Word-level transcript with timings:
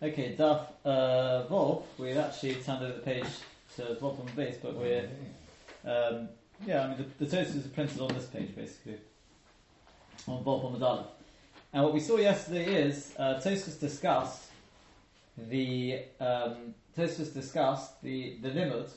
Okay, 0.00 0.36
Daf 0.38 0.60
uh. 0.84 1.82
We've 1.98 2.16
actually 2.16 2.54
turned 2.54 2.84
over 2.84 2.92
the 2.92 3.00
page 3.00 3.24
to 3.74 3.82
the 3.82 3.94
bottom 3.94 4.26
base, 4.36 4.56
but 4.62 4.76
we're 4.76 5.08
um, 5.84 6.28
yeah. 6.64 6.84
I 6.84 6.88
mean, 6.88 7.04
the, 7.18 7.24
the 7.24 7.36
Tosfos 7.36 7.66
are 7.66 7.70
printed 7.70 8.00
on 8.00 8.14
this 8.14 8.26
page 8.26 8.54
basically 8.54 8.98
on 10.28 10.44
Volk 10.44 10.64
on 10.64 10.72
the 10.74 10.78
Medallah. 10.78 11.08
And 11.72 11.82
what 11.82 11.92
we 11.92 11.98
saw 11.98 12.16
yesterday 12.16 12.80
is 12.86 13.12
uh, 13.18 13.40
Tosfos 13.44 13.80
discussed 13.80 14.44
the 15.36 16.02
um, 16.20 16.76
Tosfos 16.96 17.34
discussed 17.34 18.00
the 18.00 18.36
the 18.40 18.50
limud, 18.50 18.88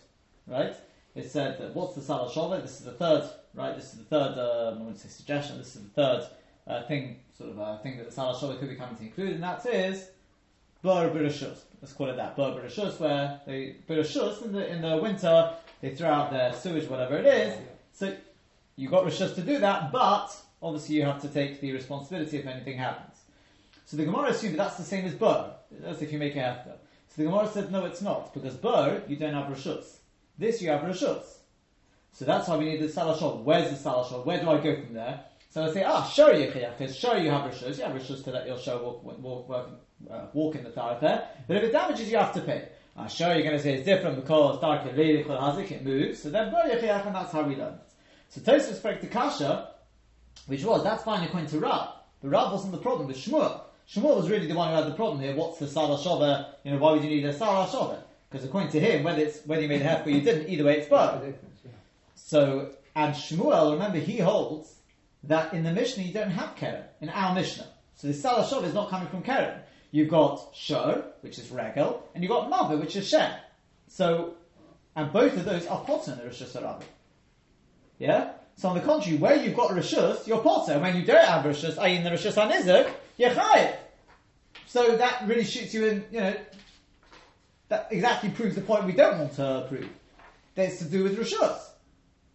right? 0.46 0.76
It 1.16 1.32
said 1.32 1.58
that 1.58 1.74
what's 1.76 1.96
the 1.96 2.02
Salah 2.02 2.30
Shova? 2.30 2.62
This 2.62 2.80
is 2.80 2.86
the 2.86 2.92
third, 2.92 3.28
right? 3.56 3.76
This 3.76 3.94
is 3.94 3.98
the 3.98 4.06
third. 4.06 4.38
Um, 4.38 4.76
I 4.76 4.82
wouldn't 4.82 5.00
say 5.00 5.10
suggestion. 5.10 5.58
This 5.58 5.76
is 5.76 5.82
the 5.82 5.90
third 5.90 6.28
uh, 6.68 6.84
thing, 6.84 7.22
sort 7.36 7.50
of 7.50 7.60
uh, 7.60 7.80
thing 7.80 7.98
that 7.98 8.06
the 8.06 8.12
Salah 8.12 8.38
Shova 8.38 8.60
could 8.60 8.70
be 8.70 8.76
coming 8.76 8.96
to 8.98 9.04
include, 9.04 9.32
and 9.32 9.44
that 9.44 9.66
is 9.66 10.10
Bar 10.82 11.10
Birashus. 11.10 11.60
Let's 11.82 11.94
call 11.94 12.10
it 12.10 12.18
that. 12.18 12.36
Bar 12.36 12.52
Birashus, 12.52 13.00
where 13.00 13.42
they 13.46 13.78
Birashus 13.88 14.44
in 14.44 14.52
the 14.52 14.68
in 14.68 14.82
the 14.82 14.98
winter 14.98 15.54
they 15.82 15.96
throw 15.96 16.10
out 16.10 16.32
their 16.32 16.54
sewage, 16.54 16.88
whatever 16.88 17.18
it 17.18 17.26
is. 17.26 17.58
So 17.94 18.16
you 18.76 18.90
got 18.90 19.06
Rishus 19.06 19.36
to 19.36 19.42
do 19.42 19.60
that, 19.60 19.92
but 19.92 20.36
obviously 20.62 20.96
you 20.96 21.04
have 21.04 21.22
to 21.22 21.28
take 21.28 21.60
the 21.60 21.72
responsibility 21.72 22.38
if 22.38 22.46
anything 22.46 22.78
happens. 22.78 23.18
So 23.86 23.98
the 23.98 24.06
Gemara 24.06 24.30
assumed 24.30 24.54
that 24.54 24.64
that's 24.64 24.78
the 24.78 24.84
same 24.84 25.06
as 25.06 25.14
Bar, 25.14 25.56
as 25.84 26.02
if 26.02 26.14
you 26.14 26.20
make 26.20 26.36
it 26.36 26.40
after. 26.40 26.74
So 27.08 27.24
the 27.24 27.24
Gemara 27.28 27.48
said, 27.48 27.72
no, 27.72 27.86
it's 27.86 28.02
not, 28.02 28.34
because 28.34 28.56
Bar, 28.56 29.02
you 29.08 29.18
don't 29.18 29.34
have 29.34 29.48
Rishus. 29.48 29.98
This 30.38 30.62
you 30.62 30.70
have 30.70 30.82
Rishus. 30.82 31.24
So 32.14 32.26
that's 32.26 32.48
why 32.48 32.58
we 32.58 32.66
need 32.66 32.82
the 32.82 32.88
Salashov. 32.88 33.44
Where's 33.44 33.70
the 33.70 33.90
Salashov? 33.90 34.26
Where 34.26 34.40
do 34.40 34.50
I 34.50 34.62
go 34.62 34.76
from 34.76 34.94
there? 34.94 35.22
So 35.50 35.64
I 35.64 35.74
say, 35.74 35.84
ah, 35.84 36.06
show 36.06 36.32
you 36.32 36.48
because 36.48 36.96
show 36.96 37.16
you 37.16 37.30
have 37.30 37.52
Rishus. 37.52 37.78
You 37.78 37.84
have 37.84 37.94
Rishus 37.94 38.24
to 38.24 38.32
let 38.32 38.48
your 38.48 38.58
show 38.58 38.82
walk, 38.82 39.04
walk, 39.04 39.50
walk, 39.50 39.70
uh, 40.10 40.26
walk 40.34 40.56
in 40.56 40.64
the 40.64 40.72
thoroughfare. 40.72 41.28
But 41.48 41.58
if 41.58 41.64
it 41.64 41.72
damages, 41.72 42.12
you 42.12 42.18
have 42.18 42.34
to 42.34 42.42
pay. 42.42 42.68
I'm 42.98 43.10
sure 43.10 43.34
you're 43.34 43.44
going 43.44 43.58
to 43.58 43.64
say 43.64 43.74
it's 43.76 43.86
different 43.86 44.18
because 44.18 44.60
dark 44.60 44.86
it 44.86 45.86
moves. 45.86 46.22
So 46.22 46.30
then, 46.30 46.54
and 46.54 47.16
that's 47.16 47.32
how 47.32 47.44
we 47.44 47.56
learn 47.56 47.74
it. 47.74 47.80
So 48.30 48.42
Tosfos 48.42 48.76
spoke 48.76 49.02
to 49.02 49.08
Kasha, 49.08 49.72
which 50.48 50.64
was 50.64 50.84
that's 50.84 51.04
fine 51.04 51.24
according 51.24 51.50
to 51.50 51.60
Rav, 51.60 51.96
but 52.22 52.30
Rav 52.30 52.52
wasn't 52.52 52.72
the 52.72 52.78
problem 52.78 53.08
with 53.08 53.18
Shmuel. 53.18 53.62
Shmuel 53.90 54.16
was 54.16 54.30
really 54.30 54.48
the 54.48 54.56
one 54.56 54.70
who 54.70 54.76
had 54.76 54.88
the 54.88 54.96
problem 54.96 55.22
here. 55.22 55.36
What's 55.36 55.60
the 55.60 55.68
Salah 55.68 55.98
Shova? 55.98 56.54
You 56.64 56.72
know, 56.72 56.78
why 56.78 56.92
would 56.92 57.04
you 57.04 57.10
need 57.10 57.26
a 57.26 57.34
Salah 57.34 57.68
Shova? 57.68 58.00
Because 58.30 58.46
according 58.46 58.72
to 58.72 58.80
him, 58.80 59.04
whether 59.04 59.22
it's 59.22 59.46
whether 59.46 59.62
you 59.62 59.68
made 59.68 59.82
a 59.82 59.84
hef 59.84 60.06
or 60.06 60.12
you 60.12 60.22
didn't, 60.22 60.50
either 60.50 60.64
way 60.64 60.78
it's 60.78 60.88
bar. 60.88 61.22
So 62.16 62.72
and 62.96 63.14
Shmuel, 63.14 63.74
remember, 63.74 63.98
he 63.98 64.20
holds 64.20 64.76
that 65.24 65.54
in 65.54 65.64
the 65.64 65.72
Mishnah 65.72 66.04
you 66.04 66.14
don't 66.14 66.32
have 66.32 66.56
Keren 66.56 66.84
in 67.02 67.10
our 67.10 67.36
Mishnah. 67.36 67.68
So 67.96 68.08
the 68.08 68.14
Salah 68.14 68.46
Shova 68.46 68.64
is 68.64 68.74
not 68.74 68.90
coming 68.90 69.10
from 69.10 69.24
Keren. 69.24 69.60
You've 69.92 70.10
got 70.10 70.56
Shor, 70.56 71.04
which 71.22 71.38
is 71.38 71.52
Regel, 71.52 72.08
and 72.16 72.24
you've 72.24 72.32
got 72.32 72.50
Mava, 72.50 72.80
which 72.80 72.96
is 72.96 73.08
Shem. 73.08 73.32
So, 73.88 74.36
and 74.96 75.12
both 75.12 75.36
of 75.36 75.44
those 75.46 75.68
are 75.68 75.84
Potter 75.84 76.14
in 76.14 76.18
the 76.18 76.26
Rosh 76.26 76.42
Hashanah. 76.42 76.82
Yeah? 78.00 78.32
So 78.56 78.70
on 78.70 78.76
the 78.76 78.82
contrary, 78.82 79.18
where 79.18 79.36
you've 79.36 79.56
got 79.56 79.72
Rishus, 79.72 80.28
you're 80.28 80.40
Potter. 80.40 80.80
When 80.80 80.96
you 80.96 81.06
don't 81.06 81.26
have 81.26 81.44
Rishus, 81.44 81.78
i.e. 81.78 81.98
in 81.98 82.04
the 82.04 82.10
Rishus 82.12 82.34
HaNizuk, 82.34 82.90
you're 83.18 83.32
Chayiv. 83.32 83.76
So 84.66 84.96
that 84.96 85.28
really 85.28 85.44
shoots 85.44 85.74
you 85.74 85.86
in, 85.86 86.06
you 86.12 86.20
know, 86.22 86.36
that 87.68 87.88
exactly 87.92 88.30
proves 88.30 88.56
the 88.56 88.62
point 88.62 88.86
we 88.86 88.94
don't 88.94 89.18
want 89.18 89.36
to 89.36 89.66
prove. 89.68 89.90
That 90.56 90.70
it's 90.70 90.80
to 90.80 90.86
do 90.86 91.04
with 91.04 91.18
Rishus. 91.18 91.60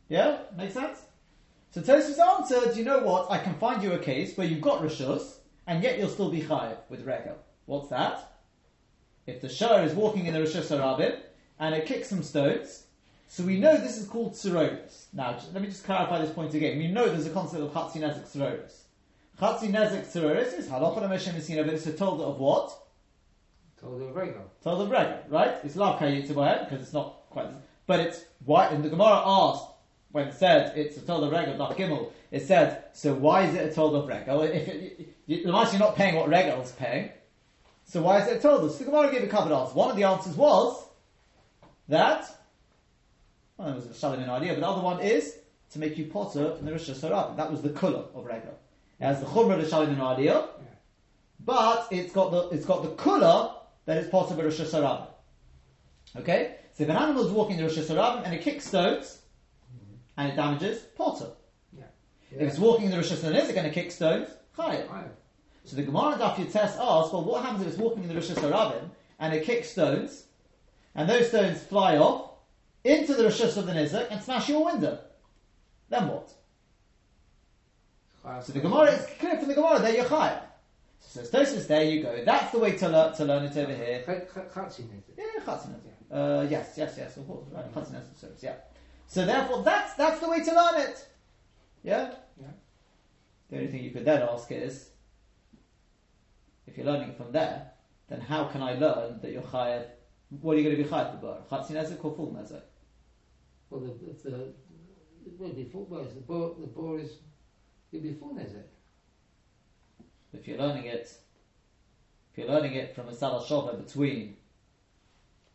Yeah? 0.08 0.38
Make 0.56 0.72
sense? 0.72 1.00
So 1.70 1.80
Tosfos 1.80 2.18
answered, 2.18 2.76
you 2.76 2.84
know 2.84 3.00
what, 3.00 3.30
I 3.30 3.38
can 3.38 3.54
find 3.54 3.82
you 3.82 3.92
a 3.92 3.98
case 3.98 4.36
where 4.36 4.46
you've 4.46 4.60
got 4.60 4.82
Rishus, 4.82 5.36
and 5.66 5.82
yet 5.82 5.98
you'll 5.98 6.08
still 6.08 6.30
be 6.30 6.42
Chayiv 6.42 6.76
with 6.88 7.04
Regel. 7.06 7.36
What's 7.66 7.90
that? 7.90 8.32
If 9.26 9.40
the 9.40 9.48
Shah 9.48 9.82
is 9.82 9.92
walking 9.92 10.26
in 10.26 10.34
the 10.34 10.40
Rishus 10.40 10.68
HaRabim, 10.68 11.18
and 11.58 11.74
it 11.74 11.86
kicks 11.86 12.08
some 12.08 12.22
stones, 12.22 12.84
so 13.28 13.42
we 13.42 13.58
know 13.58 13.76
this 13.76 13.98
is 13.98 14.06
called 14.06 14.32
Tsuroris. 14.32 15.06
Now, 15.12 15.36
let 15.52 15.60
me 15.60 15.68
just 15.68 15.84
clarify 15.84 16.20
this 16.20 16.30
point 16.30 16.54
again. 16.54 16.78
We 16.78 16.86
know 16.86 17.06
there's 17.06 17.26
a 17.26 17.30
concept 17.30 17.62
of 17.62 17.72
Chatzi 17.72 18.00
Nezek 18.00 18.24
Tsuroris. 18.30 18.82
Chatzi 19.40 19.70
Nezek 19.70 20.06
Tsuroris 20.06 20.56
is 20.56 20.68
Halachah 20.68 21.08
Meshem 21.08 21.34
Messina, 21.34 21.64
but 21.64 21.74
it's 21.74 21.86
a 21.86 21.92
told 21.92 22.20
of 22.20 22.38
what? 22.38 22.72
Told 23.80 24.00
of 24.00 24.14
Rego. 24.14 24.42
Told 24.62 24.80
of 24.82 24.88
Rego, 24.88 25.18
right? 25.28 25.56
It's 25.64 25.76
Lav 25.76 25.98
Kayyitzabahem, 25.98 26.64
because 26.64 26.82
it's 26.82 26.92
not 26.92 27.28
quite, 27.30 27.48
but 27.86 28.00
it's 28.00 28.24
why, 28.44 28.68
and 28.68 28.84
the 28.84 28.88
Gemara 28.88 29.22
asked, 29.24 29.66
when 30.12 30.28
it 30.28 30.34
said 30.34 30.76
it's 30.78 30.96
a 30.96 31.00
told 31.00 31.24
of 31.24 31.32
Regel, 31.32 31.56
not 31.58 31.76
Gimel, 31.76 32.10
it 32.30 32.46
said, 32.46 32.84
so 32.94 33.12
why 33.12 33.42
is 33.42 33.54
it 33.54 33.70
a 33.70 33.74
told 33.74 33.94
of 33.94 34.08
Regel? 34.08 34.42
If 34.42 34.68
it, 34.68 35.14
you, 35.26 35.36
you're 35.38 35.52
not 35.52 35.96
paying 35.96 36.14
what 36.14 36.28
Regel 36.28 36.62
is 36.62 36.72
paying, 36.72 37.10
so 37.86 38.02
why 38.02 38.20
is 38.20 38.28
it 38.28 38.42
told 38.42 38.68
us? 38.68 38.78
The 38.78 38.84
Gemara 38.84 39.12
gave 39.12 39.22
a 39.22 39.28
couple 39.28 39.52
of 39.52 39.60
answers. 39.60 39.76
One 39.76 39.90
of 39.90 39.96
the 39.96 40.04
answers 40.04 40.36
was 40.36 40.84
that 41.88 42.28
well, 43.56 43.68
that 43.68 43.76
was 43.76 43.86
a 43.86 43.90
Shalim 43.90 44.28
idea, 44.28 44.52
but 44.54 44.60
the 44.60 44.66
other 44.68 44.82
one 44.82 45.00
is 45.00 45.38
to 45.70 45.78
make 45.78 45.96
you 45.96 46.06
potter 46.06 46.56
in 46.58 46.66
the 46.66 46.72
Rosh 46.72 46.90
Hashanah. 46.90 47.36
That 47.36 47.50
was 47.50 47.62
the 47.62 47.70
colour 47.70 48.04
of 48.14 48.24
Regel. 48.24 48.58
It 49.00 49.04
has 49.04 49.20
the 49.20 49.26
Chumrah 49.26 49.60
of 49.60 49.66
Shalim 49.66 50.00
idea, 50.00 50.48
but 51.40 51.86
it's 51.92 52.12
got 52.12 52.32
the 52.32 52.48
it's 52.48 52.66
got 52.66 52.82
the 52.82 52.90
colour 52.90 53.54
that 53.84 53.98
it's 53.98 54.10
potter 54.10 54.34
by 54.34 54.42
Rosh 54.42 54.60
Hashanah. 54.60 55.06
Okay, 56.16 56.56
so 56.72 56.82
if 56.82 56.90
an 56.90 56.96
animal 56.96 57.24
is 57.24 57.30
walking 57.30 57.56
the 57.56 57.62
Rosh 57.62 57.78
Hashanah 57.78 58.24
and 58.24 58.34
it 58.34 58.42
kicks 58.42 58.66
stones 58.66 59.22
and 60.16 60.32
it 60.32 60.36
damages, 60.36 60.80
potter. 60.96 61.30
Yeah. 61.72 61.84
If 62.32 62.40
it's 62.42 62.58
walking 62.58 62.86
in 62.86 62.90
the 62.90 62.96
Rosh 62.96 63.12
Hashanah, 63.12 63.36
it's 63.36 63.52
going 63.52 63.64
to 63.64 63.70
kick 63.70 63.92
stones, 63.92 64.28
chayav. 64.58 65.10
So 65.66 65.74
the 65.74 65.82
Gemara 65.82 66.16
Daf 66.16 66.36
Yotes 66.36 66.56
asks, 66.56 66.78
well, 66.78 67.24
what 67.24 67.42
happens 67.42 67.62
if 67.62 67.68
it's 67.72 67.76
walking 67.76 68.04
in 68.04 68.08
the 68.08 68.14
Rosh 68.14 68.30
Hashanah 68.30 68.88
and 69.18 69.34
it 69.34 69.44
kicks 69.44 69.70
stones, 69.70 70.26
and 70.94 71.10
those 71.10 71.28
stones 71.28 71.60
fly 71.60 71.98
off 71.98 72.30
into 72.84 73.14
the 73.14 73.24
Rosh 73.24 73.40
of 73.40 73.66
the 73.66 73.72
Nizak 73.72 74.06
and 74.10 74.22
smash 74.22 74.48
your 74.48 74.64
window? 74.64 75.00
Then 75.88 76.06
what? 76.06 76.32
So 78.44 78.52
the 78.52 78.60
Gemara 78.60 78.92
is 78.92 79.06
clear 79.18 79.38
from 79.38 79.48
the 79.48 79.54
Gemara, 79.54 79.80
there 79.80 79.94
you're 79.94 80.04
chayav. 80.04 80.42
So 81.00 81.22
says 81.24 81.30
Tosfos, 81.30 81.66
there 81.66 81.84
you 81.84 82.02
go. 82.02 82.24
That's 82.24 82.52
the 82.52 82.58
way 82.58 82.76
to 82.76 82.88
learn, 82.88 83.14
to 83.14 83.24
learn 83.24 83.44
it 83.44 83.56
over 83.56 83.74
here. 83.74 84.04
Yeah, 84.06 85.24
Chatzin 85.44 85.74
Uh, 86.10 86.46
yes, 86.48 86.74
yes, 86.76 86.94
yes, 86.96 87.16
of 87.16 87.26
course, 87.26 87.46
right. 87.50 87.72
Chatzin 87.74 88.02
service, 88.16 88.42
yeah. 88.42 88.54
So 89.08 89.26
therefore, 89.26 89.62
that's 89.62 89.94
that's 89.94 90.20
the 90.20 90.28
way 90.28 90.44
to 90.44 90.54
learn 90.54 90.80
it. 90.80 91.08
Yeah. 91.82 92.14
Yeah. 92.40 92.46
The 93.50 93.56
only 93.56 93.68
thing 93.68 93.82
you 93.82 93.90
could 93.90 94.04
then 94.04 94.22
ask 94.22 94.50
is, 94.50 94.90
if 96.66 96.76
you're 96.76 96.86
learning 96.86 97.10
it 97.10 97.16
from 97.16 97.32
there, 97.32 97.70
then 98.08 98.20
how 98.20 98.44
can 98.44 98.62
I 98.62 98.74
learn 98.74 99.20
that 99.22 99.32
you're 99.32 99.42
chayav? 99.42 99.86
What 100.40 100.54
are 100.54 100.60
you 100.60 100.64
going 100.64 100.76
to 100.76 100.82
be 100.82 100.88
chayav 100.88 101.12
for 101.12 101.26
bar? 101.26 101.38
Chatzin 101.50 101.72
nezek 101.72 102.04
or 102.04 102.14
full 102.14 102.32
nezek? 102.32 102.62
Well, 103.70 103.80
the, 103.80 104.30
the, 104.30 104.52
it 105.26 105.32
won't 105.38 105.56
be 105.56 105.64
full, 105.64 105.86
well, 105.86 106.04
the 106.04 106.20
bore, 106.20 106.54
the 106.58 106.66
bore 106.66 107.00
is, 107.00 107.18
it'll 107.90 108.02
be 108.02 108.14
full 108.14 108.34
Nezek. 108.34 108.62
If 110.32 110.46
you're 110.46 110.58
learning 110.58 110.86
it, 110.86 111.12
if 112.32 112.38
you're 112.38 112.48
learning 112.48 112.74
it 112.74 112.94
from 112.94 113.08
a 113.08 113.14
salah 113.14 113.44
shova 113.44 113.84
between 113.84 114.36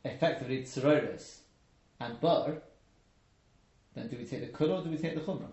effectively 0.04 0.64
tzeroris 0.64 1.38
and 2.00 2.20
bar, 2.20 2.58
then 3.96 4.10
do 4.10 4.18
we 4.18 4.26
take 4.26 4.42
the 4.42 4.58
kula 4.58 4.80
or 4.80 4.84
do 4.84 4.90
we 4.90 4.98
take 4.98 5.16
the 5.16 5.22
chumrah? 5.22 5.52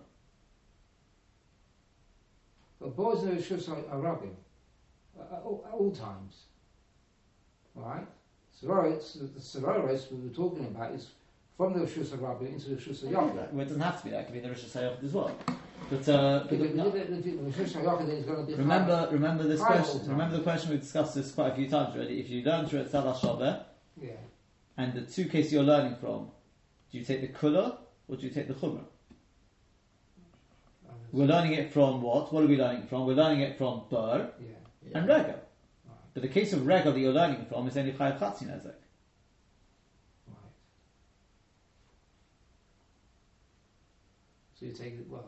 But 2.79 2.95
bores 2.95 3.23
are 3.23 3.27
Rishus 3.27 3.69
Arabim. 3.69 4.33
At 5.31 5.41
all, 5.43 5.63
at 5.67 5.73
all 5.73 5.91
times. 5.91 6.43
Alright? 7.77 8.07
Sororis, 8.61 9.13
the 9.13 9.39
Sororis 9.39 10.11
we 10.11 10.27
were 10.27 10.33
talking 10.33 10.65
about 10.65 10.93
is 10.93 11.07
from 11.55 11.73
the 11.73 11.79
Rishus 11.85 12.07
Arabim 12.07 12.53
into 12.53 12.69
the 12.69 12.75
Rishus 12.75 13.03
Yachid. 13.03 13.51
Well, 13.51 13.61
it 13.61 13.65
doesn't 13.65 13.81
have 13.81 13.99
to 13.99 14.05
be 14.05 14.11
that. 14.11 14.21
It 14.21 14.25
could 14.25 14.33
be 14.33 14.39
the 14.39 14.49
Rosh 14.49 14.63
Hashanah 14.63 15.03
as 15.03 15.11
well. 15.11 15.35
But, 15.89 16.09
uh, 16.09 16.45
but 16.49 16.59
no. 16.75 16.89
the 16.89 16.99
Rishus 16.99 17.73
Yachid 17.73 18.09
is 18.09 18.25
going 18.25 18.45
to 18.45 18.51
be 18.51 18.53
remember, 18.55 19.07
remember 19.11 19.43
this 19.43 19.61
question. 19.61 20.07
Remember 20.09 20.37
the 20.37 20.43
question 20.43 20.71
we 20.71 20.77
discussed 20.77 21.15
this 21.15 21.31
quite 21.31 21.51
a 21.51 21.55
few 21.55 21.69
times 21.69 21.95
already. 21.95 22.19
If 22.19 22.29
you 22.29 22.43
learn 22.43 22.65
through 22.65 22.81
at 22.81 22.91
Salah 22.91 23.13
Shabbat, 23.13 23.63
Yeah. 24.01 24.11
and 24.77 24.93
the 24.93 25.01
two 25.01 25.25
cases 25.25 25.53
you're 25.53 25.63
learning 25.63 25.95
from, 25.95 26.31
do 26.91 26.97
you 26.97 27.05
take 27.05 27.21
the 27.21 27.27
kula 27.27 27.77
or 28.07 28.15
do 28.15 28.25
you 28.25 28.31
take 28.31 28.47
the 28.47 28.53
chumrah? 28.53 28.85
We're 31.11 31.25
learning 31.25 31.53
it 31.53 31.73
from 31.73 32.01
what? 32.01 32.31
What 32.31 32.43
are 32.43 32.47
we 32.47 32.57
learning 32.57 32.83
from? 32.87 33.05
We're 33.07 33.15
learning 33.15 33.41
it 33.41 33.57
from 33.57 33.83
bar 33.89 34.29
Yeah. 34.39 34.47
And 34.93 35.07
regal. 35.07 35.39
But 36.13 36.23
the 36.23 36.29
case 36.29 36.53
of 36.53 36.65
regal 36.65 36.91
that 36.93 36.99
you're 36.99 37.13
learning 37.13 37.45
from 37.45 37.67
is 37.67 37.77
only 37.77 37.91
chayav 37.91 38.19
chatzin 38.19 38.49
ezek. 38.49 38.73
Right. 40.27 40.35
So 44.59 44.65
you 44.65 44.71
take 44.71 44.93
it, 44.93 45.05
well, 45.09 45.25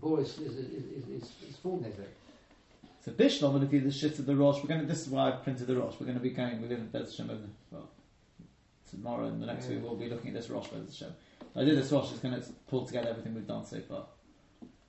Boris 0.00 0.38
is, 0.38 0.56
is, 0.56 0.70
is, 0.70 1.08
is, 1.08 1.30
is 1.48 1.56
full 1.56 1.78
Nezek. 1.78 2.06
So 3.04 3.12
Bishlam 3.12 3.52
will 3.52 3.60
do 3.60 3.80
the 3.80 3.90
shit 3.90 4.18
of 4.18 4.26
the 4.26 4.36
Rosh. 4.36 4.62
We're 4.62 4.68
going 4.68 4.80
to. 4.80 4.86
This 4.86 5.02
is 5.02 5.08
why 5.08 5.28
I 5.28 5.32
printed 5.32 5.66
the 5.66 5.76
Rosh. 5.76 5.94
We're 5.98 6.06
going 6.06 6.18
to 6.18 6.22
be 6.22 6.30
going. 6.30 6.62
We're 6.62 6.68
going 6.68 6.86
to 6.86 6.98
Bez 6.98 7.18
over- 7.20 7.36
well 7.70 7.88
tomorrow 8.90 9.26
and 9.26 9.42
the 9.42 9.46
next 9.46 9.66
Yeah. 9.68 9.76
week. 9.76 9.84
We'll 9.84 9.96
be 9.96 10.08
looking 10.08 10.28
at 10.28 10.34
this 10.34 10.50
Rosh 10.50 10.68
Bez 10.68 10.98
Hashem. 10.98 11.14
I 11.56 11.64
did 11.64 11.76
this 11.76 11.90
Rosh. 11.90 12.10
It's 12.12 12.20
going 12.20 12.40
to 12.40 12.46
pull 12.68 12.86
together 12.86 13.08
everything 13.10 13.34
we've 13.34 13.46
done 13.46 13.64
so 13.64 13.80
far 13.80 14.04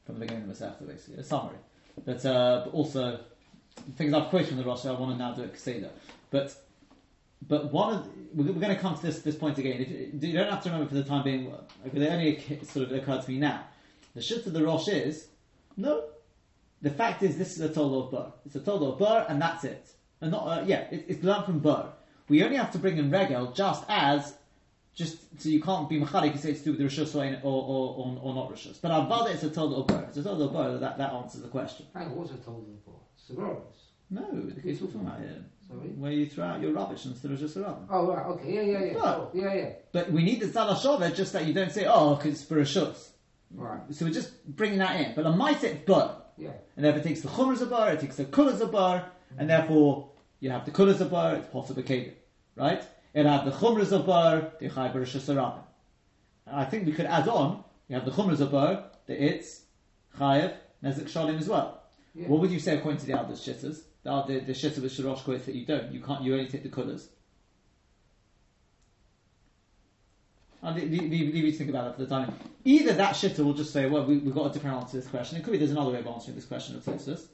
from 0.06 0.15
the 0.15 0.21
beginning 0.21 0.50
of 0.50 0.57
the 0.57 0.65
Masechta, 0.65 0.88
basically 0.88 1.19
a 1.19 1.24
summary. 1.24 1.57
But, 2.06 2.25
uh, 2.25 2.63
but 2.65 2.74
also 2.74 3.19
things 3.96 4.14
I've 4.14 4.30
quoted 4.30 4.50
from 4.50 4.58
the 4.58 4.64
Rosh. 4.64 4.86
I 4.86 4.92
want 4.92 5.12
to 5.12 5.18
now 5.18 5.34
do 5.34 5.44
it 5.44 5.54
Kaseda. 5.54 5.90
But 6.30 6.56
but 7.48 7.72
one 7.72 7.94
of 7.96 8.08
we're, 8.34 8.46
we're 8.46 8.60
going 8.60 8.75
to 8.75 8.81
come 8.81 8.96
to 8.96 9.02
this 9.02 9.20
this 9.20 9.36
point 9.36 9.58
again. 9.58 9.81
If, 9.81 10.24
you 10.24 10.34
don't 10.34 10.50
have 10.50 10.64
to 10.64 10.70
remember 10.70 10.90
for 10.90 10.96
the 10.96 11.04
time 11.04 11.24
being 11.24 11.54
because 11.84 12.02
it 12.02 12.10
only 12.10 12.60
sort 12.64 12.86
of 12.86 12.92
occurred 12.92 13.22
to 13.24 13.31
me 13.31 13.38
now. 13.38 13.66
The 14.16 14.22
shit 14.22 14.46
of 14.46 14.54
the 14.54 14.64
Rosh 14.64 14.88
is 14.88 15.28
no. 15.78 16.06
The 16.81 16.90
fact 16.90 17.24
is, 17.24 17.38
this 17.38 17.56
is 17.56 17.62
a 17.62 17.70
total 17.70 18.06
of 18.06 18.12
Bur. 18.12 18.31
It's 18.46 18.56
a 18.56 18.60
total 18.60 18.92
of 18.94 19.00
Bur, 19.00 19.25
and 19.30 19.42
that's 19.42 19.64
it. 19.64 19.90
And 20.20 20.31
not 20.31 20.46
uh, 20.46 20.64
yeah, 20.66 20.81
it, 20.92 21.06
it's 21.08 21.24
learned 21.24 21.46
from 21.46 21.60
Bur. 21.60 21.88
We 22.30 22.44
only 22.44 22.58
have 22.58 22.72
to 22.72 22.78
bring 22.78 22.98
in 22.98 23.10
Regel 23.10 23.52
just 23.52 23.84
as 23.88 24.34
just 24.94 25.18
so 25.42 25.50
you 25.50 25.62
can't 25.62 25.90
be 25.90 26.00
mechanik 26.00 26.31
and 26.31 26.40
say 26.40 26.52
it's 26.52 26.60
to 26.60 26.66
do 26.66 26.72
with 26.72 26.80
the 26.80 26.86
rishus 26.86 27.16
or, 27.16 27.40
or, 27.44 27.96
or, 27.98 28.20
or 28.22 28.36
not 28.36 28.52
rishus. 28.52 28.80
But 28.80 28.92
our 28.92 29.08
avada 29.08 29.34
is 29.34 29.44
a 29.44 29.50
total 29.50 29.81
of 29.81 29.88
Bur. 29.88 30.06
It's 30.08 30.18
a 30.18 30.24
total 30.24 30.44
of 30.44 30.54
Bur. 30.54 30.78
That 30.78 30.98
that 30.98 31.14
answers 31.14 31.42
the 31.42 31.48
question. 31.48 31.88
Hang 31.94 32.08
on, 32.08 32.16
what's 32.16 32.31
a 32.31 32.36
of 33.30 33.38
No, 34.10 34.30
the 34.31 34.62
case 34.62 34.80
we're 34.81 34.88
talking 34.88 35.02
about 35.08 35.20
here. 35.20 35.44
Sorry? 35.68 35.90
Where 35.90 36.12
you 36.12 36.25
throw 36.28 36.46
out 36.46 36.62
your 36.62 36.74
rubbish 36.74 37.06
instead 37.06 37.31
of 37.31 37.40
just 37.40 37.56
a 37.56 37.62
rubber. 37.62 37.86
Oh 37.90 38.08
right, 38.08 38.25
okay, 38.28 38.54
yeah, 38.54 38.62
yeah, 38.62 38.86
yeah, 38.86 38.94
But- 38.94 39.16
sure. 39.16 39.31
yeah, 39.34 39.54
yeah. 39.54 39.70
But 39.92 40.12
we 40.12 40.24
need 40.24 40.42
the 40.42 40.48
Zalashova 40.48 41.16
just 41.16 41.34
that 41.34 41.46
you 41.46 41.54
don't 41.54 41.72
say, 41.72 41.86
oh, 41.88 42.16
because 42.16 42.34
it's 42.34 42.44
for 42.44 42.60
a 42.60 42.64
shus. 42.64 43.10
Right, 43.56 43.81
So 43.92 44.06
we're 44.06 44.12
just 44.12 44.46
bringing 44.48 44.80
that 44.80 45.00
in. 45.00 45.16
But 45.16 45.25
a 45.25 45.66
it 45.66 45.86
bar. 45.86 46.22
yeah. 46.38 46.52
And 46.75 46.84
therefore 46.84 47.02
it 47.02 47.04
takes 47.04 47.22
the 47.22 47.30
chumras 47.30 47.62
a 47.62 47.68
bar, 47.68 47.92
it 47.94 48.00
takes 48.00 48.16
the 48.18 48.25
kulas 48.25 48.62
a 48.62 48.68
bar, 48.68 49.06
and 49.38 49.50
therefore 49.50 50.12
you 50.40 50.50
have 50.50 50.66
the 50.66 50.72
kulas 50.72 51.00
a 51.02 51.06
bar, 51.06 51.36
it's 51.36 51.48
possible 51.48 51.84
kegel. 51.84 52.14
Right? 52.56 52.84
It 53.14 53.25
have 53.25 53.46
the 53.46 53.52
chumras 53.52 53.92
a 53.92 54.00
bar, 54.00 54.52
the 54.60 54.70
chai 54.70 54.90
bar. 54.90 55.64
I 56.48 56.66
think 56.66 56.86
we 56.88 56.92
could 56.94 57.06
add 57.06 57.28
on, 57.28 57.64
you 57.88 57.96
have 57.96 58.06
the 58.06 58.12
chumras 58.12 58.42
a 58.42 58.48
bar, 58.48 58.86
the 59.06 59.24
it's 59.24 59.62
chayev, 60.20 60.54
nezik 60.84 61.10
shalim 61.10 61.40
as 61.40 61.48
well. 61.48 61.83
Yeah. 62.15 62.27
What 62.27 62.42
would 62.42 62.51
you 62.51 62.60
say 62.60 62.77
according 62.77 63.00
to 63.01 63.07
the 63.07 63.19
other 63.19 63.33
shitters? 63.33 63.81
The, 64.04 64.24
the, 64.27 64.39
the 64.39 64.54
shitter 64.54 64.81
with 64.81 64.92
sharosh 64.92 65.24
quotes 65.24 65.45
that 65.45 65.56
you 65.56 65.65
don't, 65.65 65.92
you 65.92 66.01
can't, 66.01 66.24
you 66.24 66.33
only 66.33 66.48
take 66.48 66.63
the 66.63 66.69
colors. 66.69 67.10
I'll 70.62 70.74
leave, 70.74 70.89
leave, 70.89 71.36
you 71.36 71.51
to 71.51 71.57
think 71.57 71.69
about 71.69 71.86
that 71.86 71.95
for 71.95 72.04
the 72.04 72.10
time. 72.10 72.33
Either 72.63 72.94
that 72.94 73.15
shitter 73.15 73.44
will 73.44 73.54
just 73.54 73.74
say, 73.74 73.89
well, 73.89 74.06
we, 74.06 74.19
we've 74.19 74.33
got 74.33 74.50
a 74.50 74.54
different 74.54 74.77
answer 74.77 74.92
to 74.92 74.98
this 74.98 75.07
question. 75.07 75.38
It 75.38 75.44
could 75.44 75.51
be 75.51 75.57
there's 75.57 75.71
another 75.71 75.92
way 75.92 76.00
of 76.00 76.07
answering 76.07 76.36
this 76.36 76.45
question 76.45 76.75
of 76.77 76.83
Tosfos. 76.83 77.25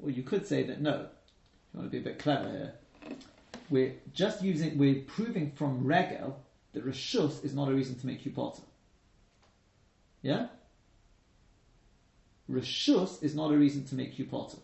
Or 0.00 0.10
you 0.10 0.22
could 0.22 0.46
say 0.46 0.62
that 0.64 0.80
no, 0.80 0.92
if 0.92 1.74
you 1.74 1.80
want 1.80 1.90
to 1.90 1.90
be 1.90 1.98
a 1.98 2.12
bit 2.12 2.18
clever 2.18 2.48
here, 2.48 2.74
we're 3.68 3.94
just 4.12 4.42
using, 4.42 4.78
we're 4.78 5.02
proving 5.02 5.50
from 5.50 5.84
Regel 5.84 6.40
that 6.72 6.86
Rishus 6.86 7.44
is 7.44 7.54
not 7.54 7.68
a 7.68 7.74
reason 7.74 7.98
to 7.98 8.06
make 8.06 8.24
you 8.24 8.30
potter. 8.30 8.62
Yeah? 10.22 10.46
Rishus 12.50 13.22
is 13.22 13.34
not 13.34 13.50
a 13.52 13.56
reason 13.56 13.84
to 13.86 13.94
make 13.94 14.18
you 14.18 14.24
potter. 14.26 14.58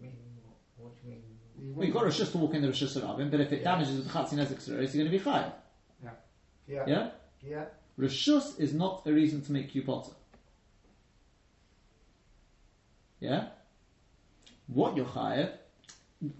mean, 0.00 0.12
what, 0.42 0.56
what 0.76 0.92
you 1.04 1.10
mean? 1.10 1.74
Well, 1.74 1.86
you've 1.86 1.94
got 1.94 2.04
Rishus 2.04 2.32
to 2.32 2.38
walk 2.38 2.54
in 2.54 2.62
the 2.62 2.68
Rishus 2.68 3.00
Rabin, 3.00 3.30
but 3.30 3.40
if 3.40 3.52
it 3.52 3.58
Yeah. 3.62 3.72
damages 3.76 4.02
the 4.04 4.10
Chatzin 4.10 4.38
Ezek 4.38 4.58
Seroris, 4.60 4.94
you're 4.94 5.04
going 5.04 5.10
to 5.10 5.18
be 5.18 5.20
chayav. 5.20 5.52
Yeah, 6.66 6.84
Yeah? 6.86 7.10
yeah. 7.42 7.64
Rishus 7.98 8.58
is 8.58 8.72
not 8.74 9.02
a 9.06 9.12
reason 9.12 9.42
to 9.42 9.52
make 9.52 9.74
you 9.74 9.82
potter. 9.82 10.12
Yeah? 13.20 13.48
What 14.66 14.96
you're 14.96 15.06
chayav, 15.06 15.52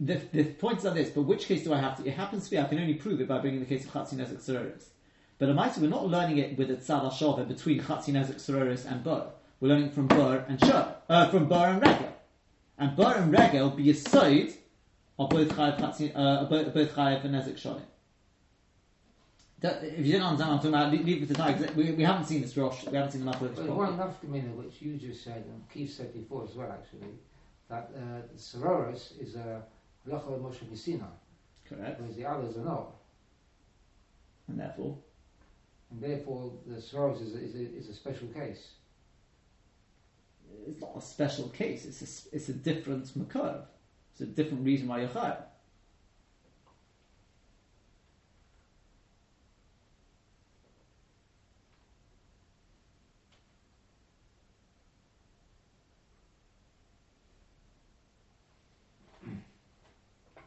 the, 0.01 0.21
the 0.33 0.45
points 0.45 0.85
are 0.85 0.95
this, 0.95 1.11
but 1.11 1.23
which 1.23 1.47
case 1.47 1.63
do 1.65 1.73
I 1.73 1.79
have 1.79 1.97
to? 2.03 2.07
It 2.09 2.15
happens 2.15 2.45
to 2.47 2.51
be 2.51 2.59
I 2.59 2.65
can 2.65 2.79
only 2.79 2.95
prove 2.95 3.21
it 3.21 3.29
by 3.29 3.39
bringing 3.39 3.61
the 3.61 3.67
case 3.67 3.85
of 3.85 3.93
Chatzin 3.93 4.15
Ezek 4.19 4.39
Seroris. 4.41 4.87
But 5.39 5.49
Amaita, 5.49 5.79
we're 5.81 5.89
not 5.89 6.07
learning 6.07 6.39
it 6.39 6.57
with 6.57 6.71
a 6.71 6.77
Tzad 6.77 7.11
Shova 7.13 7.47
between 7.47 7.81
Chatzin 7.81 8.15
Ezek 8.15 8.37
Seroris 8.37 8.91
and 8.91 9.03
Bur. 9.03 9.27
We're 9.61 9.69
learning 9.69 9.91
from 9.91 10.07
Bur 10.07 10.45
and 10.49 10.61
Shur, 10.61 10.95
uh, 11.09 11.29
from 11.29 11.49
Bur 11.49 11.67
and 11.67 11.83
Regel. 11.83 12.13
And 12.79 12.97
Bur 12.97 13.15
and 13.17 13.33
Regel 13.33 13.69
will 13.71 13.77
be 13.77 13.91
a 13.91 13.95
side 13.95 14.53
of 15.19 15.31
both 15.31 15.49
Chayav, 15.49 15.79
Chatzin, 15.79 16.13
uh, 16.15 16.45
both, 16.45 16.73
both 16.73 16.95
Chayav 16.95 17.25
and 17.25 17.35
Ezek 17.35 17.55
Sholim. 17.57 17.83
That, 19.61 19.83
if 19.83 19.99
you 19.99 20.13
didn't 20.13 20.23
understand 20.27 20.51
what 20.51 20.67
I'm 20.67 20.73
talking 20.73 20.97
about, 20.99 21.07
leave, 21.07 21.23
it 21.23 21.29
to 21.29 21.35
time. 21.35 21.59
'cause 21.59 21.75
We, 21.75 21.93
we 21.93 22.03
haven't 22.05 22.27
seen 22.27 22.43
this 22.43 22.57
Rosh, 22.57 22.85
we 22.87 22.97
haven't 22.97 23.13
seen 23.13 23.25
the 23.25 23.31
Machalich 23.33 23.41
Well, 23.41 23.67
properly. 23.67 23.71
one 23.71 23.97
nafkamina 23.99 24.55
which 24.55 24.83
you 24.83 24.97
just 24.97 25.25
said, 25.25 25.45
and 25.47 25.69
Keith 25.73 25.91
said 25.93 26.13
before 26.13 26.45
as 26.45 26.55
well, 26.55 26.71
actually, 26.71 27.15
that 27.69 27.91
uh, 27.97 28.21
Sororos 28.37 29.21
is 29.21 29.37
a 29.37 29.63
halacha 30.07 30.39
Moshe 30.41 30.77
Sinai, 30.77 31.07
Correct. 31.67 31.99
whereas 31.99 32.15
the 32.17 32.27
others 32.27 32.57
are 32.59 32.65
not. 32.65 32.95
And 34.49 34.61
therefore, 34.61 34.99
And 35.95 36.03
therefore, 36.03 36.53
the 36.67 36.77
Sororos 36.77 37.23
is 37.23 37.35
a, 37.35 37.39
is, 37.39 37.55
a, 37.55 37.77
is 37.77 37.89
a 37.89 37.95
special 37.95 38.27
case. 38.29 38.71
it's 40.67 40.81
not 40.81 40.93
a 40.97 41.01
special 41.01 41.49
case. 41.51 41.85
It's 41.85 42.03
a, 42.03 42.35
it's 42.35 42.49
a 42.49 42.53
different 42.53 43.15
Makar. 43.15 43.67
It's 44.13 44.23
a 44.23 44.27
different 44.27 44.65
reason 44.65 44.89
why 44.89 45.01
you're 45.01 45.09
Chayav. 45.09 45.43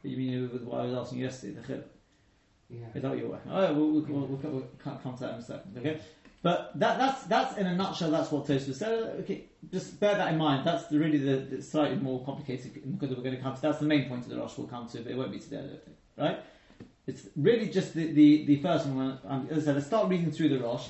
You 0.04 0.16
mean 0.16 0.50
with 0.54 0.64
what 0.64 0.82
I 0.82 0.86
was 0.86 0.94
asking 0.94 1.20
yesterday, 1.20 1.60
the 1.60 1.74
chiluk? 1.74 1.97
Yeah. 2.70 2.86
Is 2.94 3.02
that 3.02 3.10
what 3.10 3.18
you're 3.18 3.30
working? 3.30 3.52
Oh, 3.52 3.74
we'll, 3.74 3.92
we'll, 3.92 4.02
we'll, 4.02 4.28
we'll, 4.28 4.52
we'll 4.52 4.98
come 4.98 5.14
to 5.14 5.20
that 5.22 5.34
in 5.36 5.40
a 5.40 5.42
second. 5.42 5.78
Okay, 5.78 6.02
but 6.44 6.78
that, 6.80 6.98
that's 6.98 7.24
that's 7.24 7.58
in 7.58 7.66
a 7.66 7.76
nutshell. 7.76 8.12
That's 8.12 8.32
what 8.32 8.46
Tosfos 8.46 8.76
said. 8.76 8.94
Okay, 9.22 9.46
just 9.72 10.00
bear 10.00 10.16
that 10.16 10.34
in 10.34 10.38
mind. 10.38 10.68
That's 10.68 10.86
the, 10.88 11.00
really 11.00 11.18
the, 11.18 11.38
the 11.38 11.62
slightly 11.62 11.98
more 11.98 12.24
complicated 12.26 12.74
because 12.74 13.16
we're 13.16 13.24
going 13.24 13.36
to 13.36 13.42
come 13.42 13.56
to. 13.56 13.62
That's 13.62 13.80
the 13.80 13.86
main 13.86 14.08
point 14.08 14.24
of 14.24 14.30
the 14.30 14.38
Rosh 14.38 14.58
we'll 14.58 14.68
come 14.68 14.88
to, 14.90 15.00
but 15.00 15.12
it 15.12 15.18
won't 15.18 15.32
be 15.32 15.40
today. 15.40 15.58
I 15.58 15.62
don't 15.62 15.84
think. 15.84 15.98
Right? 16.18 16.40
It's 17.08 17.28
really 17.36 17.70
just 17.70 17.94
the 17.94 18.12
the, 18.12 18.46
the 18.46 18.62
first 18.62 18.86
one. 18.86 19.18
Um, 19.26 19.48
as 19.50 19.64
I 19.64 19.66
said, 19.66 19.76
let's 19.76 19.88
start 19.88 20.10
reading 20.10 20.32
through 20.32 20.50
the 20.50 20.60
Rosh. 20.60 20.88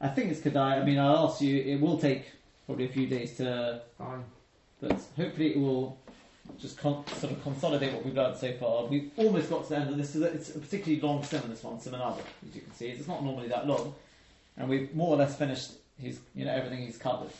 I 0.00 0.08
think 0.08 0.30
it's 0.30 0.40
Kedai. 0.40 0.80
I 0.80 0.84
mean, 0.84 0.98
I'll 0.98 1.28
ask 1.28 1.40
you. 1.40 1.56
It 1.62 1.80
will 1.80 1.98
take 1.98 2.32
probably 2.66 2.86
a 2.86 2.92
few 2.92 3.06
days 3.06 3.36
to 3.36 3.82
Fine. 3.96 4.24
but 4.80 5.00
hopefully 5.16 5.52
it 5.52 5.58
will 5.58 5.98
just 6.58 6.78
con- 6.78 7.04
sort 7.18 7.32
of 7.32 7.42
consolidate 7.42 7.92
what 7.92 8.04
we've 8.04 8.14
learned 8.14 8.36
so 8.36 8.52
far. 8.54 8.86
We've 8.86 9.10
almost 9.16 9.50
got 9.50 9.64
to 9.64 9.68
the 9.70 9.76
end 9.76 9.90
of 9.90 9.96
this. 9.96 10.14
It's 10.16 10.54
a 10.54 10.58
particularly 10.58 11.00
long 11.00 11.22
sim, 11.22 11.42
this 11.48 11.62
one, 11.62 11.78
Simonada, 11.78 12.18
as 12.48 12.54
you 12.54 12.60
can 12.62 12.72
see. 12.74 12.88
It's 12.88 13.06
not 13.08 13.22
normally 13.24 13.48
that 13.48 13.66
long. 13.66 13.94
And 14.56 14.68
we've 14.68 14.94
more 14.94 15.08
or 15.14 15.16
less 15.16 15.36
finished 15.36 15.72
his, 16.00 16.20
you 16.34 16.44
know, 16.44 16.52
everything 16.52 16.84
he's 16.84 16.98
covered. 16.98 17.30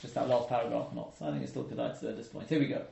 Just 0.00 0.14
that 0.14 0.28
last 0.28 0.48
paragraph 0.48 0.92
not. 0.94 1.18
So 1.18 1.26
I 1.26 1.30
think 1.30 1.42
it's 1.42 1.50
still 1.50 1.64
polite 1.64 1.92
at 1.92 2.16
this 2.16 2.28
point. 2.28 2.48
Here 2.48 2.58
we 2.58 2.66
go. 2.66 2.82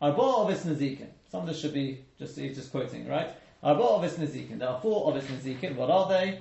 Arba 0.00 0.20
Ovis 0.20 0.64
Nazikin. 0.64 1.08
Some 1.30 1.42
of 1.42 1.46
this 1.46 1.60
should 1.60 1.74
be 1.74 2.04
just, 2.18 2.38
he's 2.38 2.56
just 2.56 2.70
quoting, 2.70 3.06
right? 3.08 3.28
Arba 3.62 3.82
Ovis 3.82 4.14
Nazikin. 4.14 4.58
There 4.58 4.68
are 4.68 4.80
four 4.80 5.10
Ovis 5.10 5.24
Nazikin. 5.26 5.74
What 5.76 5.90
are 5.90 6.08
they? 6.08 6.40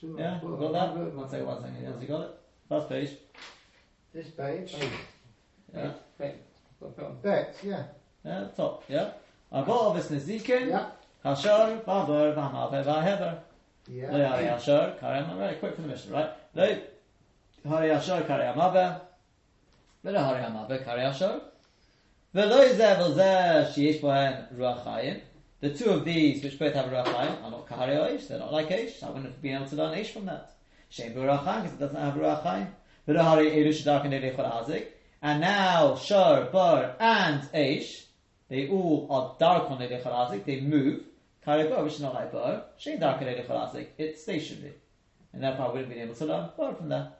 Yeah, 0.00 0.38
Well, 0.42 0.56
got 0.56 0.72
that? 0.72 0.96
One 0.96 1.28
second, 1.28 1.46
one 1.46 1.60
second. 1.62 1.84
Has 1.84 2.00
he 2.00 2.06
got 2.06 2.20
it? 2.22 2.30
Last 2.70 2.88
page. 2.88 3.10
This 4.14 4.28
page. 4.28 4.74
Yeah. 5.74 5.90
bet. 6.18 6.36
Got 6.80 6.96
bet 6.96 7.06
on. 7.06 7.16
Bet, 7.20 7.56
yeah. 7.64 7.82
Yeah, 8.24 8.48
top. 8.56 8.84
Yeah. 8.88 9.10
Arba 9.52 9.72
Ovis 9.72 10.08
Nazikin. 10.08 10.68
Yeah. 10.68 10.90
Hashar, 11.24 11.84
Babar, 11.84 12.34
Vahmaver, 12.34 12.84
Vahever. 12.84 13.38
Yeah. 13.88 14.12
Lo 14.12 14.28
Hari 14.28 14.44
Hashar, 14.44 14.98
Amaver. 15.00 15.38
Very 15.38 15.54
quick 15.56 15.74
for 15.74 15.82
the 15.82 15.88
mission, 15.88 16.12
right? 16.12 16.30
Lo 16.54 16.78
Hari 17.66 17.88
Hashar, 17.88 18.26
Kari 18.26 18.44
Amaver. 18.44 19.00
Velo 20.04 20.20
Hari 20.20 20.44
Amaver, 20.44 20.84
Kari 20.84 21.00
Hashar. 21.00 21.40
Velo 22.34 22.60
Zeh 22.60 22.76
Vel 22.76 23.14
Zeh, 23.14 23.72
Sheyesh 23.72 24.00
Bohen, 24.00 24.46
Ruach 24.56 24.84
Hayim. 24.84 25.20
The 25.60 25.70
two 25.70 25.90
of 25.90 26.04
these, 26.04 26.44
which 26.44 26.58
both 26.58 26.74
have 26.74 26.86
Ruach 26.86 27.06
Hayim, 27.06 27.42
are 27.42 27.50
not 27.50 27.66
Kahari 27.66 27.96
Oish. 27.96 28.28
They're 28.28 28.38
not 28.38 28.52
like 28.52 28.68
Eish. 28.68 29.02
I 29.02 29.08
wouldn't 29.08 29.26
have 29.26 29.42
been 29.42 29.56
able 29.56 29.66
to 29.66 29.76
learn 29.76 29.98
Eish 29.98 30.12
from 30.12 30.26
that. 30.26 30.52
Shem 30.88 31.14
Ruach 31.14 31.44
Hayim, 31.44 31.62
because 31.62 31.72
it 31.72 31.80
doesn't 31.80 31.96
have 31.96 32.14
Ruach 32.14 32.42
Hayim. 32.44 32.68
Velo 33.06 33.22
Hari 33.22 33.50
Eru 33.52 33.70
Shadark 33.70 34.04
and 34.04 34.12
Hazik. 34.12 34.86
And 35.22 35.40
now 35.40 35.96
Shar, 35.96 36.44
Bar, 36.44 36.94
and 37.00 37.42
Eish, 37.52 38.04
they 38.48 38.68
all 38.68 39.06
are 39.10 39.36
dark 39.38 39.70
on 39.70 39.78
Elech 39.78 40.02
Hazik. 40.02 40.44
They 40.44 40.60
move. 40.60 41.02
Kari 41.44 41.68
Bar, 41.68 41.84
which 41.84 41.94
is 41.94 42.00
not 42.00 42.14
like 42.14 42.32
Bar. 42.32 42.64
Shem 42.78 42.98
Dark 42.98 43.20
and 43.20 43.30
Elech 43.30 43.46
Hazik. 43.46 43.88
It's 43.98 44.22
stationary. 44.22 44.74
And 45.32 45.42
therefore 45.42 45.66
I 45.66 45.68
wouldn't 45.68 45.88
been 45.90 45.98
able 45.98 46.14
to 46.14 46.24
learn 46.24 46.48
Bar 46.56 46.74
from 46.74 46.88
there. 46.88 47.12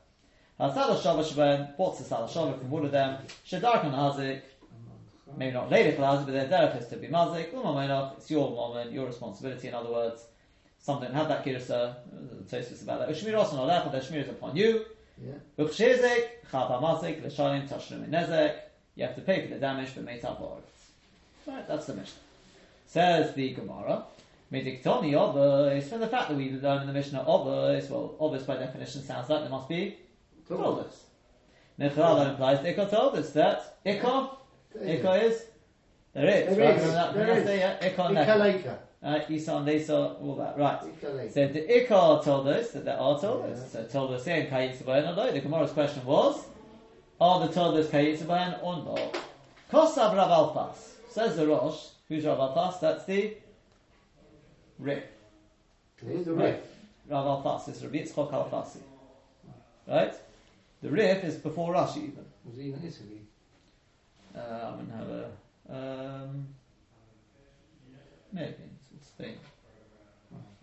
Hasad 0.59 1.01
Shava 1.01 1.25
Shaban, 1.25 1.69
what's 1.77 1.99
the 1.99 2.05
Sad 2.05 2.29
Shava 2.29 2.59
from 2.59 2.71
one 2.71 2.85
of 2.85 2.91
them? 2.91 3.19
Shadark 3.47 3.85
and 3.85 3.95
Hazik. 3.95 4.41
Maybe 5.37 5.53
not 5.53 5.71
later 5.71 5.97
Hazik, 5.99 6.27
but 6.27 6.51
their 6.51 6.77
is 6.79 6.89
to 6.89 6.97
be 6.97 7.09
Mazik. 7.09 7.53
Uma 7.53 7.75
Menach, 7.75 8.17
it's 8.17 8.31
your 8.31 8.51
moment, 8.51 8.91
your 8.91 9.07
responsibility. 9.07 9.69
In 9.69 9.75
other 9.75 9.93
words, 9.93 10.25
some 10.79 11.01
don't 11.01 11.15
have 11.15 11.29
that 11.29 11.45
Kirsa. 11.45 11.97
Tosfos 12.51 12.83
about 12.83 13.01
that. 13.01 13.11
Ushmir 13.11 13.37
also 13.37 13.57
not 13.65 13.85
but 13.85 13.93
their 13.93 14.01
Shmir 14.01 14.23
is 14.23 14.29
upon 14.31 14.57
you. 14.57 14.87
Yeah. 15.23 15.35
Ukshezik, 15.59 16.27
Chapa 16.51 16.75
Mazik, 16.83 17.23
Leshalim, 17.23 17.69
Tashlim, 17.69 18.05
and 18.05 18.13
Nezek. 18.13 18.57
You 18.95 19.05
have 19.05 19.15
to 19.15 19.21
pay 19.21 19.47
for 19.47 19.55
the 19.55 19.61
damage, 19.61 19.91
but 19.95 20.05
for 20.23 20.59
it. 20.59 20.78
Right, 21.49 21.67
that's 21.67 21.87
the 21.87 21.95
Mishnah. 21.95 22.21
Says 22.87 23.35
the 23.35 23.55
Gemara. 23.55 24.05
Mediktoni 24.53 25.15
Ovis, 25.15 25.89
from 25.89 26.01
the 26.01 26.07
fact 26.07 26.29
that 26.29 26.37
we 26.37 26.51
learn 26.51 26.83
in 26.83 26.87
the 26.87 26.93
Mishnah 26.93 27.25
Ovis, 27.27 27.89
well, 27.91 28.15
Ovis 28.21 28.43
by 28.43 28.57
definition 28.57 29.03
sounds 29.03 29.29
like 29.29 29.41
there 29.41 29.51
must 29.51 29.69
be 29.69 29.97
told 30.47 30.81
us. 30.81 31.05
Nechal 31.79 32.31
implies 32.31 32.59
Ikka 32.59 32.91
told 32.91 33.17
us 33.17 33.31
that 33.33 33.79
Ikka, 33.85 34.37
Ikka 34.79 35.23
is 35.23 35.45
There 36.13 36.27
is. 36.27 36.57
There 36.57 36.69
right? 36.69 36.81
is, 36.81 36.93
that? 36.93 37.15
there 37.15 37.39
is. 37.39 37.45
that, 37.45 37.59
yeah? 37.59 37.89
Necha. 37.89 38.27
Ikaleka. 38.27 38.79
Right? 39.03 39.31
Esau 39.31 39.59
and 39.59 39.69
Esau, 39.69 40.15
all 40.15 40.37
that. 40.37 40.59
Right. 40.59 40.81
Ikaleka. 40.81 41.33
So 41.33 41.49
the 41.49 41.61
Ikar 41.61 42.25
told 42.25 42.49
us 42.49 42.71
that 42.73 42.85
there 42.85 42.99
are 42.99 43.21
told 43.21 43.45
us. 43.45 43.59
Yeah. 43.59 43.83
So 43.83 43.87
told 43.87 44.13
us 44.13 44.25
saying 44.25 44.51
Kayitzabayan 44.51 45.13
or 45.13 45.17
no. 45.17 45.33
The 45.33 45.41
Gemara's 45.41 45.73
question 45.73 46.05
was, 46.05 46.45
are 47.21 47.47
the 47.47 47.53
told 47.53 47.77
us 47.79 47.87
Kayitzabayan 47.89 48.63
or 48.63 48.85
not? 48.85 49.19
Kosav 49.71 50.17
Rav 50.17 50.55
Alfas. 50.55 50.98
Says 51.19 51.35
the 51.35 51.49
Rosh. 51.49 51.81
Who's 52.09 52.25
Rav 52.25 52.39
Alfas? 52.39 52.79
That's 52.79 53.05
the 53.05 53.35
Rif. 54.79 55.03
Here's 56.01 56.27
the 56.27 56.33
Rif. 56.33 56.61
Rav 57.11 57.45
Alfas. 57.45 57.69
It's 57.71 57.83
Rabbi 57.83 57.97
Yitzchok 57.97 58.31
Alfasi. 58.31 58.79
Right? 59.89 60.15
The 60.81 60.89
Rif 60.89 61.25
is 61.25 61.35
before 61.35 61.75
Rashi 61.75 61.97
even. 61.97 62.25
Was 62.45 62.57
it 62.57 62.63
even 62.63 62.79
Italy? 62.87 63.23
Uh, 64.33 64.39
I'm 64.39 64.75
going 64.77 64.87
to 64.87 64.97
have 64.97 65.11
a. 65.11 66.23
Um, 66.23 66.47
maybe. 68.33 68.55
It's 68.97 69.09
Spain. 69.09 69.39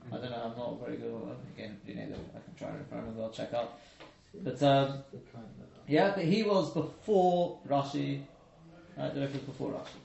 I 0.09 0.15
don't 0.15 0.31
know, 0.31 0.53
I'm 0.53 0.57
not 0.57 0.79
very 0.85 0.95
good 0.95 1.15
at 1.15 1.38
again, 1.53 1.77
you 1.85 1.95
know, 1.95 2.15
I 2.33 2.39
can 2.39 2.55
try 2.57 2.69
and 2.69 2.85
remember, 2.89 3.24
I'll 3.24 3.29
check 3.29 3.53
out. 3.53 3.77
But 4.41 4.63
um, 4.63 5.00
yeah, 5.85 6.13
but 6.15 6.24
he 6.24 6.43
was 6.43 6.71
before 6.71 7.59
Rashi. 7.67 8.21
Right, 8.97 9.13
the 9.13 9.19
Rif 9.19 9.33
was 9.33 9.41
before 9.41 9.71
Rashi. 9.71 10.04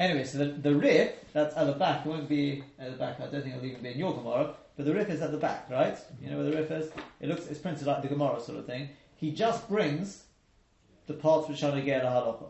Anyway, 0.00 0.24
so 0.24 0.38
the, 0.38 0.46
the 0.46 0.74
Rif, 0.74 1.12
that's 1.34 1.54
at 1.54 1.66
the 1.66 1.74
back, 1.74 2.06
won't 2.06 2.26
be 2.26 2.64
at 2.78 2.90
the 2.90 2.96
back, 2.96 3.20
I 3.20 3.26
don't 3.26 3.42
think 3.42 3.54
it'll 3.54 3.66
even 3.66 3.82
be 3.82 3.90
in 3.90 3.98
your 3.98 4.14
Gemara, 4.14 4.54
but 4.74 4.86
the 4.86 4.94
Rif 4.94 5.10
is 5.10 5.20
at 5.20 5.30
the 5.30 5.36
back, 5.36 5.68
right? 5.68 5.98
You 6.22 6.30
know 6.30 6.38
where 6.38 6.46
the 6.46 6.56
Rif 6.56 6.70
is? 6.70 6.90
It 7.20 7.28
looks, 7.28 7.46
it's 7.48 7.60
printed 7.60 7.86
like 7.86 8.00
the 8.00 8.08
Gemara 8.08 8.40
sort 8.40 8.58
of 8.58 8.64
thing. 8.64 8.88
He 9.18 9.30
just 9.30 9.68
brings 9.68 10.24
the 11.06 11.12
parts 11.12 11.50
which 11.50 11.62
are 11.62 11.72
Negea 11.72 12.02
Halacha. 12.02 12.46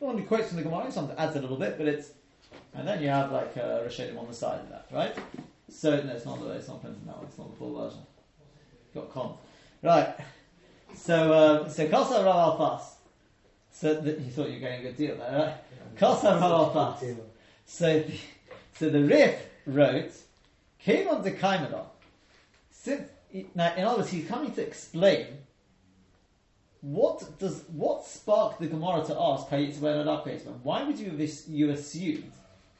The 0.00 0.04
one 0.04 0.18
he 0.18 0.24
quotes 0.24 0.48
from 0.48 0.58
the 0.58 0.64
Gemara, 0.64 0.92
sometimes 0.92 1.18
adds 1.18 1.34
a 1.36 1.40
little 1.40 1.56
bit, 1.56 1.78
but 1.78 1.88
it's, 1.88 2.10
and 2.74 2.86
then 2.86 3.02
you 3.02 3.08
have 3.08 3.32
like 3.32 3.56
uh, 3.56 3.80
Rishonim 3.80 4.18
on 4.18 4.26
the 4.26 4.34
side 4.34 4.60
of 4.60 4.68
that, 4.68 4.88
right? 4.92 5.16
So, 5.70 5.98
no, 6.02 6.12
it's 6.12 6.26
not 6.26 6.40
the 6.40 6.50
it's 6.50 6.68
not 6.68 6.82
printed 6.82 7.06
now, 7.06 7.20
it's 7.26 7.38
not 7.38 7.50
the 7.50 7.56
full 7.56 7.74
version. 7.74 8.00
Got 8.94 9.10
con. 9.14 9.36
Right. 9.82 10.14
So, 10.94 11.62
um, 11.62 11.70
so 11.70 11.88
Kosa 11.88 12.22
Rav 12.22 12.58
Alfas. 12.58 12.82
So, 13.72 13.94
that 13.94 14.20
you 14.20 14.30
thought 14.30 14.48
you 14.48 14.54
were 14.54 14.60
getting 14.60 14.80
a 14.80 14.82
good 14.90 14.96
deal 14.96 15.16
there, 15.16 15.38
right? 15.38 15.98
Kosa 15.98 16.40
Rav 16.40 16.74
Alfas. 16.74 17.16
So, 17.66 18.00
the, 18.00 18.18
so 18.78 18.90
the 18.90 19.02
Rif 19.02 19.46
wrote, 19.66 20.12
came 20.78 21.08
on 21.08 21.24
to 21.24 21.30
Kaimada. 21.32 21.86
Since, 22.70 23.08
now, 23.54 23.74
in 23.74 23.84
other 23.84 23.98
words, 23.98 24.10
he's 24.10 24.28
coming 24.28 24.52
to 24.52 24.62
explain 24.62 25.26
what 26.82 27.38
does 27.38 27.62
what 27.72 28.04
sparked 28.04 28.60
the 28.60 28.66
Gemara 28.66 29.04
to 29.06 29.16
ask 29.18 29.46
Kayitzben 29.46 29.98
and 29.98 30.06
Lav 30.06 30.24
Kayitzben? 30.24 30.60
Why 30.62 30.82
would 30.82 30.98
you 30.98 31.10
have 31.10 31.30
you 31.48 31.70
assumed 31.70 32.32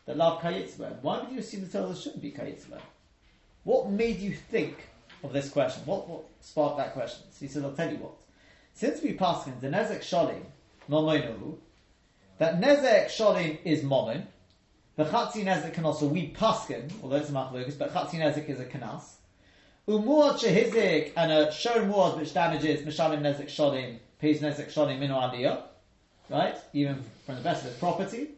that 0.07 0.17
Lav 0.17 0.41
Kayitzben? 0.41 1.01
Why 1.03 1.21
would 1.21 1.31
you 1.31 1.39
assume 1.39 1.63
the 1.63 1.79
Torah 1.79 1.95
shouldn't 1.95 2.21
be 2.21 2.33
Kayitzben? 2.33 2.81
What 3.63 3.91
made 3.91 4.19
you 4.19 4.35
think 4.35 4.89
of 5.23 5.33
this 5.33 5.49
question? 5.49 5.85
What, 5.87 6.09
what 6.09 6.25
sparked 6.41 6.79
that 6.79 6.95
question? 6.95 7.23
So 7.31 7.47
he 7.47 7.49
said, 7.49 7.63
I'll 7.63 7.73
tell 7.73 7.91
you 7.91 7.99
what. 7.99 8.15
Since 8.75 9.03
we 9.03 9.13
pass 9.13 9.47
in 9.47 9.55
the 9.61 9.69
Nezek 9.69 10.01
Sholim, 10.01 10.43
Momoinahu, 10.89 11.57
that 12.39 12.61
Nezek 12.61 13.07
Sholim 13.07 13.59
is 13.65 13.83
Momon, 13.83 14.27
the 14.97 15.05
Chatzi 15.05 15.45
Nezek 15.45 15.73
can 15.73 15.87
also 15.87 16.07
we 16.07 16.33
paskin, 16.33 16.91
although 17.03 17.17
it's 17.17 17.31
a 17.31 17.33
machlokes, 17.33 17.79
but 17.79 17.95
Chatzi 17.95 18.15
Nezek 18.15 18.49
is 18.49 18.61
a 18.61 18.65
kanas. 18.67 19.05
Umuad 19.89 20.39
shehizik 20.39 21.12
and 21.17 21.33
a 21.33 21.53
shor 21.53 21.81
muad 21.83 22.19
which 22.19 22.35
damages 22.35 22.83
Mishalim 22.83 23.23
Nezek 23.23 23.47
Sholim, 23.47 23.99
pays 24.21 24.41
Nezek 24.41 24.71
Sholim 24.71 24.99
minu 24.99 25.15
aliyah, 25.15 25.62
right? 26.29 26.57
Even 26.73 27.03
from 27.25 27.37
the 27.37 27.41
best 27.41 27.65
of 27.65 27.71
his 27.71 27.79
property. 27.79 28.29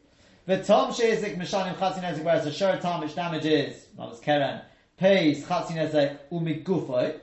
The 0.47 0.63
Tom 0.63 0.93
shehizik 0.93 1.37
Mishalim 1.37 1.75
Chatzi 1.77 2.01
Nezek, 2.01 2.23
whereas 2.23 2.47
a 2.47 2.53
shor 2.53 2.77
Tom 2.77 3.01
which 3.01 3.17
damages, 3.17 3.87
not 3.99 4.13
as 4.13 4.21
Keren, 4.21 4.61
pays 4.97 5.45
Chatzi 5.45 5.73
Nezek 5.73 6.19
umigufo, 6.31 7.19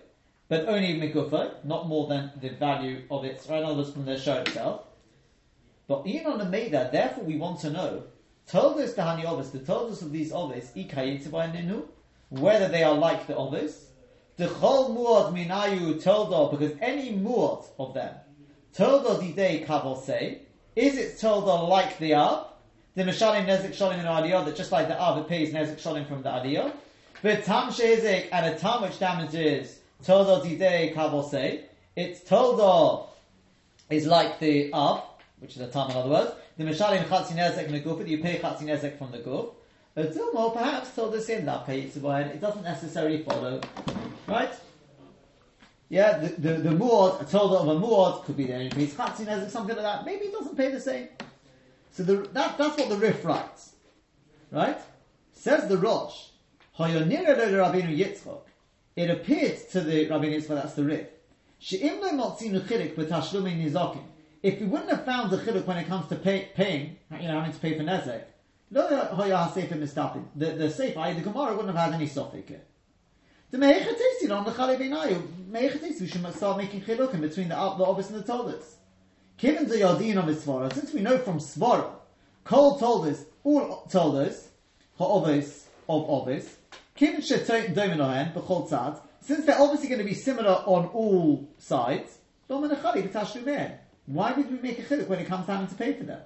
but 0.50 0.68
only 0.68 1.00
migufo, 1.00 1.64
not 1.64 1.88
more 1.88 2.08
than 2.08 2.32
the 2.42 2.50
value 2.50 3.04
of 3.10 3.24
its, 3.24 3.48
right? 3.48 3.64
In 3.64 3.86
from 3.86 4.04
the 4.04 4.20
shor 4.20 4.42
itself. 4.42 4.82
But 5.92 6.08
even 6.08 6.32
on 6.32 6.38
the 6.38 6.46
Maida, 6.46 6.88
therefore 6.90 7.26
we 7.26 7.36
want 7.36 7.60
to 7.60 7.70
know, 7.70 8.04
told 8.48 8.80
us 8.80 8.94
the 8.94 9.02
Hani 9.02 9.26
Ovis, 9.26 9.50
the 9.50 9.60
told 9.60 9.92
us 9.92 10.02
of 10.02 10.14
these 10.14 10.32
Ovis, 10.32 10.72
Ninu, 10.74 11.84
whether 12.30 12.70
they 12.70 12.82
are 12.82 12.94
like 12.94 13.28
the 13.28 13.36
Ovis, 13.36 13.88
the 14.38 14.48
Chol 14.48 14.96
Muad 14.96 15.34
Minayu 15.34 16.02
Toldo, 16.02 16.50
because 16.50 16.78
any 16.80 17.12
Muad 17.12 17.66
of 17.78 17.94
them, 17.94 18.16
Toldo 18.74 19.22
Didei 19.22 19.66
Kavose, 19.66 20.40
is 20.78 20.98
it 20.98 21.18
Toldo 21.20 21.68
like 21.68 22.00
the 22.00 22.14
Av? 22.14 22.48
The 22.96 23.04
Mishalim 23.04 23.46
Nezik 23.46 23.72
Sholim 23.72 24.00
in 24.00 24.06
Aliyah, 24.06 24.46
that 24.46 24.56
just 24.56 24.72
like 24.72 24.88
the 24.88 24.98
Av, 24.98 25.18
it 25.18 25.28
pays 25.28 25.54
Nezik 25.54 25.76
Sholim 25.76 26.08
from 26.08 26.22
the 26.22 26.30
Aliyah. 26.30 26.72
But 27.22 27.44
Tam 27.44 27.70
Shezik 27.70 28.30
and 28.32 28.46
a 28.46 28.58
Tam 28.58 28.84
which 28.84 28.98
damages 28.98 29.82
Toldo 30.06 30.42
Didei 30.42 30.96
Kavose, 30.96 31.64
it's 31.98 32.22
Toldo 32.22 33.08
is 33.90 34.06
like 34.08 34.40
the 34.40 34.72
Av, 34.72 35.11
which 35.42 35.56
is 35.56 35.62
a 35.62 35.68
Tam 35.68 35.90
in 35.90 35.98
other 35.98 36.10
words, 36.10 36.32
the 36.58 36.64
Mishalim 36.64 37.04
Chatzi 37.06 37.34
Nezek 37.34 37.68
Megufit, 37.70 38.08
you 38.08 38.20
pay 38.20 38.38
Chatzi 38.38 38.62
Nezek 38.62 38.98
from 38.98 39.12
the 39.12 39.18
Guf. 39.18 39.54
More, 40.34 40.52
perhaps 40.52 40.96
told 40.96 41.14
us 41.16 41.28
in 41.28 41.46
that 41.46 41.68
it 41.68 42.40
doesn't 42.40 42.64
necessarily 42.64 43.24
follow, 43.24 43.60
right? 44.28 44.54
Yeah, 45.90 46.20
the 46.20 46.30
the, 46.30 46.54
the 46.54 46.70
muad, 46.70 47.22
a 47.22 47.26
told 47.26 47.52
of 47.54 47.68
a 47.68 47.86
muad 47.86 48.24
could 48.24 48.38
be 48.38 48.46
there 48.46 48.62
in 48.62 48.70
pays 48.70 48.94
Chatzi 48.94 49.26
Nezek, 49.26 49.50
something 49.50 49.76
like 49.76 49.84
that. 49.84 50.06
Maybe 50.06 50.26
it 50.26 50.32
doesn't 50.32 50.56
pay 50.56 50.72
the 50.72 50.80
same. 50.80 51.10
So 51.92 52.04
the, 52.04 52.18
that 52.34 52.58
that's 52.58 52.78
what 52.78 52.88
the 52.88 52.96
Rif 52.96 53.26
writes, 53.26 53.74
right? 54.52 54.80
Says 55.34 55.68
the 55.68 55.78
Rosh, 55.78 56.28
Rabbeinu 56.78 57.98
Yitzchok. 57.98 58.42
It 58.96 59.10
appears 59.10 59.66
to 59.66 59.82
the 59.82 60.08
Rabbeinu 60.08 60.38
Yitzchok 60.38 60.56
that's 60.62 60.74
the 60.76 60.84
Rif. 60.84 61.08
She'im 61.58 62.00
lo 62.00 62.12
motzinu 62.12 62.62
chilik 62.62 62.96
b'tashlumin 62.96 63.62
nizokim. 63.62 64.04
If 64.44 64.60
we 64.60 64.66
wouldn't 64.66 64.90
have 64.90 65.06
found 65.06 65.32
the 65.32 65.38
chiluk 65.38 65.66
when 65.66 65.78
it 65.78 65.88
comes 65.88 66.08
to 66.08 66.16
pay, 66.16 66.50
paying, 66.56 66.98
you 67.12 67.28
know, 67.28 67.40
having 67.40 67.54
to 67.54 67.60
pay 67.60 67.78
for 67.78 67.84
nezek. 67.84 68.24
The 68.72 68.82
the 70.36 70.70
sefer, 70.70 71.14
the 71.14 71.22
Gemara 71.22 71.56
wouldn't 71.56 71.76
have 71.76 71.92
had 71.92 71.94
any 71.94 72.08
here. 72.08 72.62
The 73.52 73.58
mehechatesi 73.58 74.32
on 74.32 74.46
the 74.46 74.52
chale 74.52 74.78
beinayu. 74.80 75.22
Mehechatesi 75.52 76.02
we 76.02 76.08
should 76.08 76.36
start 76.36 76.58
making 76.58 76.82
chilukim 76.82 77.20
between 77.22 77.50
the 77.50 77.56
the 77.56 77.86
obvious 77.86 78.10
and 78.10 78.20
the 78.20 78.24
tolders. 78.24 78.78
Given 79.38 79.68
the 79.68 79.76
yadin 79.76 80.18
of 80.18 80.26
Svara, 80.36 80.74
since 80.74 80.94
we 80.94 81.02
know 81.02 81.18
from 81.18 81.40
Svara, 81.40 81.92
Kol 82.44 82.80
told 82.80 83.08
us, 83.08 83.26
all 83.44 83.86
told 83.92 84.16
us, 84.18 84.48
ha'obis 84.98 85.66
of 85.90 86.08
obis, 86.08 86.48
b'chol 86.98 88.70
tzad, 88.70 89.00
since 89.20 89.46
they're 89.46 89.60
obviously 89.60 89.90
going 89.90 90.00
to 90.00 90.06
be 90.06 90.14
similar 90.14 90.64
on 90.66 90.86
all 90.88 91.50
sides, 91.58 92.18
domenachali 92.50 93.10
b'tashlumein. 93.10 93.78
Why 94.12 94.34
would 94.34 94.52
we 94.52 94.60
make 94.60 94.78
a 94.78 94.82
chiluk 94.82 95.08
when 95.08 95.20
it 95.20 95.28
comes 95.28 95.46
time 95.46 95.68
to 95.68 95.76
pay 95.76 95.94
for 95.94 96.04
them? 96.04 96.20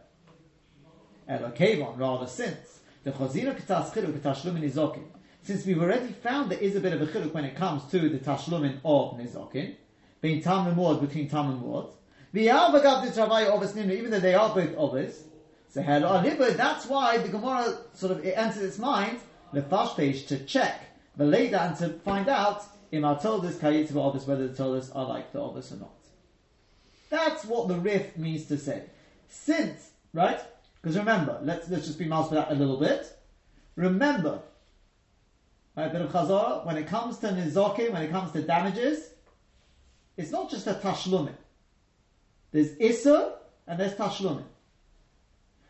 Ela 1.27 1.51
kevon, 1.51 1.99
rather 1.99 2.25
since 2.25 2.79
the 3.03 3.11
chazina 3.11 3.55
katas 3.55 3.91
chiluk 3.91 4.13
b'tashlumin 4.13 4.63
nizokin. 4.63 5.03
Since 5.43 5.67
we've 5.67 5.79
already 5.79 6.07
found 6.07 6.49
there 6.49 6.57
is 6.57 6.75
a 6.75 6.79
bit 6.79 6.93
of 6.93 7.01
a 7.03 7.05
chiluk 7.05 7.31
when 7.31 7.45
it 7.45 7.55
comes 7.55 7.83
to 7.91 8.09
the 8.09 8.17
tashlumin 8.17 8.79
of 8.83 9.19
nizokin, 9.19 9.75
being 10.19 10.41
tam 10.41 10.65
and 10.65 10.75
muad 10.75 10.99
between 10.99 11.29
tam 11.29 11.51
and 11.51 11.61
nimnu, 11.61 11.91
even 13.91 14.09
though 14.09 14.19
they 14.19 14.33
are 14.33 14.55
both 14.55 14.75
obis. 14.75 15.21
So 15.69 15.83
that's 15.83 16.87
why 16.87 17.19
the 17.19 17.29
Gemara 17.29 17.77
sort 17.93 18.13
of 18.13 18.25
it 18.25 18.35
enters 18.35 18.63
its 18.63 18.79
mind 18.79 19.19
the 19.53 19.61
first 19.61 19.95
page 19.95 20.25
to 20.27 20.43
check 20.45 20.81
the 21.17 21.25
later 21.25 21.57
and 21.57 21.77
to 21.77 21.89
find 21.99 22.29
out 22.29 22.63
in 22.91 23.05
our 23.05 23.19
kayitzva 23.19 23.91
obis 23.91 24.25
whether 24.25 24.47
the 24.47 24.55
toldus 24.55 24.89
are 24.95 25.05
like 25.05 25.31
the 25.31 25.39
obis 25.39 25.71
or 25.71 25.75
not. 25.75 25.91
That's 27.09 27.45
what 27.45 27.67
the 27.67 27.75
Rif 27.75 28.17
means 28.17 28.45
to 28.45 28.57
say. 28.57 28.83
Since, 29.27 29.91
right? 30.13 30.39
Because 30.81 30.97
remember, 30.97 31.39
let's 31.43 31.69
let's 31.69 31.87
just 31.87 31.99
be 31.99 32.05
mouse 32.05 32.29
for 32.29 32.35
that 32.35 32.51
a 32.51 32.55
little 32.55 32.79
bit. 32.79 33.11
Remember, 33.75 34.41
right, 35.75 35.91
bit 35.91 36.01
of 36.01 36.11
chazara, 36.11 36.65
when 36.65 36.77
it 36.77 36.87
comes 36.87 37.17
to 37.19 37.27
nizokim, 37.27 37.91
when 37.91 38.03
it 38.03 38.11
comes 38.11 38.31
to 38.31 38.41
damages, 38.41 39.09
it's 40.17 40.31
not 40.31 40.49
just 40.49 40.67
a 40.67 40.73
tashlumin. 40.73 41.35
There's 42.51 42.71
issa 42.79 43.35
and 43.67 43.79
there's 43.79 43.95
tashlumin. 43.95 44.45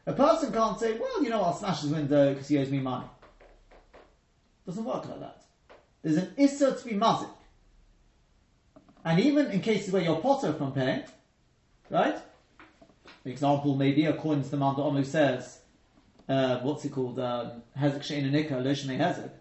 A 0.06 0.14
person 0.14 0.54
can't 0.54 0.80
say, 0.80 0.98
well, 0.98 1.24
you 1.24 1.30
know, 1.30 1.42
I'll 1.42 1.56
smash 1.56 1.82
his 1.82 1.92
window 1.92 2.34
because 2.34 2.48
he 2.48 2.60
owes 2.60 2.70
me 2.70 2.80
money. 2.80 3.08
Doesn't 4.66 4.86
work 4.86 5.08
like 5.08 5.20
that. 5.20 5.42
There's 6.04 6.18
an 6.18 6.34
issa 6.38 6.76
to 6.76 6.86
be 6.86 6.94
mazik. 6.94 7.30
And 9.04 9.20
even 9.20 9.52
in 9.52 9.62
cases 9.62 9.92
where 9.92 10.04
you're 10.04 10.18
potter 10.18 10.54
from 10.54 10.74
paying, 10.74 11.04
right? 11.90 12.18
For 13.24 13.30
example, 13.30 13.76
maybe 13.76 14.06
according 14.06 14.44
to 14.44 14.50
the 14.50 14.58
man 14.58 14.76
that 14.76 14.82
Omu 14.82 15.06
says, 15.06 15.60
uh, 16.28 16.60
what's 16.60 16.86
it 16.86 16.92
called? 16.92 17.20
Um, 17.20 17.64
Hezek 17.78 18.04
she'in 18.04 18.26
anika, 18.32 18.62
hezek. 18.62 19.32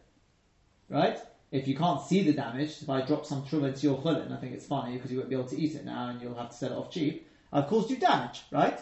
Right? 0.88 1.18
If 1.50 1.68
you 1.68 1.76
can't 1.76 2.02
see 2.02 2.22
the 2.22 2.32
damage, 2.32 2.82
if 2.82 2.90
I 2.90 3.06
drop 3.06 3.24
some 3.24 3.42
truma 3.44 3.68
into 3.68 3.86
your 3.86 3.98
chulin, 3.98 4.32
I 4.32 4.40
think 4.40 4.54
it's 4.54 4.66
funny 4.66 4.94
because 4.94 5.10
you 5.10 5.18
won't 5.18 5.30
be 5.30 5.36
able 5.36 5.48
to 5.48 5.58
eat 5.58 5.74
it 5.74 5.84
now 5.84 6.08
and 6.08 6.20
you'll 6.20 6.34
have 6.34 6.50
to 6.50 6.56
sell 6.56 6.72
it 6.72 6.76
off 6.76 6.90
cheap. 6.90 7.28
I've 7.52 7.68
caused 7.68 7.90
you 7.90 7.96
damage, 7.96 8.42
right? 8.50 8.78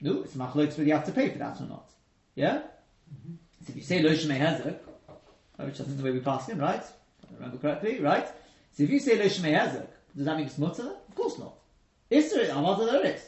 No, 0.00 0.22
it's 0.22 0.34
machlokes 0.34 0.70
whether 0.70 0.84
you 0.84 0.92
have 0.92 1.06
to 1.06 1.12
pay 1.12 1.28
for 1.30 1.38
that 1.38 1.60
or 1.60 1.66
not. 1.66 1.90
Yeah? 2.34 2.62
So 3.64 3.70
if 3.70 3.76
you 3.76 3.82
say 3.82 4.02
lo 4.02 4.10
shemei 4.10 4.38
hezek, 4.38 4.78
which 5.56 5.80
is 5.80 5.96
the 5.96 6.02
way 6.02 6.10
we 6.10 6.20
pass 6.20 6.48
him, 6.48 6.58
right? 6.58 6.82
If 6.82 7.30
I 7.30 7.34
remember 7.34 7.58
correctly, 7.58 8.00
right? 8.00 8.26
So 8.72 8.82
if 8.82 8.90
you 8.90 9.00
say 9.00 9.16
lo 9.16 9.26
shemei 9.26 9.56
hezek, 9.56 9.86
does 10.16 10.26
that 10.26 10.36
mean 10.36 10.46
it's 10.46 10.58
mutter? 10.58 10.94
Of 11.08 11.14
course 11.14 11.38
not. 11.38 11.54
Is 12.10 12.32
there 12.32 12.50
amada 12.50 12.86
there 12.86 13.06
is. 13.06 13.22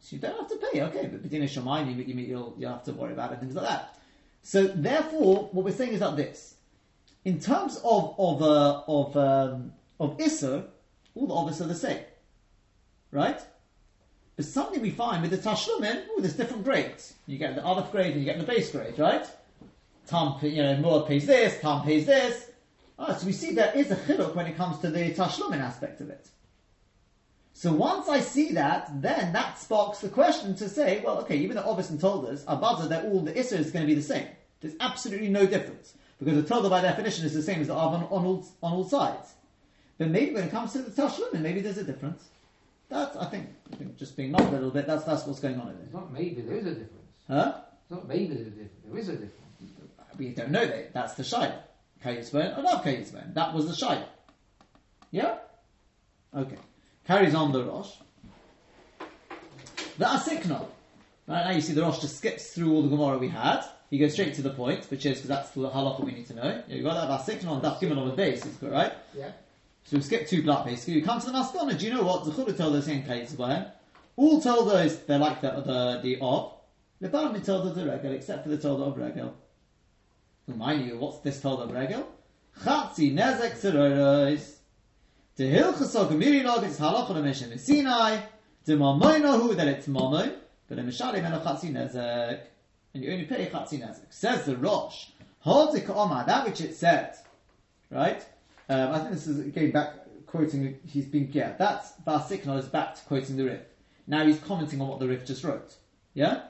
So 0.00 0.16
you 0.16 0.22
don't 0.22 0.36
have 0.36 0.48
to 0.48 0.56
pay, 0.56 0.82
okay, 0.82 1.06
but 1.06 1.22
between 1.22 1.42
shamayim, 1.42 1.96
you, 1.96 2.02
you, 2.02 2.14
you'll, 2.14 2.54
you'll 2.58 2.72
have 2.72 2.84
to 2.84 2.92
worry 2.92 3.12
about 3.12 3.30
it, 3.30 3.34
and 3.34 3.40
things 3.42 3.54
like 3.54 3.68
that. 3.68 3.96
So 4.42 4.66
therefore, 4.66 5.48
what 5.52 5.64
we're 5.64 5.72
saying 5.72 5.92
is 5.92 6.00
that 6.00 6.16
this. 6.16 6.56
In 7.24 7.38
terms 7.38 7.76
of, 7.84 8.16
of, 8.18 8.42
uh, 8.42 8.82
of, 8.88 9.16
um, 9.16 9.72
of 10.00 10.18
Isser, 10.18 10.64
all 11.14 11.26
the 11.28 11.34
others 11.34 11.60
are 11.60 11.68
the 11.68 11.74
same. 11.74 12.00
Right? 13.12 13.40
But 14.34 14.44
something 14.44 14.80
we 14.80 14.90
find 14.90 15.22
with 15.22 15.30
the 15.30 15.38
Tashlumin, 15.38 16.04
oh, 16.10 16.20
there's 16.20 16.34
different 16.34 16.64
grades. 16.64 17.14
You 17.26 17.38
get 17.38 17.54
the 17.54 17.62
Aleph 17.62 17.92
grade 17.92 18.12
and 18.12 18.20
you 18.20 18.24
get 18.24 18.38
the 18.38 18.44
base 18.44 18.72
grade, 18.72 18.98
right? 18.98 19.26
Tom, 20.06 20.38
you 20.42 20.62
know, 20.62 20.76
Moab 20.78 21.06
pays 21.06 21.26
this, 21.26 21.60
Tom 21.60 21.84
pays 21.84 22.06
this. 22.06 22.50
Ah, 22.98 23.14
so 23.14 23.26
we 23.26 23.32
see 23.32 23.54
there 23.54 23.72
is 23.76 23.90
a 23.90 23.96
chiluk 23.96 24.34
when 24.34 24.46
it 24.46 24.56
comes 24.56 24.78
to 24.80 24.90
the 24.90 25.12
Tashlumin 25.14 25.60
aspect 25.60 26.00
of 26.00 26.10
it. 26.10 26.28
So 27.54 27.72
once 27.72 28.08
I 28.08 28.20
see 28.20 28.52
that, 28.52 28.90
then 29.02 29.32
that 29.34 29.58
sparks 29.58 30.00
the 30.00 30.08
question 30.08 30.54
to 30.56 30.68
say, 30.68 31.02
well, 31.04 31.18
okay, 31.20 31.36
even 31.36 31.56
though 31.56 31.62
Ovison 31.62 32.00
told 32.00 32.26
us, 32.26 32.44
Abada, 32.44 32.88
that 32.88 33.04
all 33.04 33.20
the 33.20 33.32
Isser 33.32 33.58
is 33.58 33.70
going 33.70 33.86
to 33.86 33.86
be 33.86 33.94
the 33.94 34.02
same. 34.02 34.26
There's 34.60 34.74
absolutely 34.80 35.28
no 35.28 35.46
difference. 35.46 35.94
Because 36.18 36.42
the 36.42 36.48
Torah 36.48 36.70
by 36.70 36.80
definition 36.80 37.26
is 37.26 37.34
the 37.34 37.42
same 37.42 37.60
as 37.60 37.66
the 37.66 37.74
Av 37.74 37.94
on, 37.94 38.04
all, 38.04 38.46
on 38.62 38.72
all 38.72 38.84
sides. 38.84 39.34
But 39.98 40.08
maybe 40.08 40.34
when 40.34 40.44
it 40.44 40.50
comes 40.50 40.72
to 40.72 40.78
the 40.78 40.90
Tashlumin, 40.90 41.40
maybe 41.40 41.60
there's 41.60 41.78
a 41.78 41.84
difference. 41.84 42.22
That's, 42.88 43.16
I 43.16 43.26
think, 43.26 43.48
I 43.72 43.76
think 43.76 43.96
just 43.96 44.16
being 44.16 44.32
not 44.32 44.42
a 44.42 44.50
little 44.50 44.70
bit, 44.70 44.86
that's, 44.86 45.04
that's 45.04 45.26
what's 45.26 45.40
going 45.40 45.58
on 45.60 45.68
in 45.70 45.76
It's 45.82 45.92
not 45.92 46.12
maybe, 46.12 46.42
there 46.42 46.56
is 46.56 46.66
a 46.66 46.70
difference. 46.70 47.08
Huh? 47.28 47.54
It's 47.82 47.90
not 47.90 48.08
maybe 48.08 48.34
there's 48.34 48.46
a 48.46 48.50
difference, 48.50 48.72
there 48.84 48.98
is 48.98 49.08
a 49.08 49.12
difference. 49.12 49.32
We 50.18 50.28
don't 50.30 50.50
know 50.50 50.66
that. 50.66 50.92
That's 50.92 51.14
the 51.14 51.24
Shai. 51.24 51.54
Kayisbon 52.04 52.58
or 52.58 52.62
not 52.62 52.84
Kayisbon. 52.84 53.34
That 53.34 53.54
was 53.54 53.66
the 53.66 53.74
Shai. 53.74 54.04
Yeah? 55.10 55.36
Okay. 56.36 56.58
Carries 57.06 57.34
on 57.34 57.52
the 57.52 57.64
Rosh. 57.64 57.90
The 59.98 60.04
Asikna. 60.04 60.66
Right 61.26 61.44
now 61.46 61.50
you 61.50 61.60
see 61.60 61.72
the 61.72 61.82
Rosh 61.82 62.00
just 62.00 62.16
skips 62.16 62.52
through 62.52 62.72
all 62.72 62.82
the 62.82 62.88
Gemara 62.88 63.18
we 63.18 63.28
had. 63.28 63.64
He 63.90 63.98
goes 63.98 64.12
straight 64.12 64.34
to 64.34 64.42
the 64.42 64.50
point, 64.50 64.86
which 64.90 65.04
is 65.04 65.18
because 65.18 65.28
that's 65.28 65.50
the 65.50 65.68
halacha 65.68 66.04
we 66.04 66.12
need 66.12 66.26
to 66.28 66.34
know. 66.34 66.62
Yeah, 66.66 66.76
you 66.76 66.82
got 66.82 66.94
that 66.94 67.20
Asikna 67.20 67.48
on 67.48 67.60
Daf 67.60 67.78
Gimel 67.78 67.98
on 67.98 68.08
the 68.08 68.14
base, 68.14 68.46
is 68.46 68.56
good, 68.56 68.72
right? 68.72 68.92
Yeah. 69.14 69.32
So 69.84 69.96
we 69.96 70.02
skip 70.02 70.28
two 70.28 70.42
block 70.42 70.64
basically. 70.64 70.94
We 70.94 71.02
come 71.02 71.20
to 71.20 71.26
the 71.26 71.32
Maskana. 71.32 71.78
Do 71.78 71.86
you 71.86 71.92
know 71.92 72.02
what? 72.02 72.24
The 72.24 72.32
Chula 72.32 72.52
told 72.52 72.76
us 72.76 72.88
in 72.88 73.02
Kayisbon. 73.02 73.70
All 74.16 74.40
told 74.40 74.70
us 74.70 74.96
they're 75.00 75.18
like 75.18 75.40
the 75.40 75.50
the 75.50 76.00
the 76.02 76.18
of. 76.20 76.54
The 77.00 77.08
Baram 77.08 77.44
told 77.44 77.74
the 77.74 77.84
regel, 77.84 78.12
except 78.12 78.44
for 78.44 78.50
the 78.50 78.58
told 78.58 78.80
of 78.80 78.96
regel. 78.96 79.34
Remind 80.46 80.86
you, 80.86 80.98
what's 80.98 81.18
this 81.18 81.40
told 81.40 81.60
of 81.60 81.72
regel? 81.72 82.08
Chatzi 82.60 83.12
nezek 83.12 83.58
seroros. 83.58 84.51
The 85.36 85.44
hilchasok 85.44 86.16
miri 86.16 86.42
log 86.42 86.64
is 86.64 86.78
halacha 86.78 87.08
lemeshem 87.08 87.58
Sinai. 87.58 88.20
The 88.64 88.74
mamoinahu 88.74 89.56
that 89.56 89.66
it's 89.66 89.86
mamon, 89.86 90.34
but 90.68 90.76
the 90.76 90.82
mishalim 90.82 91.24
and 91.24 91.34
a 91.34 91.40
chatzi 91.40 91.72
nezek, 91.72 92.40
and 92.92 93.02
you 93.02 93.10
only 93.10 93.24
pay 93.24 93.46
chatzi 93.46 93.80
nezek. 93.80 94.06
Says 94.10 94.44
the 94.44 94.56
Rosh. 94.56 95.06
Hold 95.40 95.74
the 95.74 95.92
omar 95.92 96.24
that 96.26 96.46
which 96.46 96.60
it 96.60 96.74
said, 96.74 97.16
right? 97.90 98.24
Um, 98.68 98.92
I 98.92 98.98
think 98.98 99.12
this 99.12 99.26
is 99.26 99.40
again 99.40 99.70
back 99.70 99.94
quoting. 100.26 100.78
He's 100.86 101.06
been 101.06 101.30
yeah. 101.32 101.54
That's 101.56 101.92
Basikna 102.06 102.58
is 102.58 102.66
back 102.66 102.94
to 102.96 103.02
quoting 103.04 103.36
the 103.36 103.44
Rif. 103.44 103.60
Now 104.06 104.26
he's 104.26 104.38
commenting 104.38 104.82
on 104.82 104.88
what 104.88 105.00
the 105.00 105.08
Rif 105.08 105.24
just 105.24 105.42
wrote. 105.44 105.76
Yeah. 106.12 106.42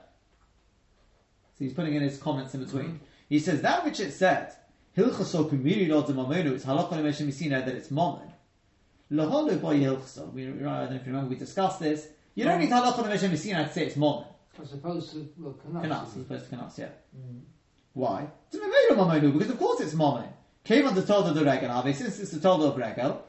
So 1.57 1.65
he's 1.65 1.73
putting 1.73 1.95
in 1.95 2.03
his 2.03 2.19
comments 2.19 2.53
in 2.55 2.65
between. 2.65 3.01
He 3.29 3.39
says 3.39 3.63
that 3.63 3.85
which 3.85 4.01
it 4.01 4.11
said, 4.11 4.53
Hilchaso 4.97 5.49
kumiri 5.49 5.89
lo 5.89 6.05
de 6.05 6.13
mamonu, 6.13 6.53
it's 6.53 6.65
halakha 6.65 6.91
that 7.65 7.69
it's 7.69 7.89
momon. 7.89 8.32
Laholu 9.13 9.61
boy 9.61 9.79
hilchaso. 9.79 10.33
We, 10.33 10.47
I 10.47 10.51
don't 10.51 10.63
know 10.63 10.97
if 10.97 11.07
you 11.07 11.13
remember, 11.13 11.31
we 11.31 11.37
discussed 11.37 11.81
this. 11.81 12.09
You 12.35 12.45
don't 12.45 12.61
need 12.61 12.71
halakha 12.71 13.05
lemeshem 13.05 13.31
misina 13.31 13.67
to 13.67 13.73
say 13.73 13.87
it's 13.87 13.97
momon. 13.97 14.27
As 14.61 14.73
opposed 14.73 15.13
to, 15.13 15.29
well, 15.39 15.55
Kanas, 15.55 16.09
as 16.09 16.17
opposed 16.17 16.51
to 16.51 16.57
kanas, 16.57 16.79
yeah. 16.79 16.89
Why? 17.93 18.27
It's 18.51 18.63
mamonu 18.63 18.97
mamonu, 18.97 19.33
because 19.33 19.51
of 19.51 19.59
course 19.59 19.81
it's 19.81 19.95
momon. 19.95 20.29
Came 20.65 20.87
on 20.87 20.95
the 20.95 21.03
told 21.03 21.27
of 21.27 21.35
the 21.35 21.45
regal, 21.45 21.71
Ave, 21.71 21.93
since 21.93 22.19
it's 22.21 22.31
the 22.31 22.41
told 22.41 22.63
of 22.63 22.77
regal. 22.77 23.25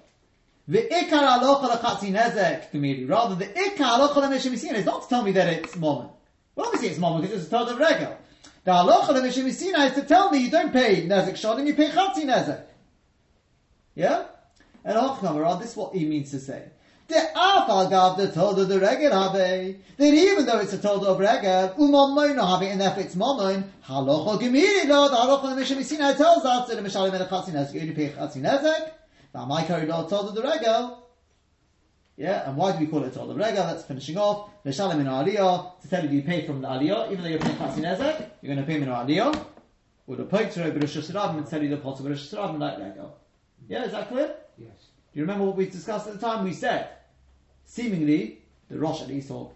The 0.68 0.84
ikar 0.84 1.42
halacha 1.42 1.78
lachatzi 1.78 2.12
nezek 2.14 2.72
kumiri. 2.72 3.10
Rather, 3.10 3.36
the 3.36 3.46
ikar 3.46 3.98
halacha 3.98 4.14
lemeshem 4.14 4.54
misina 4.54 4.76
is 4.76 4.86
not 4.86 5.04
to 5.04 5.10
tell 5.10 5.24
me 5.24 5.32
that 5.34 5.48
it's 5.52 5.76
momon. 5.76 6.12
Well, 6.56 6.68
obviously 6.68 6.90
it's 6.90 7.00
momon 7.00 7.22
because 7.22 7.42
it's 7.42 7.50
the 7.50 7.58
told 7.58 7.70
of 7.70 7.78
regal. 7.78 8.18
The 8.64 8.72
halacha 8.72 9.10
lemeshem 9.10 9.44
misina 9.44 9.88
is 9.88 9.96
to 9.96 10.04
tell 10.04 10.32
me 10.32 10.38
you 10.38 10.52
don't 10.52 10.72
pay 10.72 11.06
nezek 11.06 11.34
shodim, 11.34 11.68
you 11.68 11.74
pay 11.74 11.90
chatzi 11.90 12.24
nezek. 12.24 12.64
Yeah? 13.96 14.28
And 14.86 14.98
Ochnamarad, 14.98 15.62
this 15.62 15.72
is 15.72 15.78
what 15.78 15.94
he 15.96 16.06
means 16.06 16.32
to 16.32 16.40
say. 16.40 16.64
The 17.08 17.16
the 17.16 18.26
the 18.26 19.78
that 19.98 20.14
even 20.14 20.46
though 20.46 20.60
it's 20.60 20.74
a 20.74 20.78
told 20.78 21.06
of 21.06 21.20
regel, 21.20 21.76
umon 21.78 22.16
moino 22.16 22.48
have 22.48 22.62
and 22.62 22.80
therefore 22.80 23.04
it's 23.04 23.16
momon, 23.16 23.66
halacha 23.86 24.40
gemiri 24.40 24.88
lo, 24.88 25.10
the 25.10 25.16
halacha 25.16 25.54
lemeshem 25.54 25.78
misina 25.78 26.16
tells 26.16 26.46
us 26.46 26.68
that 26.68 26.82
the 26.82 26.82
mishalim 26.82 27.12
and 27.12 27.22
the 27.22 27.26
chatzi 27.26 27.50
nezek, 27.50 27.74
you 27.74 27.82
only 27.82 27.94
pay 27.94 28.10
chatzi 28.10 28.38
nezek. 28.38 28.92
Now 29.36 29.46
my 29.46 29.64
code 29.66 29.88
lo 29.88 30.08
told 30.08 30.30
of 30.30 30.36
the 30.36 30.42
regel. 30.42 31.10
Yeah, 32.16 32.48
and 32.48 32.56
why 32.56 32.72
do 32.72 32.80
we 32.80 32.88
call 32.88 33.04
it 33.04 33.14
told 33.14 33.30
of 33.32 33.38
regel? 33.38 33.66
That's 33.66 33.84
finishing 33.84 34.18
off. 34.18 34.50
Mishalim 34.66 35.02
in 35.02 35.08
aliyah, 35.08 35.82
to 35.82 35.90
tell 35.90 36.06
you 36.06 36.10
you 36.10 36.24
pay 36.24 36.48
from 36.48 36.62
the 36.62 36.68
aliyah, 36.70 37.12
even 37.12 37.24
though 37.24 37.30
you're 37.30 37.40
paying 37.40 37.58
chatzi 37.58 37.80
nezek, 37.80 38.30
you're 38.42 38.56
going 38.56 38.66
to 38.66 38.72
pay 38.72 38.80
min 38.80 38.90
aliyah. 38.90 39.46
Or 40.08 40.16
the 40.16 40.24
but 40.24 40.56
Rosh 40.56 40.98
Hashanah, 40.98 41.38
and 41.38 41.48
tell 41.48 41.62
you 41.62 41.70
the 41.70 41.78
pot 41.78 42.00
of 42.00 42.06
Rosh 42.06 42.34
Hashanah, 42.34 42.60
like 42.60 42.80
regel. 42.80 43.18
Yeah, 43.68 43.86
is 43.86 43.92
that 43.92 44.08
clear? 44.10 44.36
Yes. 44.58 44.88
Do 45.14 45.20
you 45.20 45.24
remember 45.24 45.46
what 45.46 45.56
we 45.56 45.68
discussed 45.68 46.08
at 46.08 46.14
the 46.14 46.20
time? 46.20 46.44
We 46.44 46.54
said, 46.54 46.90
seemingly, 47.66 48.40
the 48.70 48.80
Rosh 48.80 49.02
at 49.02 49.08
least, 49.08 49.32
or 49.32 49.52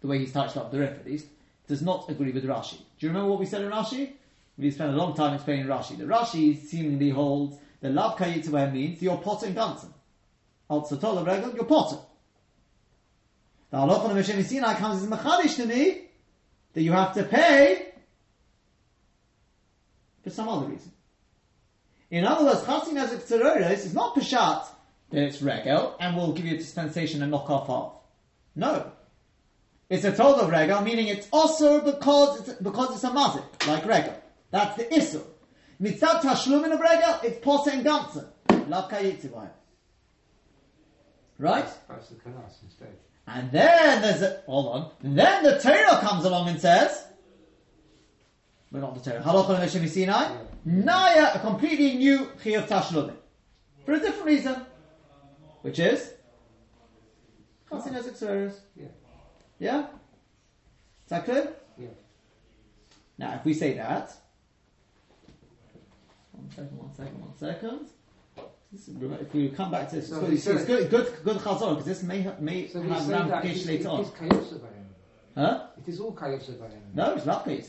the 0.00 0.06
way 0.06 0.18
he's 0.18 0.32
touched 0.32 0.56
up 0.56 0.70
the 0.70 0.78
Rif 0.78 0.90
at 0.90 1.06
least, 1.06 1.26
does 1.66 1.82
not 1.82 2.08
agree 2.08 2.32
with 2.32 2.44
Rashi. 2.44 2.78
Do 2.98 3.06
you 3.06 3.08
remember 3.08 3.30
what 3.30 3.40
we 3.40 3.46
said 3.46 3.62
in 3.62 3.70
Rashi? 3.70 4.12
We 4.56 4.70
spent 4.70 4.94
a 4.94 4.96
long 4.96 5.14
time 5.14 5.34
explaining 5.34 5.66
Rashi. 5.66 5.98
The 5.98 6.04
Rashi 6.04 6.60
seemingly 6.60 7.10
holds 7.10 7.56
the 7.80 7.90
Lav 7.90 8.16
Kayitaweh 8.16 8.72
means 8.72 9.02
you're 9.02 9.18
potter 9.18 9.46
and 9.46 9.56
ganzen. 9.56 9.92
Also 10.70 10.96
told 10.96 11.18
the 11.18 11.30
regal, 11.30 11.54
you're 11.54 11.64
potter. 11.64 11.98
The 13.70 13.76
Halacha 13.76 14.10
of 14.10 14.16
Hashem 14.16 14.42
Sinai 14.42 14.74
comes 14.74 15.02
as 15.02 15.08
Machadish 15.08 15.56
to 15.56 15.66
me 15.66 16.06
that 16.72 16.82
you 16.82 16.92
have 16.92 17.12
to 17.14 17.24
pay 17.24 17.92
for 20.22 20.30
some 20.30 20.48
other 20.48 20.66
reason. 20.66 20.92
In 22.10 22.24
other 22.24 22.44
words, 22.44 22.60
Chatzin 22.62 22.92
Nezek 22.92 23.26
Tzeroros 23.26 23.84
is 23.84 23.94
not 23.94 24.14
Peshat 24.14 24.66
that 25.10 25.22
it's 25.22 25.42
Regel 25.42 25.96
and 26.00 26.16
we'll 26.16 26.32
give 26.32 26.46
you 26.46 26.54
a 26.54 26.58
dispensation 26.58 27.22
and 27.22 27.30
knock 27.30 27.48
off 27.50 27.66
half. 27.66 27.92
No. 28.54 28.92
It's 29.88 30.04
a 30.04 30.10
total 30.10 30.42
of 30.42 30.50
Regel, 30.50 30.80
meaning 30.82 31.08
it's 31.08 31.28
also 31.32 31.80
because 31.80 32.40
it's, 32.48 32.60
because 32.60 32.94
it's 32.94 33.04
a 33.04 33.10
mazik, 33.10 33.66
like 33.66 33.84
Regel. 33.86 34.14
That's 34.50 34.76
the 34.76 34.84
Issur. 34.84 35.22
Mitzat 35.80 36.20
Tashlumin 36.20 36.72
of 36.72 36.80
Regel, 36.80 37.20
it's 37.22 37.44
Posa 37.44 37.72
and 37.72 37.84
Ganzen. 37.84 38.26
Lav 38.68 38.90
Kayitzivayim. 38.90 39.50
Right? 41.38 41.68
That's 41.88 42.08
the 42.08 42.14
Kanas 42.16 42.62
instead. 42.62 42.96
And 43.26 43.50
then 43.50 44.02
there's 44.02 44.22
a, 44.22 44.42
hold 44.46 44.66
on, 44.66 44.90
and 45.02 45.18
then 45.18 45.42
the 45.42 45.58
Torah 45.58 45.98
comes 46.00 46.24
along 46.24 46.48
and 46.48 46.60
says, 46.60 47.04
we're 48.74 48.80
not 48.80 49.00
the 49.00 49.08
Torah, 49.08 49.22
Halacha 49.22 49.56
Hashem 49.56 49.86
Sinai, 49.86 50.34
Naya, 50.64 51.30
a 51.34 51.38
completely 51.38 51.94
new 51.94 52.26
Chiyuv 52.42 52.66
Tashlumin. 52.66 53.14
For 53.86 53.92
a 53.92 54.00
different 54.00 54.26
reason. 54.26 54.56
Which 55.62 55.78
is? 55.78 56.12
Chatzin 57.70 57.94
Ezek 57.94 58.16
Sereres. 58.18 58.54
Yeah. 58.76 58.86
Yeah? 59.60 59.80
Is 59.82 59.86
that 61.10 61.24
clear? 61.24 61.52
Yeah. 61.78 61.86
Now, 63.16 63.34
if 63.36 63.44
we 63.44 63.54
say 63.54 63.74
that, 63.74 64.12
one 66.32 66.50
second, 66.50 66.76
one 66.76 66.92
second, 66.96 67.20
one 67.20 67.36
second. 67.38 67.86
This 68.72 68.88
If 68.88 69.32
we 69.34 69.50
come 69.50 69.70
back 69.70 69.88
to 69.90 69.96
this, 69.96 70.08
So 70.08 70.16
it's, 70.22 70.26
good, 70.26 70.40
said- 70.40 70.56
it's 70.56 70.64
good, 70.64 70.90
good, 70.90 71.14
good 71.24 71.36
chazor 71.36 71.70
because 71.70 71.84
this 71.84 72.02
may 72.02 72.22
ha- 72.22 72.34
may 72.40 72.66
So 72.66 72.82
have 72.82 73.02
say 73.02 73.12
that 73.12 73.20
it 73.20 73.30
ramification 73.30 73.60
is, 73.60 73.66
later 73.68 73.82
it 73.82 73.86
on. 73.86 74.00
is. 74.00 74.54
Huh? 75.36 75.66
It 75.78 75.88
is 75.88 76.00
all 76.00 76.12
Kayosabayim. 76.12 76.94
No, 76.94 77.14
it's 77.14 77.24
not 77.26 77.46
away 77.46 77.62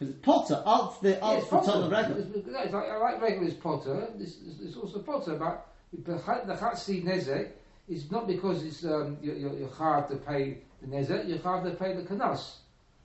because 0.00 0.14
Potter. 0.16 0.62
Alt 0.64 1.02
the 1.02 1.20
alt 1.22 1.48
for 1.48 1.62
total 1.62 1.90
record. 1.90 2.26
It's, 2.34 2.48
like, 2.48 2.72
I 2.72 2.96
like 2.96 3.20
regular 3.20 3.46
is 3.46 3.54
Potter. 3.54 4.08
This 4.16 4.38
it's, 4.46 4.60
it's 4.60 4.76
also 4.76 5.00
Potter, 5.00 5.36
but 5.36 5.68
the 5.92 6.18
Chat- 6.18 6.46
the 6.46 6.54
Chatzi 6.54 7.04
Nezek 7.04 7.50
is 7.86 8.10
not 8.10 8.26
because 8.26 8.64
it's 8.64 8.84
um, 8.84 9.18
you're, 9.22 9.36
you're, 9.36 9.68
hard 9.68 10.08
to 10.08 10.16
pay 10.16 10.58
the 10.80 10.86
Nezek, 10.88 11.28
you're 11.28 11.38
hard 11.38 11.64
to 11.64 11.72
pay 11.72 11.94
the 11.94 12.02
Kanas. 12.02 12.54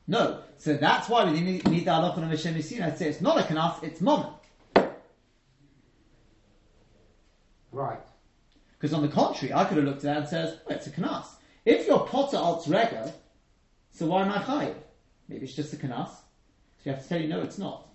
No, 0.07 0.41
so 0.57 0.75
that's 0.75 1.09
why 1.09 1.25
we 1.25 1.41
need, 1.41 1.67
need 1.67 1.85
the 1.85 1.91
halacha 1.91 2.17
of 2.17 2.29
Hashem. 2.29 2.55
I'd 2.55 2.97
say 2.97 3.09
it's 3.09 3.21
not 3.21 3.39
a 3.39 3.41
kanas, 3.41 3.83
it's 3.83 4.01
moment. 4.01 4.33
Right. 7.71 7.99
Because 8.77 8.93
on 8.93 9.01
the 9.01 9.07
contrary, 9.07 9.51
I 9.51 9.65
could 9.65 9.77
have 9.77 9.85
looked 9.85 10.05
at 10.05 10.13
that 10.13 10.17
and 10.17 10.27
says, 10.27 10.59
well, 10.65 10.77
it's 10.77 10.85
a 10.85 10.91
kanas. 10.91 11.25
If 11.65 11.87
you're 11.87 11.99
Potter 11.99 12.37
alt 12.37 12.67
rega, 12.67 13.11
so 13.91 14.05
why 14.05 14.21
am 14.21 14.31
I 14.31 14.37
chayiv? 14.37 14.75
Maybe 15.27 15.45
it's 15.45 15.55
just 15.55 15.73
a 15.73 15.77
kanas. 15.77 16.11
So 16.85 16.91
you 16.91 16.95
have 16.97 17.03
to 17.03 17.09
tell 17.09 17.19
you, 17.21 17.27
no, 17.27 17.41
it's 17.41 17.57
not. 17.57 17.87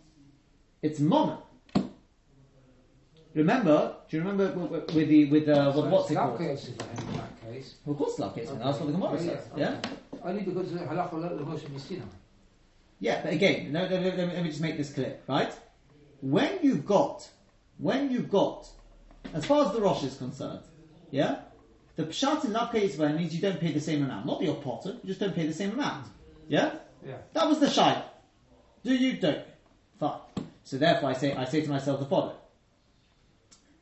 It's 0.83 0.99
moment. 0.99 1.39
Remember? 3.35 3.95
Do 4.09 4.17
you 4.17 4.23
remember 4.25 4.51
with, 4.51 4.71
with- 4.73 4.95
with 4.97 5.09
the 5.09 5.31
with 5.31 5.49
uh, 5.49 5.71
what, 5.71 5.91
what's 5.91 6.11
it 6.11 6.15
Love 6.15 6.31
called? 6.37 6.41
cases 6.41 6.71
in 6.71 6.77
that 7.13 7.41
case. 7.41 7.75
Of 7.87 7.97
course, 7.97 8.19
love 8.19 8.35
case. 8.35 8.51
And 8.51 8.61
that's 8.61 8.79
what 8.81 8.87
the 8.87 8.93
Gemara 8.95 9.13
Oh, 9.13 9.17
says. 9.17 9.29
yeah, 9.29 9.71
Yeah. 9.71 9.79
okay. 9.79 9.91
Only 10.25 10.43
because 10.43 10.73
of 10.73 10.81
halacha 10.81 11.13
lo 11.13 11.39
Moshe 11.45 12.03
Yeah, 12.99 13.23
but 13.23 13.33
again, 13.33 13.71
no, 13.71 13.89
no, 13.89 14.01
no, 14.01 14.09
let, 14.09 14.43
me, 14.43 14.49
just 14.49 14.61
make 14.61 14.77
this 14.77 14.93
clear, 14.93 15.19
right? 15.29 15.53
When 16.21 16.59
you've 16.63 16.85
got, 16.85 17.31
when 17.79 18.11
you've 18.11 18.29
got, 18.29 18.67
as 19.33 19.47
far 19.47 19.67
as 19.67 19.73
the 19.73 19.81
Rosh 19.81 20.03
is 20.03 20.17
concerned, 20.17 20.61
yeah, 21.13 21.43
the 21.95 22.03
pshat 22.07 22.45
in 22.45 22.51
Lavka 22.51 22.73
Yitzvah 22.83 23.17
means 23.17 23.33
you 23.37 23.41
don't 23.41 23.61
pay 23.61 23.71
the 23.71 23.81
same 23.81 24.03
amount. 24.03 24.27
Not 24.27 24.43
your 24.43 24.57
potter, 24.57 24.97
you 25.05 25.07
just 25.07 25.21
don't 25.21 25.35
pay 25.37 25.47
the 25.47 25.55
same 25.55 25.71
amount. 25.71 26.09
Yeah? 26.49 26.73
Yeah. 27.07 27.19
That 27.35 27.49
was 27.49 27.61
the 27.61 27.67
shayla. 27.67 28.03
Do 28.85 28.95
you 28.95 29.15
don't? 29.15 29.45
Fine. 29.99 30.21
So 30.65 30.79
therefore, 30.79 31.11
I 31.11 31.13
say, 31.15 31.35
I 31.35 31.45
say 31.45 31.61
to 31.63 31.69
myself 31.69 32.01
the 32.01 32.07
following: 32.07 32.37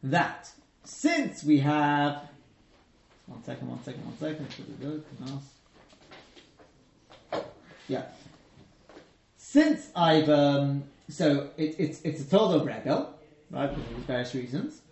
that 0.03 0.51
since 0.85 1.45
we 1.45 1.59
have, 1.61 2.23
one 3.27 3.43
second, 3.45 3.69
one 3.69 3.83
second, 3.83 4.05
one 4.05 4.17
second. 4.19 5.43
Yeah. 7.89 8.05
Since 9.37 9.91
I've 9.97 10.29
um, 10.29 10.85
so 11.09 11.51
it, 11.57 11.77
it's 11.79 12.01
it's 12.03 12.21
a 12.23 12.29
total 12.29 12.65
regel, 12.65 13.15
right, 13.51 13.73
for 13.73 13.81
various 14.07 14.35
reasons. 14.35 14.83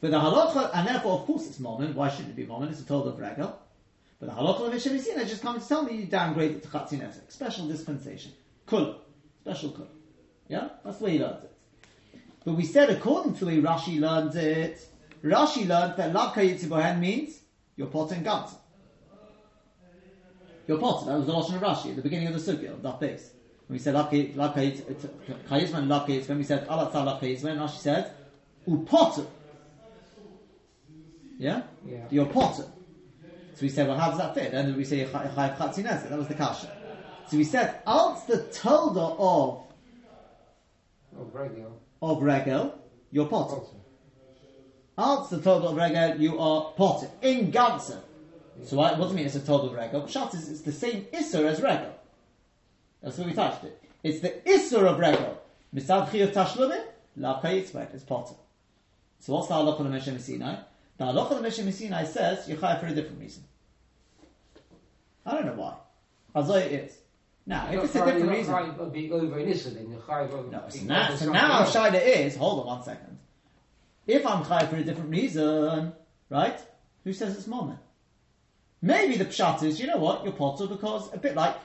But 0.00 0.10
the 0.10 0.20
halacha, 0.20 0.70
and 0.74 0.86
therefore, 0.86 1.20
of 1.20 1.26
course, 1.26 1.46
it's 1.46 1.58
moment. 1.58 1.96
Why 1.96 2.10
shouldn't 2.10 2.30
it 2.30 2.36
be 2.36 2.46
moment? 2.46 2.72
It's 2.72 2.80
a 2.80 2.86
total 2.86 3.12
regel. 3.12 3.58
But 4.20 4.28
the 4.28 4.34
halacha 4.34 4.66
of 4.66 4.92
Mishnah 4.92 5.24
just 5.24 5.42
coming 5.42 5.60
to 5.60 5.66
tell 5.66 5.82
me 5.82 5.96
you 5.96 6.06
downgrade 6.06 6.52
it 6.52 6.62
to 6.62 6.68
chatzin 6.68 7.10
special 7.28 7.66
dispensation, 7.66 8.32
kula, 8.68 8.96
special 9.44 9.70
kula. 9.70 9.86
Yeah, 10.48 10.68
that's 10.84 10.98
the 10.98 11.04
way 11.04 11.10
he 11.12 11.18
learns 11.18 11.44
it. 11.44 11.52
But 12.44 12.54
we 12.54 12.64
said, 12.64 12.90
according 12.90 13.34
to 13.36 13.44
the 13.44 13.52
way 13.52 13.56
Rashi 13.60 14.00
learns 14.00 14.36
it, 14.36 14.86
Rashi 15.22 15.66
learned 15.66 15.96
that 15.96 16.12
lav 16.12 16.34
kayitzibohen 16.34 16.98
means 16.98 17.40
your 17.76 17.88
pot 17.88 18.08
potting 18.08 18.24
gamsa. 18.24 18.56
Your 20.66 20.78
pot. 20.78 21.06
That 21.06 21.18
was 21.18 21.26
the 21.26 21.32
lashon 21.32 21.56
of 21.56 21.62
Rashi 21.62 21.90
at 21.90 21.96
the 21.96 22.02
beginning 22.02 22.28
of 22.28 22.34
the 22.34 22.52
sugya 22.52 22.72
of 22.72 22.82
that 22.82 23.00
base. 23.00 23.30
When 23.66 23.74
we 23.74 23.78
said 23.78 23.94
lav 23.94 24.10
kayitzibohen 24.10 25.74
uh, 25.74 25.76
and 25.76 25.88
lav 25.88 26.06
kayitzibohen, 26.06 26.38
we 26.38 26.44
said 26.44 26.66
alatzah 26.66 27.04
lav 27.04 27.20
kayitzibohen. 27.20 27.58
Rashi 27.58 27.78
said 27.78 28.12
upotter. 28.66 29.26
Yeah, 31.36 31.62
Yeah. 31.86 32.06
you're 32.10 32.26
potter. 32.26 32.66
So 33.54 33.62
we 33.62 33.68
said, 33.68 33.88
well, 33.88 33.98
how 33.98 34.08
does 34.10 34.18
that 34.18 34.34
fit? 34.34 34.52
And 34.52 34.68
then 34.68 34.76
we 34.76 34.84
say 34.84 35.04
chayav 35.04 35.56
chatzin 35.56 35.84
esek. 35.84 36.08
That 36.08 36.18
was 36.18 36.28
the 36.28 36.34
kasha. 36.34 36.70
So 37.28 37.36
we 37.36 37.44
said, 37.44 37.80
out 37.86 38.26
the 38.26 38.38
tolda 38.38 39.16
of 39.18 39.64
of 42.02 42.22
regel, 42.22 42.78
you're 43.10 43.26
potter. 43.26 43.56
Potter. 43.56 43.76
Answer 44.96 45.40
total 45.40 45.68
of 45.68 45.76
regel, 45.76 46.20
you 46.20 46.38
are 46.38 46.72
potter. 46.76 47.10
In 47.22 47.50
Ganser. 47.50 48.00
So 48.64 48.76
what, 48.76 48.98
what 48.98 49.06
do 49.06 49.10
you 49.10 49.16
mean 49.16 49.26
it's 49.26 49.34
a 49.34 49.40
total 49.40 49.70
of 49.70 49.74
regel? 49.74 50.02
Pshat 50.02 50.34
is 50.34 50.48
it's 50.48 50.60
the 50.60 50.72
same 50.72 51.04
Isser 51.12 51.44
as 51.46 51.60
regel. 51.60 51.94
That's 53.02 53.18
where 53.18 53.26
we 53.26 53.34
touched 53.34 53.64
it. 53.64 53.82
It's 54.02 54.20
the 54.20 54.30
Isser 54.46 54.86
of 54.86 54.98
regel. 54.98 55.40
Misav 55.74 56.08
chiyuv 56.10 56.32
tashlumin, 56.32 56.84
lav 57.16 57.42
kayitzvek, 57.42 57.94
it's 57.94 58.04
potter. 58.04 58.34
So 59.18 59.34
what's 59.34 59.48
the 59.48 59.54
halacha 59.54 59.80
of 59.80 59.84
the 59.84 59.90
Mishnah 59.90 60.20
Sinai? 60.20 60.56
The 60.98 61.04
halacha 61.04 61.30
of 61.30 61.36
the 61.38 61.42
Mishnah 61.42 61.72
Sinai 61.72 62.04
says 62.04 62.48
you're 62.48 62.58
for 62.58 62.66
a 62.66 62.94
different 62.94 63.18
reason. 63.18 63.44
I 65.26 65.32
don't 65.32 65.46
know 65.46 65.54
why. 65.54 65.74
Azoi 66.36 66.66
it 66.66 66.72
is. 66.72 66.98
Now, 67.46 67.70
if 67.70 67.84
it's 67.84 67.94
a 67.94 68.04
different 68.04 68.30
reason. 68.30 68.54
You're 68.54 69.10
not 69.10 69.22
over 69.24 69.38
in 69.38 69.48
Issa 69.48 69.70
then. 69.70 69.90
You're 69.90 70.00
chayiv 70.00 70.32
over 70.32 70.50
No, 70.50 70.64
so 70.68 70.78
being 70.78 70.86
now, 70.86 71.08
over 71.08 71.16
so 71.16 71.32
now 71.32 71.60
else. 71.60 71.74
Shaila 71.74 72.02
is, 72.02 72.36
hold 72.36 72.60
on 72.60 72.66
one 72.66 72.82
second. 72.82 73.18
If 74.06 74.26
I'm 74.26 74.44
Chai 74.44 74.66
for 74.66 74.76
a 74.76 74.84
different 74.84 75.10
reason, 75.10 75.92
right? 76.30 76.58
Who 77.04 77.12
says 77.12 77.36
it's 77.36 77.46
moment? 77.46 77.80
Maybe 78.80 79.16
the 79.16 79.24
Pshat 79.24 79.62
is, 79.62 79.80
you 79.80 79.86
know 79.86 79.98
what, 79.98 80.24
you're 80.24 80.32
Potter 80.32 80.66
because 80.66 81.12
a 81.12 81.18
bit 81.18 81.34
like, 81.34 81.56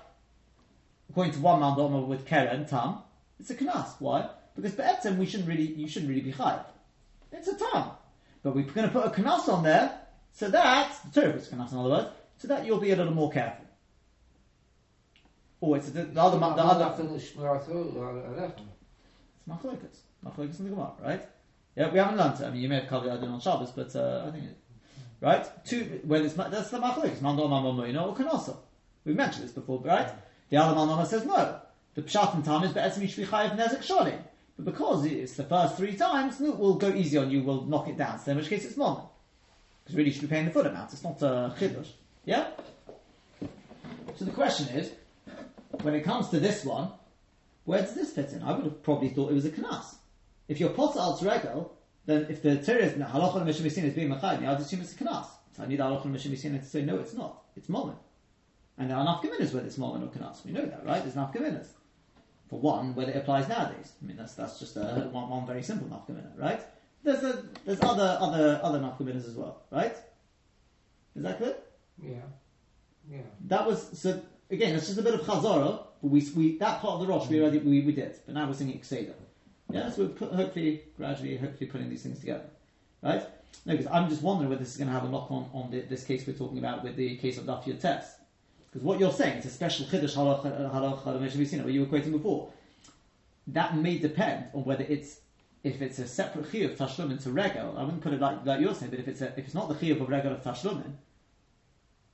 according 1.09 1.33
to 1.33 1.39
one 1.39 1.59
man 1.59 1.73
Doma 1.73 2.05
with 2.05 2.25
Keren, 2.25 2.65
Tam, 2.65 2.99
it's 3.39 3.49
a 3.49 3.55
Knas. 3.55 3.95
Why? 3.99 4.29
Because 4.55 4.73
Be'etzem 4.73 5.17
we 5.17 5.25
shouldn't 5.25 5.49
really, 5.49 5.73
you 5.73 5.87
shouldn't 5.87 6.09
really 6.09 6.21
be 6.21 6.33
Chai. 6.33 6.59
It's 7.31 7.47
a 7.47 7.55
Tam. 7.57 7.91
But 8.41 8.55
we're 8.55 8.63
going 8.63 8.87
to 8.87 8.93
put 8.93 9.05
a 9.05 9.09
Knas 9.09 9.49
on 9.49 9.63
there, 9.63 9.99
so 10.31 10.49
that, 10.49 10.95
the 11.13 11.21
Torah 11.21 11.33
puts 11.33 11.47
Knas 11.49 11.71
in 11.71 11.77
other 11.77 11.89
words, 11.89 12.09
so 12.37 12.47
that 12.49 12.65
you'll 12.65 12.79
be 12.79 12.91
a 12.91 12.95
little 12.95 13.13
more 13.13 13.31
careful. 13.31 13.65
Or 15.62 15.78
it's 15.78 15.89
the, 15.89 16.04
the 16.04 16.22
other, 16.22 16.39
the 16.39 16.45
other, 16.45 17.04
Shmirat 17.19 17.65
Torah, 17.65 18.24
I 18.24 18.41
left. 18.41 18.60
It's 18.60 19.48
machlokas. 19.48 19.98
Machlokas 20.26 20.60
in 20.60 20.65
the 20.65 20.72
Gemara, 20.72 20.91
right? 21.04 21.30
Yeah, 21.76 21.91
we 21.91 22.00
haven't 22.00 22.17
learned 22.17 22.39
it. 22.39 22.45
I 22.45 22.52
mean, 22.52 22.62
you 22.62 22.69
may 22.69 22.80
have 22.80 22.88
covered 22.88 23.22
it 23.22 23.28
on 23.28 23.39
Shabbos, 23.41 23.72
but 23.72 23.95
uh, 23.95 24.26
I 24.28 24.32
think 24.32 24.45
it, 24.45 24.58
right? 25.22 25.65
Two, 25.65 26.02
well, 26.06 26.24
it's 26.24 26.34
that's 26.34 26.69
the 26.69 26.80
machlokas. 26.80 27.22
Mando 27.22 27.48
mamomoino 27.48 28.08
or 28.08 28.15
kanosa. 28.15 28.56
We 29.06 29.13
mentioned 29.13 29.45
this 29.45 29.52
before, 29.52 29.80
right? 29.80 30.10
The 30.50 30.58
other 30.58 30.76
manoma 30.76 31.06
says 31.06 31.26
no. 31.26 31.60
The 31.95 32.02
pshat 32.04 32.36
and 32.36 32.45
tam 32.45 32.63
is 32.63 32.72
be'etzim 32.72 33.02
yishvi 33.02 33.26
chayiv 33.26 33.58
nezek 33.58 33.84
sholim. 33.86 34.19
But 34.58 34.65
because 34.74 35.06
it's 35.06 35.34
the 35.34 35.43
first 35.43 35.78
three 35.78 35.95
times, 35.95 36.39
we'll 36.39 36.76
go 36.76 36.89
easy 36.89 37.17
on 37.17 37.32
you. 37.32 37.43
We'll 37.43 37.65
knock 37.65 37.88
it 37.88 37.98
down. 37.98 38.19
So 38.19 38.32
in 38.32 38.38
which 38.38 38.50
case, 38.50 38.65
it's 38.65 38.78
moment. 38.78 39.08
Because 39.84 39.95
really, 39.95 40.10
you 40.10 40.13
should 40.13 40.24
be 40.24 40.28
paying 40.28 40.45
the 40.45 40.52
full 40.52 40.65
amount. 40.65 40.91
It's 40.93 41.04
not 41.04 41.22
a 41.22 41.54
chiddush. 41.58 41.88
Yeah. 42.26 42.48
So 44.17 44.26
the 44.26 44.32
question 44.32 44.67
is, 44.78 44.91
when 45.82 45.93
it 45.93 46.03
comes 46.03 46.29
to 46.29 46.39
this 46.39 46.65
one, 46.65 46.91
where 47.65 47.82
does 47.82 47.95
this 47.95 48.13
fit 48.13 48.32
in? 48.32 48.43
I 48.43 48.53
would 48.53 48.65
have 48.65 48.84
probably 48.84 49.10
thought 49.10 49.32
it 49.32 49.36
was 49.36 49.45
a 49.45 49.51
knas. 49.51 49.95
If 50.47 50.60
you're 50.60 50.71
potter 50.71 50.99
al 50.99 51.19
regel, 51.21 51.77
then 52.05 52.25
if 52.29 52.41
the 52.41 52.58
Torah 52.58 52.79
is 52.79 52.93
halacha 52.93 53.41
and 53.41 53.49
mishamisin 53.49 53.84
is 53.84 53.93
being 53.93 54.10
machayim, 54.10 54.47
I'd 54.47 54.60
assume 54.60 54.82
it's 54.82 54.93
a 54.93 55.03
knas. 55.03 55.27
So 55.55 55.63
I 55.63 55.67
need 55.67 55.79
halacha 55.79 56.05
and 56.05 56.15
mishamisin 56.15 56.60
to 56.60 56.65
say 56.65 56.82
no, 56.82 56.97
it's 56.97 57.13
not. 57.13 57.43
It's 57.55 57.69
moment. 57.69 57.99
And 58.77 58.89
there 58.89 58.97
are 58.97 59.05
nafkaminas 59.05 59.53
whether 59.53 59.67
it's 59.67 59.77
moment 59.77 60.03
or 60.03 60.19
knas. 60.19 60.43
We 60.45 60.51
know 60.51 60.65
that, 60.65 60.86
right? 60.86 61.03
There's 61.03 61.15
nafkaminas. 61.15 61.67
For 62.49 62.60
one, 62.60 62.95
whether 62.95 63.12
it 63.12 63.17
applies 63.17 63.47
nowadays. 63.47 63.91
I 64.01 64.05
mean, 64.08 64.17
that's 64.17 64.34
that's 64.34 64.58
just 64.60 64.75
a, 64.75 65.10
one, 65.12 65.29
one 65.29 65.45
very 65.45 65.62
simple 65.62 65.88
nafkamina, 65.88 66.32
right? 66.36 66.62
There's 67.03 67.23
a, 67.23 67.43
there's 67.65 67.82
other 67.82 68.17
other 68.19 68.60
other 68.63 68.79
nafkaminas 68.79 69.27
as 69.27 69.36
well, 69.36 69.62
right? 69.69 69.95
Is 71.15 71.23
that 71.23 71.38
clear? 71.38 71.55
Yeah. 72.01 72.15
Yeah. 73.12 73.21
That 73.47 73.67
was 73.67 73.99
so 73.99 74.21
again. 74.49 74.75
It's 74.75 74.88
just 74.88 74.99
a 74.99 75.03
bit 75.03 75.13
of 75.13 75.21
chazara, 75.21 75.83
but 76.01 76.09
we, 76.09 76.25
we 76.35 76.57
that 76.57 76.81
part 76.81 76.95
of 76.95 77.01
the 77.01 77.07
rosh 77.07 77.27
we 77.27 77.41
already 77.41 77.59
we, 77.59 77.81
we 77.81 77.91
did, 77.91 78.15
but 78.25 78.35
now 78.35 78.47
we're 78.47 78.53
singing 78.53 78.79
kseda. 78.79 79.13
Yeah, 79.71 79.89
so 79.91 80.03
we're 80.03 80.09
put, 80.09 80.31
hopefully 80.31 80.81
gradually, 80.97 81.38
hopefully 81.38 81.69
putting 81.69 81.89
these 81.89 82.03
things 82.03 82.19
together, 82.19 82.45
right? 83.03 83.23
No, 83.65 83.75
because 83.75 83.91
I'm 83.91 84.09
just 84.09 84.21
wondering 84.21 84.49
whether 84.49 84.63
this 84.63 84.71
is 84.71 84.77
going 84.77 84.88
to 84.88 84.93
have 84.93 85.05
a 85.05 85.09
knock 85.09 85.29
on 85.31 85.49
on 85.53 85.71
the, 85.71 85.81
this 85.81 86.03
case 86.03 86.25
we're 86.25 86.33
talking 86.33 86.57
about 86.57 86.83
with 86.83 86.95
the 86.95 87.17
case 87.17 87.38
of 87.38 87.45
Dafir 87.45 87.79
test. 87.79 88.17
Because 88.71 88.85
what 88.85 88.99
you're 88.99 89.12
saying 89.12 89.39
is 89.39 89.45
a 89.45 89.49
special 89.49 89.85
chiddush 89.88 90.15
halach 90.15 90.43
halach 90.43 91.63
where 91.63 91.69
you 91.69 91.81
were 91.81 91.88
quoting 91.88 92.12
before. 92.12 92.51
That 93.47 93.75
may 93.77 93.97
depend 93.97 94.45
on 94.53 94.63
whether 94.63 94.85
it's 94.88 95.21
if 95.63 95.81
it's 95.81 95.99
a 95.99 96.07
separate 96.07 96.45
chiyuv 96.51 96.77
tashlumin 96.77 97.21
to 97.23 97.31
regel. 97.31 97.75
I 97.77 97.83
wouldn't 97.83 98.01
put 98.01 98.13
it 98.13 98.21
like, 98.21 98.45
like 98.45 98.62
you're 98.62 98.73
saying, 98.75 98.91
but 98.91 98.99
if 98.99 99.07
it's 99.07 99.21
a, 99.21 99.27
if 99.29 99.39
it's 99.39 99.53
not 99.53 99.67
the 99.67 99.75
chiyuv 99.75 100.01
of 100.01 100.09
regel 100.09 100.31
of 100.31 100.43
tashlumin, 100.43 100.93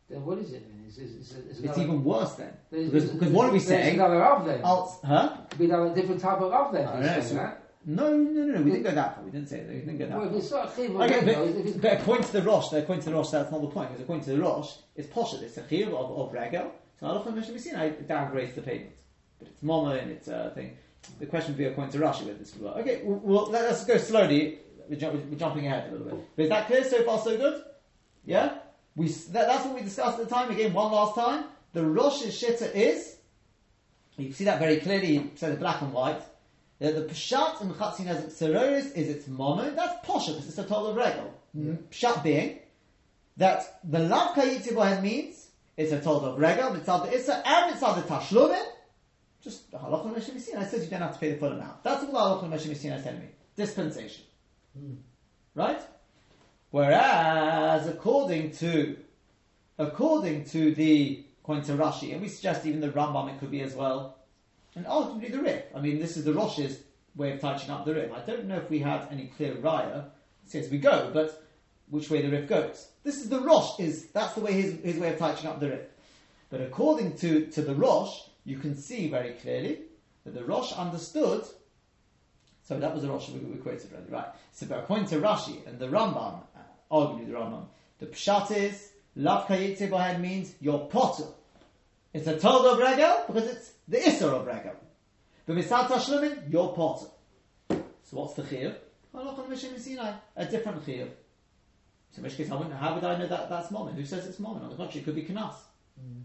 Then 0.10 0.24
what 0.26 0.38
is 0.38 0.54
it 0.54 0.64
it's 0.98 1.60
another- 1.60 1.82
even 1.82 2.04
worse 2.04 2.34
then. 2.36 2.54
Because, 2.72 3.10
because 3.10 3.30
what 3.32 3.50
are 3.50 3.52
we 3.52 3.60
saying? 3.60 3.96
another 3.96 4.18
Rav 4.20 4.46
then. 4.46 4.62
Alt, 4.64 5.00
huh? 5.04 5.38
Could 5.50 5.60
be 5.60 5.66
another 5.66 5.94
different 5.94 6.22
type 6.22 6.40
of 6.40 6.52
Rav 6.52 6.72
then. 6.74 6.88
I 6.88 7.00
if 7.00 7.06
know, 7.06 7.14
you're 7.14 7.22
so- 7.22 7.28
saying 7.28 7.38
that. 7.38 7.62
No, 7.88 8.18
no, 8.18 8.18
no, 8.18 8.54
no. 8.58 8.62
We 8.64 8.72
didn't 8.72 8.84
go 8.84 8.92
that 8.96 9.16
far. 9.16 9.24
We 9.24 9.30
didn't 9.32 9.48
say 9.48 9.60
that. 9.60 9.70
We 9.70 9.80
didn't 9.82 9.98
go 10.00 10.08
that 10.08 10.18
Well, 10.18 10.28
far. 10.28 10.38
if 10.38 10.44
it's 10.44 10.52
not 10.52 10.76
chiv 10.76 10.96
Okay, 10.96 11.16
if 11.20 11.26
but, 11.26 11.38
it's- 11.38 11.74
but 11.76 12.02
according 12.02 12.26
to 12.26 12.32
the 12.34 12.42
Rosh, 12.42 12.74
according 12.74 13.04
to 13.04 13.10
the 13.10 13.16
Rosh, 13.16 13.30
that's 13.30 13.52
not 13.52 13.62
the 13.62 13.68
point. 13.68 13.90
Because 13.90 14.02
according 14.04 14.26
to 14.26 14.32
the 14.32 14.40
Rosh, 14.42 14.72
it's 14.96 15.08
poshet. 15.08 15.42
It's 15.44 15.58
a 15.58 15.62
chiyuv 15.62 15.88
of, 15.94 16.12
of 16.18 16.34
regel. 16.34 16.72
So 17.00 17.08
Halacha 17.08 17.28
Mishamisina 17.34 18.06
downgrades 18.08 18.56
the 18.56 18.62
payment, 18.62 18.92
but 19.38 19.50
it's 19.50 19.62
mama 19.62 19.96
and 19.96 20.12
it's 20.12 20.28
a 20.30 20.52
thing. 20.56 20.78
The 21.20 21.26
question 21.28 21.52
would 21.54 21.58
be 21.60 21.66
according 21.66 21.92
to 21.92 22.00
Rashi 22.00 22.26
with 22.26 22.40
this. 22.40 22.56
Okay, 22.60 23.02
well, 23.04 23.20
well 23.24 23.46
let- 23.52 23.64
let's 23.64 23.86
go 23.86 23.98
slowly. 23.98 24.60
We're, 24.90 24.96
jump, 25.00 25.24
we're 25.30 25.38
jumping 25.38 25.68
ahead 25.68 25.90
a 25.90 25.92
little 25.92 26.08
bit. 26.08 26.36
But 26.36 26.44
is 26.44 26.50
that 26.50 26.68
clear 26.68 26.84
so 26.84 27.04
far? 27.04 27.20
So 27.20 27.38
good. 27.38 27.62
Yeah. 28.26 28.58
We 28.96 29.10
that, 29.10 29.48
that's 29.48 29.66
what 29.66 29.76
we 29.76 29.82
discussed 29.82 30.20
at 30.20 30.30
the 30.30 30.34
time. 30.34 30.52
Again, 30.52 30.74
one 30.74 30.92
last 30.92 31.16
time. 31.16 31.46
The 31.74 31.82
Rosh's 31.82 32.42
shitta 32.42 32.74
is. 32.74 33.18
You 34.18 34.28
can 34.28 34.34
see 34.34 34.46
that 34.46 34.60
very 34.60 34.78
clearly. 34.78 35.18
He 35.18 35.46
the 35.46 35.56
black 35.56 35.82
and 35.82 35.92
white. 35.92 36.22
That 36.80 36.96
the 36.96 37.14
pshat 37.14 37.62
in 37.62 37.70
chatzin 37.70 38.08
as 38.08 38.26
seroris 38.40 38.96
is 38.96 39.10
its 39.10 39.28
moment. 39.28 39.76
That's 39.76 40.06
posha 40.06 40.28
because 40.28 40.48
it's 40.48 40.58
a 40.58 40.64
total 40.64 40.88
of 40.88 40.96
regal. 40.96 41.34
Mm-hmm. 41.56 41.76
Pshat 41.92 42.24
being 42.24 42.60
that 43.38 43.80
the 43.84 44.00
lav 44.00 44.36
kayitzi 44.36 44.74
bohen 44.74 45.02
means 45.02 45.48
it's 45.76 45.92
a 45.92 46.00
total 46.00 46.34
of 46.34 46.40
regal 46.40 46.72
mitzad 46.72 47.10
the 47.10 47.16
issa 47.16 47.42
and 47.46 47.76
mitzad 47.76 47.96
the 47.96 48.14
tashlumin. 48.14 48.66
Just 49.42 49.72
the 49.72 49.78
halacha 49.78 50.14
meshemisin. 50.16 50.58
I 50.58 50.66
said 50.66 50.82
you 50.82 50.90
don't 50.90 51.02
have 51.02 51.14
to 51.14 51.20
pay 51.20 51.32
the 51.32 51.38
full 51.38 51.52
amount. 51.52 51.84
That's 51.84 52.04
all 52.06 52.40
the 52.40 52.48
halacha 52.48 52.54
meshemisin 52.54 52.98
is 52.98 53.04
telling 53.04 53.20
me. 53.20 53.28
Dispensation, 53.56 54.24
hmm. 54.78 54.96
right? 55.54 55.82
Whereas 56.76 57.88
according 57.88 58.52
to 58.58 58.98
according 59.78 60.44
to 60.48 60.76
the 60.76 61.24
according 61.42 61.64
to 61.68 61.72
Rashi, 61.82 62.12
and 62.12 62.22
we 62.22 62.28
suggest 62.28 62.66
even 62.66 62.82
the 62.82 62.90
Rambam 62.90 63.34
it 63.34 63.40
could 63.40 63.50
be 63.50 63.62
as 63.62 63.74
well. 63.74 64.18
and 64.76 64.86
ultimately 64.86 65.30
the 65.30 65.42
Rif. 65.42 65.64
I 65.74 65.80
mean, 65.80 66.00
this 66.00 66.18
is 66.18 66.26
the 66.26 66.34
Rosh's 66.34 66.84
way 67.16 67.32
of 67.32 67.40
touching 67.40 67.72
up 67.72 67.86
the 67.86 67.94
Rif. 67.96 68.12
I 68.12 68.20
don't 68.30 68.44
know 68.44 68.58
if 68.58 68.70
we 68.70 68.80
had 68.80 69.08
any 69.10 69.28
clear 69.28 69.54
raya. 69.56 70.10
As 70.54 70.70
we 70.70 70.78
go, 70.78 71.12
but 71.14 71.48
which 71.90 72.10
way 72.10 72.22
the 72.22 72.30
Rif 72.30 72.50
goes. 72.50 72.90
This 73.06 73.22
is 73.22 73.30
the 73.30 73.40
Rosh. 73.40 73.80
Is 73.80 74.08
that's 74.08 74.34
the 74.34 74.42
way 74.42 74.52
his, 74.52 74.78
his 74.84 74.98
way 74.98 75.14
of 75.14 75.18
touching 75.18 75.50
up 75.50 75.62
the 75.62 75.70
Rif. 75.70 75.86
But 76.50 76.60
according 76.60 77.16
to, 77.20 77.46
to 77.52 77.62
the 77.62 77.74
Rosh, 77.74 78.20
you 78.44 78.58
can 78.58 78.76
see 78.76 79.10
very 79.10 79.32
clearly 79.36 79.80
that 80.26 80.34
the 80.34 80.44
Rosh 80.44 80.74
understood. 80.74 81.46
So 82.64 82.78
that 82.78 82.94
was 82.94 83.04
the 83.04 83.10
Rosh 83.10 83.30
we, 83.30 83.40
we 83.40 83.60
quoted 83.60 83.94
already, 83.94 84.12
right? 84.12 84.28
So, 84.52 84.66
according 84.72 85.06
to 85.08 85.18
Rashi 85.18 85.66
and 85.68 85.80
the 85.80 85.88
Rambam, 85.88 86.42
arguably 86.92 87.28
the 87.28 87.34
Rambam, 87.34 87.66
the 88.00 88.08
Pshat 88.08 88.52
is 88.52 88.92
Lav 89.16 89.48
Kayitze 89.48 89.90
Bahed 89.90 90.20
means 90.20 90.56
your 90.60 90.88
potter. 90.88 91.26
It's 92.14 92.28
a 92.28 92.40
Tod 92.40 92.66
of 92.66 92.80
Regel 92.80 93.24
because 93.28 93.50
it's 93.50 93.72
the 93.88 93.98
Isser 93.98 94.34
of 94.34 94.46
Regel. 94.46 94.76
But 95.46 95.56
Misat 95.56 95.88
Tashlumin, 95.88 96.52
your 96.52 96.74
potter. 96.74 97.08
So 97.70 98.18
what's 98.18 98.34
the 98.34 98.44
Chiyuv? 98.44 98.76
Halachah 99.14 99.48
Mishim 99.48 99.80
Sinai, 99.80 100.14
a 100.36 100.46
different 100.46 100.86
Chiyuv. 100.86 101.10
So 102.12 102.20
in 102.20 102.24
which 102.24 102.38
case, 102.38 102.52
I 102.52 102.56
wouldn't, 102.56 102.76
how 102.76 102.96
would 102.96 103.04
I 103.04 103.18
know 103.18 103.28
that 103.28 103.50
that's 103.50 103.72
Momin? 103.72 103.96
Who 103.96 104.06
says 104.06 104.26
it's 104.26 104.40
Momin? 104.40 104.64
On 104.64 104.70
the 104.70 104.76
contrary, 104.76 105.02
it 105.02 105.06
could 105.06 105.16
be 105.16 105.24
Knas. 105.24 105.56
Mm. 106.00 106.24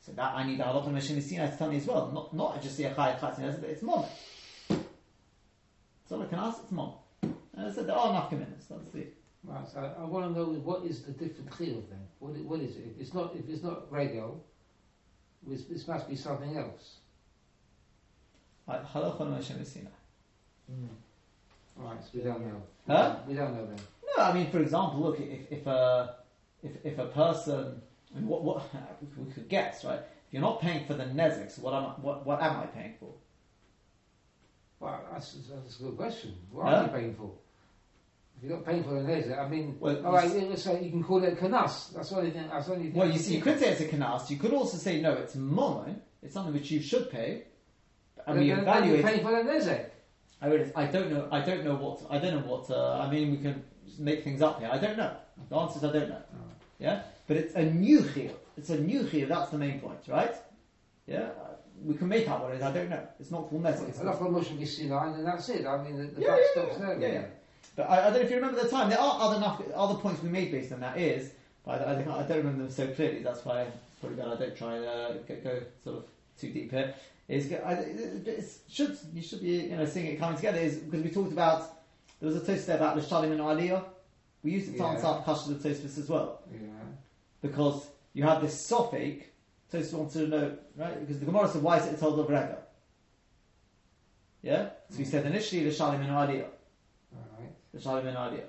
So 0.00 0.12
that 0.12 0.34
I 0.34 0.46
need 0.46 0.58
the 0.58 0.64
Halachah 0.64 0.88
Mishim 0.88 1.22
Sinai 1.22 1.50
to 1.50 1.56
tell 1.56 1.70
me 1.70 1.76
as 1.76 1.86
well. 1.86 2.10
Not, 2.12 2.34
not 2.34 2.62
just 2.62 2.76
the 2.76 2.84
Achai 2.84 3.18
Chatzin, 3.18 3.62
it's 3.64 3.82
Momin. 3.82 4.08
So 6.08 6.16
like 6.16 6.30
Knas, 6.30 6.62
it's 6.62 6.72
Momin. 6.72 6.94
And 7.22 7.66
I 7.66 7.72
said 7.72 7.86
there 7.86 7.96
are 7.96 8.10
enough 8.10 8.30
commitments. 8.30 8.66
That's 8.66 8.90
the 8.90 9.06
Right, 9.44 9.66
so 9.68 9.80
I, 9.80 10.02
I 10.02 10.04
want 10.04 10.32
to 10.32 10.38
know 10.38 10.44
what 10.46 10.84
is 10.84 11.02
the 11.02 11.12
different 11.12 11.50
chiyuv 11.50 11.88
then? 11.88 12.00
What, 12.18 12.36
what 12.36 12.60
is 12.60 12.76
it? 12.76 12.84
If 12.94 13.00
it's 13.00 13.14
not, 13.14 13.34
if 13.34 13.48
it's 13.48 13.62
not 13.62 13.90
regel, 13.90 14.44
this, 15.46 15.64
this 15.64 15.88
must 15.88 16.08
be 16.08 16.16
something 16.16 16.56
else. 16.56 16.96
Right, 18.68 18.84
Halachah 18.84 19.20
Mishim 19.20 19.64
Sinai. 19.66 19.88
Mm. 20.70 20.88
Right, 21.76 21.98
so 22.02 22.10
we 22.14 22.20
don't 22.20 22.40
know. 22.46 22.62
Huh? 22.86 23.16
We 23.26 23.34
don't 23.34 23.54
know 23.54 23.66
then. 23.66 23.78
No, 24.16 24.24
I 24.24 24.32
mean, 24.34 24.50
for 24.50 24.60
example, 24.60 25.00
look, 25.00 25.18
if, 25.18 25.50
if 25.50 25.66
a 25.66 26.16
if, 26.62 26.72
if 26.84 26.98
a 26.98 27.06
person, 27.06 27.80
I 28.14 28.18
mean, 28.18 28.28
what 28.28 28.42
what 28.44 28.62
we 29.16 29.32
could 29.32 29.48
guess, 29.48 29.84
right? 29.84 30.00
If 30.00 30.32
you're 30.32 30.42
not 30.42 30.60
paying 30.60 30.86
for 30.86 30.94
the 30.94 31.04
nezek, 31.04 31.50
so 31.50 31.62
what 31.62 31.72
am 31.74 31.84
I, 31.84 31.88
what 32.00 32.26
what 32.26 32.42
am 32.42 32.60
I 32.60 32.66
paying 32.66 32.94
for? 33.00 33.12
Well, 34.80 35.00
that's, 35.12 35.32
that's 35.32 35.78
a 35.80 35.82
good 35.82 35.96
question. 35.96 36.34
What 36.50 36.66
Huh? 36.66 36.74
are 36.76 36.82
you 36.84 36.88
paying 36.88 37.14
for? 37.14 37.30
You're 38.42 38.56
not 38.56 38.64
paying 38.64 38.82
for 38.84 38.94
the 38.94 39.00
laser, 39.00 39.38
I 39.38 39.46
mean, 39.48 39.76
Well, 39.78 39.96
all 40.06 40.12
you 40.12 40.16
right, 40.18 40.52
s- 40.54 40.62
so 40.62 40.78
you 40.78 40.90
can 40.90 41.04
call 41.04 41.22
it 41.24 41.32
a 41.34 41.36
kanas. 41.36 41.92
That's 41.94 42.10
only 42.12 42.30
thing. 42.30 42.48
That's 42.50 42.68
only 42.70 42.84
thing. 42.90 42.94
Well, 42.94 43.10
you 43.10 43.18
see, 43.18 43.36
you 43.36 43.42
could 43.42 43.58
say 43.60 43.70
it's 43.72 43.80
a 43.82 43.88
kanas. 43.88 44.30
You 44.30 44.38
could 44.38 44.52
also 44.54 44.78
say 44.78 45.00
no, 45.00 45.12
it's 45.12 45.36
momon. 45.36 45.96
It's 46.22 46.32
something 46.34 46.54
which 46.54 46.70
you 46.70 46.80
should 46.80 47.10
pay, 47.10 47.44
and 48.26 48.38
we 48.38 48.48
Then- 48.48 48.64
then 48.64 48.68
evaluate. 48.68 49.04
paying 49.04 49.22
for 49.22 49.30
the. 49.32 49.86
I 50.42 50.46
really, 50.46 50.72
I 50.74 50.86
don't 50.86 51.10
know. 51.12 51.28
I 51.30 51.40
don't 51.44 51.64
know 51.64 51.74
what. 51.76 52.00
I 52.08 52.18
don't 52.18 52.34
know 52.40 52.50
what. 52.50 52.70
Uh, 52.70 52.98
I 52.98 53.10
mean, 53.10 53.30
we 53.30 53.36
can 53.38 53.62
make 53.98 54.24
things 54.24 54.40
up 54.40 54.58
here. 54.60 54.70
I 54.72 54.78
don't 54.78 54.96
know. 54.96 55.14
The 55.50 55.56
answer 55.56 55.78
is 55.78 55.84
I 55.84 55.92
don't 55.92 56.08
know. 56.08 56.22
Yeah, 56.78 57.02
but 57.26 57.36
it's 57.36 57.54
a 57.56 57.62
new 57.62 58.00
chiyuv. 58.00 58.32
It's 58.56 58.70
a 58.70 58.78
new 58.80 59.02
chiyuv. 59.02 59.28
That's 59.28 59.50
the 59.50 59.58
main 59.58 59.80
point, 59.80 59.98
right? 60.08 60.34
Yeah, 61.06 61.28
we 61.84 61.94
can 61.94 62.08
make 62.08 62.26
out 62.26 62.42
what 62.42 62.52
it 62.52 62.56
is. 62.56 62.62
I 62.62 62.72
don't 62.72 62.88
know. 62.88 63.06
It's 63.18 63.30
not 63.30 63.50
full 63.50 63.60
nezek. 63.60 63.88
It's 63.90 64.00
I 64.00 64.04
love 64.04 64.18
the 64.18 64.24
Moshe 64.26 64.66
Sinai, 64.66 65.12
and 65.14 65.26
that's 65.26 65.48
it. 65.50 65.66
I 65.66 65.82
mean, 65.82 65.96
the, 65.98 66.04
the 66.04 66.20
Yeah, 66.22 66.36
yeah, 66.36 66.42
stops 66.52 66.76
yeah, 66.78 66.86
there. 66.86 67.00
yeah, 67.00 67.12
yeah. 67.12 67.26
But 67.76 67.88
I, 67.88 68.00
I 68.00 68.04
don't 68.04 68.14
know 68.14 68.20
if 68.20 68.30
you 68.30 68.36
remember 68.36 68.62
the 68.62 68.68
time. 68.68 68.90
There 68.90 68.98
are 69.00 69.20
other 69.20 69.36
enough, 69.36 69.62
other 69.74 69.94
points 69.94 70.22
we 70.22 70.28
made 70.28 70.50
based 70.50 70.72
on 70.72 70.80
that. 70.80 70.98
Is, 70.98 71.32
but 71.64 71.86
I, 71.86 71.92
I, 71.92 72.20
I 72.20 72.22
don't 72.22 72.38
remember 72.38 72.64
them 72.64 72.70
so 72.70 72.86
clearly. 72.88 73.22
That's 73.22 73.44
why 73.44 73.62
it's 73.62 73.76
probably 74.00 74.16
better 74.16 74.32
I 74.32 74.36
don't 74.36 74.56
try 74.56 74.76
and 74.76 74.84
uh, 74.84 75.12
go, 75.28 75.36
go 75.42 75.62
sort 75.84 75.96
of 75.98 76.04
too 76.38 76.52
deep 76.52 76.70
here. 76.70 76.94
Is 77.28 77.50
it, 77.52 78.60
should 78.68 78.98
you 79.14 79.22
should 79.22 79.40
be 79.40 79.50
you 79.50 79.76
know 79.76 79.86
seeing 79.86 80.06
it 80.06 80.18
coming 80.18 80.36
together. 80.36 80.58
Is 80.58 80.78
because 80.78 81.02
we 81.04 81.10
talked 81.10 81.32
about 81.32 81.78
there 82.20 82.28
was 82.28 82.36
a 82.36 82.44
toast 82.44 82.66
there 82.66 82.76
about 82.76 82.98
Lishalim 82.98 83.30
and 83.30 83.40
Aliyah. 83.40 83.84
We 84.42 84.52
used 84.52 84.68
it 84.70 84.72
to 84.72 84.78
Yeah. 84.78 84.88
answer 84.90 85.02
the 85.02 85.20
question 85.20 85.54
of 85.54 85.62
Tosfos 85.62 85.98
as 85.98 86.08
well 86.08 86.42
Yeah. 86.52 86.58
because 87.40 87.86
you 88.14 88.24
have 88.24 88.42
this 88.42 88.54
sophic. 88.68 89.24
Tosfos 89.72 89.92
wanted 89.92 90.12
to 90.12 90.26
know 90.26 90.56
right 90.76 90.98
because 90.98 91.20
the 91.20 91.26
Gemara 91.26 91.48
said 91.48 91.62
why 91.62 91.78
is 91.78 91.86
it 91.86 92.00
told 92.00 92.18
of 92.18 92.28
Rega? 92.28 92.58
Yeah, 94.42 94.70
so 94.88 94.98
we 94.98 95.04
said 95.04 95.26
initially 95.26 95.62
Lishalim 95.66 96.00
and 96.00 96.08
Aliyah. 96.08 96.48
The 97.72 97.80
Shalom 97.80 98.06
and 98.06 98.16
idea. 98.16 98.44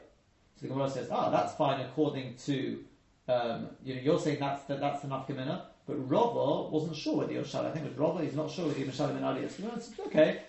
So 0.55 0.61
the 0.63 0.67
Gemara 0.69 0.89
says, 0.89 1.07
ah, 1.11 1.29
that's 1.29 1.53
fine 1.55 1.81
according 1.81 2.35
to, 2.45 2.83
um, 3.27 3.67
you 3.83 3.95
know, 3.95 4.01
you're 4.01 4.19
saying 4.19 4.39
that's 4.39 4.63
that, 4.65 4.79
that's 4.79 5.03
enough 5.03 5.27
Gemina, 5.27 5.63
but 5.87 5.95
Rava 6.09 6.69
wasn't 6.69 6.95
sure 6.95 7.17
whether 7.17 7.31
you're 7.33 7.45
Shalom. 7.45 7.67
I 7.67 7.71
think 7.71 7.85
it 7.85 7.89
was 7.89 7.97
Rava, 7.97 8.23
he's 8.23 8.35
not 8.35 8.49
sure 8.51 8.67
whether 8.67 8.79
you're 8.79 8.91
Shalom 8.91 9.15
and 9.17 9.25
idea. 9.25 9.49
So 9.49 9.57
the 9.57 9.61
Gemara 9.63 9.81
says, 9.81 9.99
okay, 10.07 10.41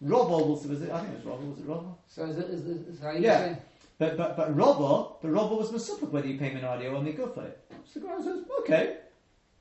Rava 0.00 0.36
was, 0.38 0.66
was 0.66 0.82
it, 0.82 0.90
I 0.90 1.00
think 1.00 1.12
it 1.14 1.16
was 1.16 1.24
Rava, 1.26 1.44
was 1.44 1.58
it 1.58 1.66
Rava? 1.66 1.88
So 2.08 2.24
is 2.24 2.38
it, 2.38 2.50
is 2.50 2.66
it, 2.66 2.88
is 2.88 3.00
that 3.00 3.20
Yeah. 3.20 3.38
saying- 3.38 3.58
But, 3.98 4.16
but, 4.18 4.36
but 4.36 4.54
Rava, 4.56 5.14
but 5.22 5.28
Rava 5.30 5.54
was 5.54 5.70
Masupuk 5.70 6.10
whether 6.10 6.28
you 6.28 6.38
pay 6.38 6.50
Minadi 6.50 6.84
or 6.86 7.00
Migufa. 7.02 7.50
So 7.86 8.00
the 8.00 8.00
Gemara 8.00 8.22
says, 8.22 8.44
okay, 8.60 8.96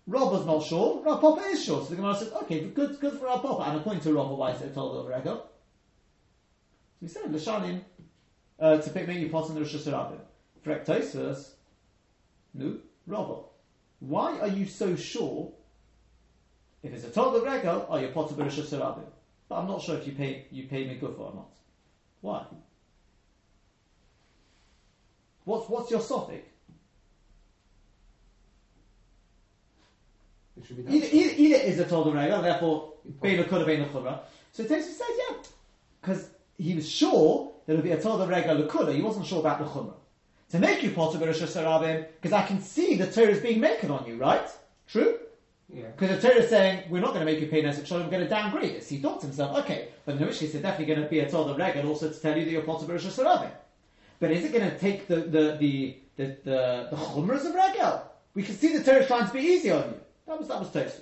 Rava's 0.07 0.45
not 0.45 0.63
sure, 0.63 1.01
Rav 1.03 1.21
Papa 1.21 1.41
is 1.47 1.63
sure. 1.63 1.81
So 1.83 1.89
the 1.91 1.95
Gemara 1.97 2.15
says, 2.15 2.31
okay, 2.43 2.65
good, 2.65 2.99
good 2.99 3.17
for 3.17 3.25
Rav 3.25 3.41
Papa. 3.41 3.63
And 3.69 3.79
according 3.79 4.01
to 4.03 4.13
Rava, 4.13 4.35
why 4.35 4.51
is 4.51 4.61
it 4.61 4.73
told 4.73 4.97
over 4.97 5.09
Rega? 5.09 5.41
So 6.95 7.01
we 7.01 7.07
said, 7.07 7.23
Lashanim, 7.25 7.81
uh, 8.59 8.77
to 8.77 8.89
pick 8.89 9.07
maybe 9.07 9.29
pot 9.29 9.49
in 9.49 9.55
the 9.55 9.61
Rosh 9.61 9.75
Hashanah. 9.75 10.17
Ektosus, 10.65 11.51
no, 12.53 12.77
Rava. 13.05 13.41
Why 13.99 14.39
are 14.39 14.47
you 14.47 14.65
so 14.65 14.95
sure? 14.95 15.51
If 16.83 16.93
it's 16.93 17.05
a 17.05 17.09
total 17.09 17.41
regal, 17.41 17.85
oh, 17.89 17.97
you're 17.97 18.11
pot 18.11 18.31
of 18.31 18.37
Rosh 18.37 18.59
Hashanah. 18.59 18.99
But 19.47 19.55
I'm 19.55 19.67
not 19.67 19.81
sure 19.81 19.97
if 19.97 20.07
you 20.07 20.13
pay 20.13 20.45
you 20.51 20.63
pay 20.63 20.85
Migufa 20.85 21.19
or 21.19 21.33
not. 21.35 21.51
Why? 22.21 22.45
What's 25.43 25.69
what's 25.69 25.91
your 25.91 26.01
sophic? 26.01 26.41
It 30.57 30.87
be. 30.87 30.95
Either, 30.95 31.07
either, 31.11 31.33
either 31.37 31.55
is 31.55 31.79
a 31.79 31.85
total 31.85 32.13
regal, 32.13 32.41
therefore 32.41 32.93
You 33.05 33.11
Bein 33.21 33.43
Lakura, 33.43 33.65
Bein 33.65 33.85
Lachura. 33.85 34.19
So 34.51 34.63
Tosfos 34.63 34.83
says, 34.83 35.07
yeah, 35.17 35.37
because 36.01 36.29
he 36.57 36.73
was 36.73 36.89
sure 36.89 37.51
there 37.65 37.75
would 37.75 37.83
be 37.83 37.91
a 37.91 38.01
Torah 38.01 38.27
Rega 38.27 38.55
he 38.93 39.01
wasn't 39.01 39.25
sure 39.25 39.39
about 39.39 39.59
the 39.59 39.65
Chumrah. 39.65 39.93
To 40.51 40.59
make 40.59 40.83
you 40.83 40.91
Potter 40.91 41.17
Berush 41.17 41.41
Sarabim, 41.41 42.05
because 42.21 42.31
I 42.31 42.45
can 42.45 42.61
see 42.61 42.95
the 42.95 43.11
Torah 43.11 43.29
is 43.29 43.39
being 43.39 43.59
making 43.59 43.89
on 43.89 44.05
you, 44.05 44.17
right? 44.17 44.47
True? 44.87 45.17
Yeah. 45.73 45.87
Because 45.97 46.21
the 46.21 46.27
Torah 46.27 46.41
is 46.41 46.49
saying, 46.49 46.83
we're 46.89 47.01
not 47.01 47.13
going 47.13 47.25
to 47.25 47.31
make 47.31 47.41
you 47.41 47.47
pay 47.47 47.63
Nesek 47.63 47.87
Shalom, 47.87 48.03
we're 48.03 48.11
going 48.11 48.23
to 48.23 48.29
downgrade 48.29 48.71
it. 48.71 48.83
So 48.83 48.95
he 48.95 49.01
thought 49.01 49.21
to 49.21 49.25
himself, 49.25 49.57
okay, 49.63 49.89
but 50.05 50.15
in 50.15 50.21
which 50.21 50.39
case 50.39 50.53
it's 50.53 50.61
definitely 50.61 50.93
going 50.93 51.03
to 51.03 51.09
be 51.09 51.19
a 51.19 51.29
Torah 51.29 51.55
Rega, 51.55 51.79
and 51.79 51.89
also 51.89 52.09
to 52.09 52.19
tell 52.19 52.37
you 52.37 52.45
that 52.45 52.51
you're 52.51 52.61
Potter 52.61 52.85
Berush 52.85 53.01
Sarabim. 53.01 53.51
But 54.19 54.31
is 54.31 54.45
it 54.45 54.53
going 54.53 54.69
to 54.69 54.77
take 54.77 55.07
the, 55.07 55.15
the, 55.15 55.57
the, 55.59 55.97
the, 56.15 56.25
the, 56.43 56.87
the 56.91 56.95
Chumras 56.95 57.45
of 57.45 57.55
Regel? 57.55 58.11
We 58.35 58.43
can 58.43 58.55
see 58.55 58.77
the 58.77 58.83
Torah 58.83 59.01
is 59.01 59.07
trying 59.07 59.27
to 59.27 59.33
be 59.33 59.39
easy 59.39 59.71
on 59.71 59.83
you. 59.89 59.99
That 60.27 60.39
was, 60.39 60.47
that 60.47 60.59
was 60.59 60.69
Tosfos. 60.69 61.01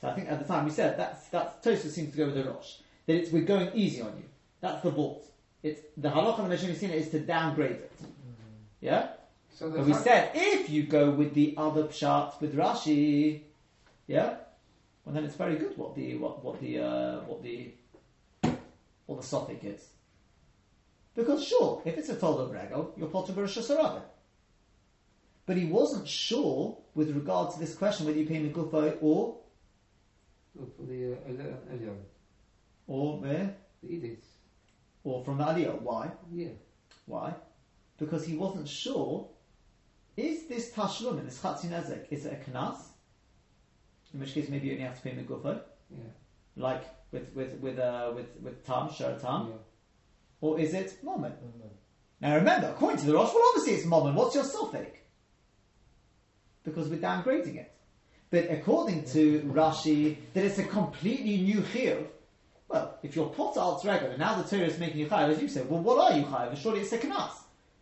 So 0.00 0.08
I 0.08 0.12
think 0.14 0.30
at 0.30 0.38
the 0.38 0.44
time 0.44 0.64
we 0.64 0.70
said 0.70 0.98
that's 0.98 1.28
that's 1.28 1.66
Tosfos 1.66 1.90
seems 1.90 2.10
to 2.12 2.16
go 2.16 2.26
with 2.26 2.34
the 2.34 2.44
Rosh 2.44 2.74
that 3.06 3.16
it's 3.16 3.30
we're 3.30 3.42
going 3.42 3.70
easy 3.74 4.00
on 4.00 4.16
you. 4.16 4.24
That's 4.60 4.82
the 4.82 4.90
vault. 4.90 5.26
It's 5.62 5.80
the 5.96 6.10
halacha 6.10 6.40
of 6.40 6.44
the 6.44 6.68
Mishnah 6.68 6.88
is 6.88 7.10
to 7.10 7.20
downgrade 7.20 7.72
it. 7.72 7.92
Yeah. 8.80 9.08
So 9.54 9.70
But 9.70 9.86
we 9.86 9.94
said 9.94 10.32
if 10.34 10.68
you 10.68 10.82
go 10.82 11.10
with 11.10 11.32
the 11.34 11.54
other 11.56 11.84
pshat 11.84 12.40
with 12.40 12.56
Rashi, 12.56 13.42
yeah, 14.06 14.36
well 15.04 15.14
then 15.14 15.24
it's 15.24 15.36
very 15.36 15.56
good 15.56 15.76
what 15.78 15.94
the 15.94 16.16
what 16.16 16.44
what 16.44 16.60
the 16.60 16.80
uh, 16.80 17.20
what 17.20 17.42
the 17.42 17.72
what 19.06 19.20
the 19.20 19.26
sophic 19.26 19.64
is. 19.64 19.88
Because 21.14 21.46
sure, 21.46 21.80
if 21.84 21.96
it's 21.96 22.08
a 22.08 22.16
told 22.16 22.40
of 22.40 22.50
Regel, 22.50 22.92
you're 22.96 23.08
potter 23.08 23.32
b'rosh 23.32 23.56
hashanah. 23.56 24.02
But 25.46 25.56
he 25.56 25.66
wasn't 25.66 26.08
sure 26.08 26.78
with 26.94 27.10
regard 27.14 27.52
to 27.52 27.60
this 27.60 27.74
question 27.74 28.06
whether 28.06 28.18
you 28.18 28.26
pay 28.26 28.40
Megufo 28.42 28.96
or 29.00 29.36
for 30.76 30.82
the 30.82 31.14
uh, 31.14 32.13
or 32.86 33.26
eh, 33.26 33.46
the 33.82 34.16
or 35.02 35.24
from 35.24 35.38
the 35.38 35.44
Aliyah. 35.44 35.80
Why? 35.82 36.10
Yeah. 36.32 36.48
Why? 37.06 37.34
Because 37.98 38.24
he 38.26 38.36
wasn't 38.36 38.68
sure. 38.68 39.28
Is 40.16 40.46
this 40.46 40.70
tashlum 40.72 41.18
in 41.18 41.24
this 41.24 41.40
chatzin 41.40 41.70
ezek? 41.70 42.06
Is 42.10 42.24
it 42.24 42.32
a 42.46 42.50
knas? 42.50 42.76
In 44.12 44.20
which 44.20 44.32
case, 44.34 44.48
maybe 44.48 44.68
you 44.68 44.74
only 44.74 44.84
have 44.84 44.96
to 44.96 45.02
pay 45.02 45.10
megufo, 45.10 45.60
Yeah. 45.90 45.98
like 46.56 46.84
with 47.10 47.34
with 47.34 47.54
with 47.60 47.78
uh, 47.78 48.12
with 48.14 48.28
with 48.40 48.64
tam 48.64 48.92
shar 48.92 49.18
tam, 49.18 49.48
Yeah. 49.48 49.54
or 50.40 50.60
is 50.60 50.72
it 50.72 51.02
moment? 51.02 51.34
Now 52.20 52.36
remember, 52.36 52.68
according 52.68 53.00
to 53.00 53.06
the 53.06 53.14
Rosh, 53.14 53.34
well, 53.34 53.42
obviously 53.48 53.74
it's 53.74 53.86
moment. 53.86 54.14
What's 54.16 54.34
your 54.36 54.44
Sophic? 54.44 55.02
Because 56.62 56.88
we're 56.88 57.00
downgrading 57.00 57.56
it. 57.56 57.72
But 58.30 58.50
according 58.50 59.04
to 59.06 59.40
Rashi, 59.42 60.16
that 60.32 60.44
it's 60.44 60.58
a 60.58 60.64
completely 60.64 61.38
new 61.42 61.60
chiyuv. 61.60 62.06
Well, 62.74 62.98
if 63.04 63.14
you're 63.14 63.28
pot 63.28 63.56
al 63.56 63.80
regular, 63.84 64.10
and 64.10 64.18
now 64.18 64.34
the 64.34 64.48
Torah 64.48 64.66
is 64.66 64.80
making 64.80 64.98
you 64.98 65.06
chayav, 65.06 65.28
as 65.28 65.40
you 65.40 65.46
say, 65.46 65.62
well, 65.62 65.80
what 65.80 66.10
are 66.10 66.18
you 66.18 66.24
chayav? 66.24 66.56
Surely 66.56 66.80
it's 66.80 66.92
a 66.92 66.98
kanas. 66.98 67.30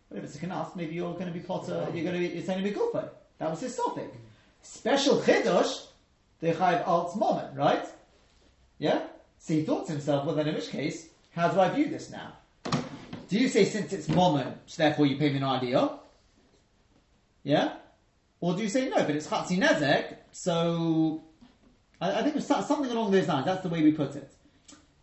But 0.07 0.19
if 0.19 0.25
it's 0.25 0.35
a 0.35 0.37
kanas, 0.37 0.75
maybe 0.75 0.93
you're 0.93 1.13
going 1.13 1.25
to 1.25 1.31
be 1.31 1.39
potter. 1.39 1.87
You're 1.91 2.03
going 2.03 2.13
to 2.13 2.19
be. 2.19 2.27
It's 2.27 2.45
going 2.45 2.63
to 2.63 2.69
be 2.69 2.75
gufay. 2.75 3.09
That 3.39 3.49
was 3.49 3.61
his 3.61 3.75
topic. 3.75 4.13
Special 4.61 5.19
chiddush, 5.19 5.87
the 6.41 6.51
chayav 6.51 6.87
alt 6.87 7.17
moment, 7.17 7.57
right? 7.57 7.87
Yeah? 8.77 9.01
So 9.39 9.55
he 9.55 9.63
thought 9.63 9.87
to 9.87 9.93
himself, 9.93 10.27
well 10.27 10.35
then 10.35 10.47
in 10.47 10.53
which 10.53 10.69
case, 10.69 11.07
how 11.31 11.47
do 11.47 11.59
I 11.59 11.69
view 11.69 11.87
this 11.87 12.11
now? 12.11 12.33
Do 13.29 13.39
you 13.39 13.47
say 13.47 13.65
since 13.65 13.93
it's 13.93 14.07
moment, 14.09 14.57
therefore 14.77 15.07
you 15.07 15.17
pay 15.17 15.31
me 15.31 15.37
an 15.37 15.43
idea? 15.43 15.89
Yeah? 17.41 17.73
Or 18.41 18.55
do 18.55 18.61
you 18.61 18.69
say 18.69 18.89
no, 18.89 18.97
but 18.97 19.15
it's 19.15 19.25
chatzi 19.25 19.57
nezek, 19.57 20.17
so 20.31 21.23
I, 21.99 22.19
I 22.19 22.21
think 22.21 22.35
it's 22.35 22.45
something 22.45 22.91
along 22.91 23.09
those 23.09 23.27
lines. 23.27 23.47
That's 23.47 23.63
the 23.63 23.69
way 23.69 23.81
we 23.81 23.91
put 23.91 24.15
it. 24.15 24.31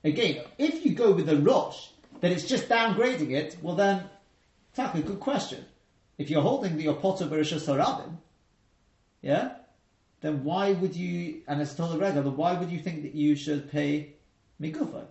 Again, 0.03 0.45
if 0.59 0.85
you 0.85 0.95
go 0.95 1.13
with 1.13 1.27
the 1.27 1.37
Rosh, 1.37 1.89
that 2.21 2.33
it's 2.33 2.47
just 2.47 2.69
downgrading 2.69 3.33
it, 3.33 3.57
well 3.63 3.75
then, 3.75 4.05
Taka, 4.75 5.01
good 5.03 5.21
question. 5.21 5.65
If 6.19 6.31
you're 6.31 6.43
holding 6.43 6.77
the 6.77 6.87
Opoto 6.87 7.29
Bereshus 7.29 7.67
Harabim, 7.67 8.17
yeah, 9.23 9.53
then 10.21 10.45
why 10.45 10.73
would 10.73 10.95
you, 10.95 11.43
and 11.47 11.61
it's 11.61 11.75
told 11.75 11.99
regular, 11.99 12.23
then 12.23 12.37
why 12.37 12.55
would 12.55 12.71
you 12.71 12.79
think 12.79 13.03
that 13.03 13.15
you 13.15 13.35
should 13.35 13.71
pay 13.71 14.15
Migufa? 14.61 15.07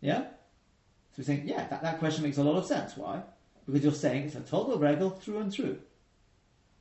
Yeah? 0.00 0.20
So 0.20 1.18
we're 1.18 1.24
saying, 1.24 1.48
yeah, 1.48 1.66
that, 1.68 1.82
that 1.82 1.98
question 1.98 2.22
makes 2.22 2.38
a 2.38 2.44
lot 2.44 2.56
of 2.56 2.66
sense. 2.66 2.96
Why? 2.96 3.22
Because 3.66 3.82
you're 3.82 3.92
saying 3.92 4.26
it's 4.26 4.36
a 4.36 4.40
total 4.40 4.78
regal 4.78 5.10
through 5.10 5.38
and 5.38 5.52
through. 5.52 5.78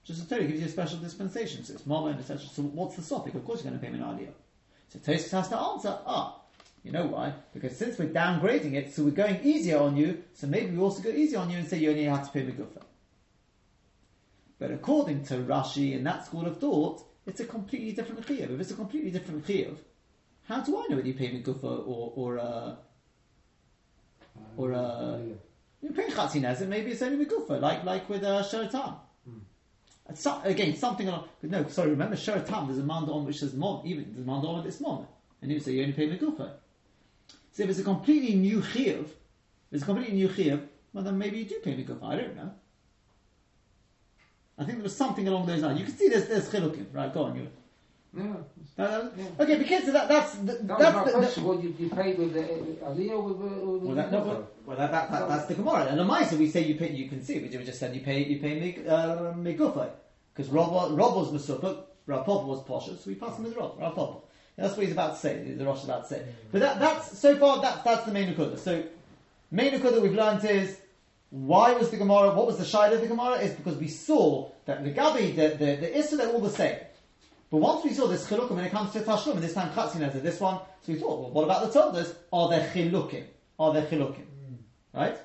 Just 0.04 0.24
a 0.24 0.30
Torah 0.30 0.46
gives 0.46 0.60
you 0.60 0.66
a 0.66 0.70
special 0.70 0.98
dispensation, 0.98 1.64
so 1.64 1.74
it's 1.74 1.86
Mama 1.86 2.08
and 2.08 2.20
etc. 2.20 2.40
So 2.40 2.64
what's 2.64 2.96
the 2.96 3.02
topic? 3.04 3.36
Of 3.36 3.46
course 3.46 3.64
you're 3.64 3.72
going 3.72 3.80
to 3.80 3.86
pay 3.86 3.92
me 3.92 4.00
an 4.00 4.06
aliyah. 4.06 4.34
So 4.90 5.00
Tosfos 5.00 5.32
has 5.32 5.50
to 5.50 5.58
answer, 5.58 6.00
ah, 6.06 6.42
you 6.84 6.92
know 6.92 7.06
why? 7.06 7.34
Because 7.54 7.78
since 7.78 7.98
we're 7.98 8.10
downgrading 8.10 8.74
it, 8.74 8.94
so 8.94 9.04
we're 9.04 9.12
going 9.12 9.40
easier 9.44 9.80
on 9.80 9.96
you, 9.96 10.24
so 10.34 10.48
maybe 10.48 10.76
we 10.76 10.82
also 10.82 11.02
go 11.02 11.10
easier 11.10 11.40
on 11.40 11.50
you 11.50 11.58
and 11.58 11.68
say 11.68 11.78
you 11.78 11.92
only 11.92 12.06
have 12.06 12.26
to 12.26 12.32
pay 12.32 12.46
Megufa. 12.46 12.82
But 14.58 14.72
according 14.72 15.26
to 15.26 15.36
Rashi 15.36 15.96
and 15.96 16.06
that 16.06 16.26
school 16.26 16.48
of 16.48 16.60
thought, 16.60 17.04
it's 17.26 17.40
a 17.40 17.46
completely 17.46 17.92
different 17.92 18.26
chiyuv. 18.26 18.54
If 18.54 18.60
it's 18.60 18.72
a 18.72 18.76
completely 18.76 19.12
different 19.12 19.46
chiyuv, 19.46 19.78
how 20.48 20.62
do 20.62 20.78
I 20.78 20.88
know 20.90 20.96
whether 20.96 21.08
you 21.08 21.14
pay 21.14 21.30
Megufa 21.30 21.64
or, 21.64 22.14
or, 22.16 22.40
uh, 22.40 22.76
Or, 24.58 24.74
uh, 24.74 25.18
you 25.82 25.92
pay 25.92 26.08
Chatzi 26.08 26.42
Nezek, 26.42 26.68
maybe 26.68 26.92
it's 26.92 27.02
only 27.02 27.24
Megufa, 27.26 27.62
like, 27.62 27.84
like 27.84 28.10
with 28.10 28.24
uh, 28.24 28.44
Shor 28.44 28.68
Tam. 28.68 28.96
So- 30.14 30.42
again, 30.44 30.76
something 30.76 31.08
along. 31.08 31.30
No, 31.44 31.68
sorry. 31.68 31.92
Remember, 31.92 32.16
Shor 32.16 32.40
Tam. 32.40 32.68
There's 32.68 32.80
a 32.80 32.84
manda 32.84 33.12
on 33.12 33.26
which 33.26 33.40
says 33.40 33.54
mom. 33.54 33.86
Even 33.86 34.06
there's 34.12 34.26
a 34.26 34.28
manda 34.28 34.48
on 34.48 34.64
this 34.64 34.82
mom, 34.82 35.08
and 35.42 35.52
you 35.52 35.60
say 35.60 35.74
you 35.74 35.82
only 35.84 35.94
pay 35.94 36.08
megufa. 36.08 36.52
So 37.52 37.64
if 37.64 37.70
it's 37.70 37.80
a 37.80 37.84
completely 37.84 38.36
new 38.36 38.62
chiyuv, 38.62 39.08
it's 39.72 39.84
a 39.84 39.86
completely 39.86 40.16
new 40.16 40.30
chiyuv, 40.30 40.66
well 40.94 41.04
then 41.04 41.18
maybe 41.18 41.40
you 41.40 41.46
do 41.46 41.60
pay 41.64 41.76
megufa. 41.76 42.04
I 42.04 42.16
don't 42.16 42.36
know. 42.36 42.52
I 44.58 44.64
think 44.64 44.78
there 44.78 44.84
was 44.84 44.96
something 44.96 45.28
along 45.28 45.46
those 45.46 45.62
lines. 45.62 45.80
You 45.80 45.86
can 45.86 45.96
see 45.96 46.10
there's 46.10 46.28
there's 46.28 46.50
chilukim. 46.50 46.88
Right, 46.94 47.14
go 47.14 47.24
on. 47.24 47.36
You. 47.36 47.48
No, 48.12 48.24
No, 48.24 48.44
no, 48.78 49.12
Yeah. 49.16 49.26
Okay, 49.40 49.58
because 49.58 49.86
that, 49.94 50.10
that's 50.10 50.34
the, 50.36 50.54
that 50.54 50.80
that's 50.80 50.98
the, 50.98 51.12
the, 51.12 51.18
question. 51.18 51.44
What 51.44 51.64
you, 51.64 51.76
you 51.78 51.90
paid 51.90 52.18
with 52.18 52.34
the 52.34 52.44
uh, 52.44 52.90
Aliyah 52.92 53.12
or 53.12 53.22
with, 53.22 53.40
the- 53.40 53.66
with 53.66 53.82
well, 53.84 53.90
the 53.90 53.96
that, 53.96 54.12
no, 54.12 54.20
well, 54.24 54.48
well 54.66 54.78
that, 54.78 54.92
that, 54.92 55.12
that, 55.12 55.30
that's 55.30 55.46
the 55.46 55.54
Gemara. 55.54 55.86
And 55.86 56.00
the 56.00 56.04
Maisa, 56.04 56.38
we 56.38 56.50
say 56.50 56.64
you 56.66 56.76
pay. 56.76 56.92
You 56.92 57.08
can 57.08 57.24
see. 57.24 57.40
We 57.40 57.50
just 57.50 57.80
said 57.80 57.94
you 57.96 58.02
pay. 58.02 58.24
You 58.26 58.40
pay 58.40 58.60
meg- 58.60 58.88
uh, 58.88 59.34
megufa 59.34 59.92
because 60.34 60.52
Rob, 60.52 60.98
Rob 60.98 61.16
was 61.16 61.32
Mesupah, 61.32 61.84
Rav 62.08 62.26
Papa 62.26 62.46
was 62.46 62.64
Posher, 62.64 62.98
so 62.98 63.04
we 63.08 63.16
pass 63.16 63.38
him 63.38 63.46
as 63.46 63.56
Rob. 63.56 63.78
Rav 63.80 63.94
Papa. 63.94 64.20
And 64.58 64.66
that's 64.66 64.76
what 64.76 64.86
he's 64.86 64.94
about 64.94 65.14
to 65.14 65.20
say. 65.20 65.54
The 65.54 65.66
Rosh 65.66 65.80
is 65.80 65.84
about 65.86 66.04
to 66.04 66.16
say. 66.16 66.26
But 66.52 66.62
that, 66.62 66.80
that's 66.80 67.18
so 67.18 67.38
far. 67.38 67.62
That's 67.62 67.84
that's 67.84 68.06
the 68.06 68.12
main 68.12 68.34
Nakuda. 68.34 68.58
So 68.58 68.84
main 69.52 69.72
Nakuda 69.74 70.02
we've 70.02 70.16
learned 70.16 70.44
is 70.46 70.78
why 71.30 71.74
was 71.74 71.92
the 71.92 71.98
Gemara? 71.98 72.34
What 72.34 72.48
was 72.48 72.58
the 72.58 72.66
shide 72.66 72.92
of 72.92 73.02
the 73.02 73.08
Gemara? 73.08 73.38
Is 73.38 73.54
because 73.54 73.78
we 73.78 73.88
saw 73.88 74.50
that 74.66 74.84
the 74.84 74.92
Gabi, 74.92 75.36
the 75.36 75.50
the, 75.50 75.76
the 75.76 75.98
Issa, 75.98 76.18
they're 76.18 76.30
all 76.30 76.42
the 76.42 76.50
same. 76.50 76.78
But 77.52 77.58
once 77.58 77.84
we 77.84 77.94
saw 77.94 78.08
this 78.08 78.28
chilukim 78.28 78.52
when 78.52 78.66
it 78.66 78.72
comes 78.72 78.94
to 78.94 79.00
Tashlum, 79.00 79.34
and 79.34 79.44
this 79.44 79.54
time 79.54 79.72
Chatzin 79.72 80.02
as 80.02 80.22
this 80.22 80.40
one, 80.40 80.60
so 80.82 80.94
we 80.94 81.00
thought, 81.00 81.20
well, 81.20 81.32
what 81.32 81.44
about 81.46 81.72
the 81.72 81.80
Toldos? 81.80 82.16
Are 82.32 82.50
there 82.50 82.70
chilukim? 82.74 83.26
Are 83.58 83.74
there 83.74 83.84
chilukim? 83.84 84.26
Hmm. 84.26 84.56
Right? 84.94 85.18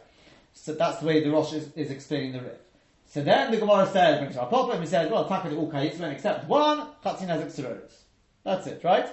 So 0.55 0.75
that's 0.75 1.01
the 1.01 1.07
way 1.07 1.23
the 1.23 1.31
Rosh 1.31 1.53
is, 1.53 1.71
is 1.75 1.91
explaining 1.91 2.33
the 2.33 2.41
Rif. 2.41 2.59
So 3.07 3.23
then 3.23 3.51
the 3.51 3.59
Gemara 3.59 3.87
says, 3.87 4.19
brings 4.19 4.37
our 4.37 4.47
problem, 4.47 4.81
he 4.81 4.87
says, 4.87 5.11
well, 5.11 5.29
Taka 5.29 5.55
all 5.55 5.71
Kayitzman 5.71 6.13
except 6.13 6.49
one, 6.49 6.89
Chatzi 7.05 7.27
Nezek 7.27 7.47
Tzroros. 7.47 7.93
That's 8.43 8.67
it, 8.67 8.83
right? 8.83 9.07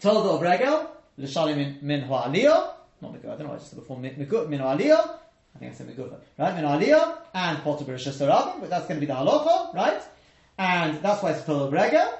Toldo 0.00 0.36
of 0.36 0.42
Regel, 0.42 0.90
L'shalim 1.16 1.56
min, 1.56 1.78
min 1.82 2.00
Ha'aliyah, 2.02 2.74
not 3.00 3.14
Mikut, 3.14 3.24
I 3.24 3.36
don't 3.36 3.46
know, 3.46 3.54
I 3.54 3.56
just 3.56 3.70
said 3.70 3.78
before, 3.78 3.98
min, 3.98 4.14
Ha'aliyah, 4.14 5.18
I 5.54 5.58
think 5.58 5.72
I 5.72 5.74
said 5.74 5.88
Mikut, 5.88 6.14
right? 6.38 6.54
Min 6.54 6.64
Ha'aliyah, 6.64 7.18
and 7.34 7.58
Potter 7.62 7.84
Bereshus 7.84 8.20
Harabim, 8.20 8.60
but 8.60 8.70
that's 8.70 8.86
going 8.86 9.00
to 9.00 9.06
be 9.06 9.06
the 9.06 9.18
halacha, 9.18 9.74
right? 9.74 10.02
And 10.58 11.02
that's 11.02 11.22
why 11.22 11.32
it's 11.32 11.42
Toldo 11.42 11.66
of 11.66 11.72
Regel. 11.72 12.18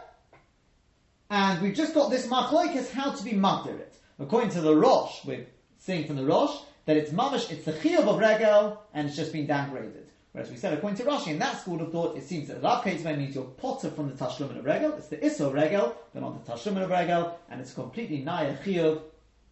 And 1.30 1.62
we've 1.62 1.74
just 1.74 1.94
got 1.94 2.10
this 2.10 2.26
machlokes 2.26 2.90
how 2.90 3.12
to 3.12 3.24
be 3.24 3.32
magdir 3.32 3.78
it. 3.78 3.96
According 4.18 4.50
to 4.50 4.60
the 4.60 4.74
Rosh, 4.74 5.24
we're 5.24 5.46
seeing 5.78 6.06
from 6.06 6.16
the 6.16 6.24
Rosh 6.24 6.56
that 6.84 6.96
it's 6.96 7.10
mamish, 7.10 7.50
it's 7.50 7.64
the 7.64 7.72
chiyuv 7.72 8.06
of 8.06 8.18
regel, 8.18 8.82
and 8.92 9.06
it's 9.06 9.16
just 9.16 9.32
been 9.32 9.46
downgraded. 9.46 10.04
Whereas 10.32 10.50
we 10.50 10.56
said, 10.56 10.72
according 10.72 10.96
to 10.98 11.04
Rashi, 11.04 11.28
in 11.28 11.38
that 11.40 11.60
school 11.60 11.80
of 11.82 11.92
thought, 11.92 12.16
it 12.16 12.24
seems 12.24 12.48
that 12.48 12.62
Rav 12.62 12.82
Keitzman 12.82 13.18
means 13.18 13.34
you're 13.34 13.44
potter 13.44 13.90
from 13.90 14.08
the 14.08 14.14
tashlumin 14.14 14.58
of 14.58 14.64
regel. 14.64 14.94
It's 14.94 15.08
the 15.08 15.18
iso 15.18 15.48
of 15.48 15.52
regel, 15.52 15.94
but 16.12 16.22
not 16.22 16.44
the 16.44 16.52
tashlumin 16.52 16.84
of 16.84 16.90
regel, 16.90 17.38
and 17.50 17.60
it's 17.60 17.74
completely 17.74 18.18
naya 18.18 18.56
chiyuv, 18.64 19.02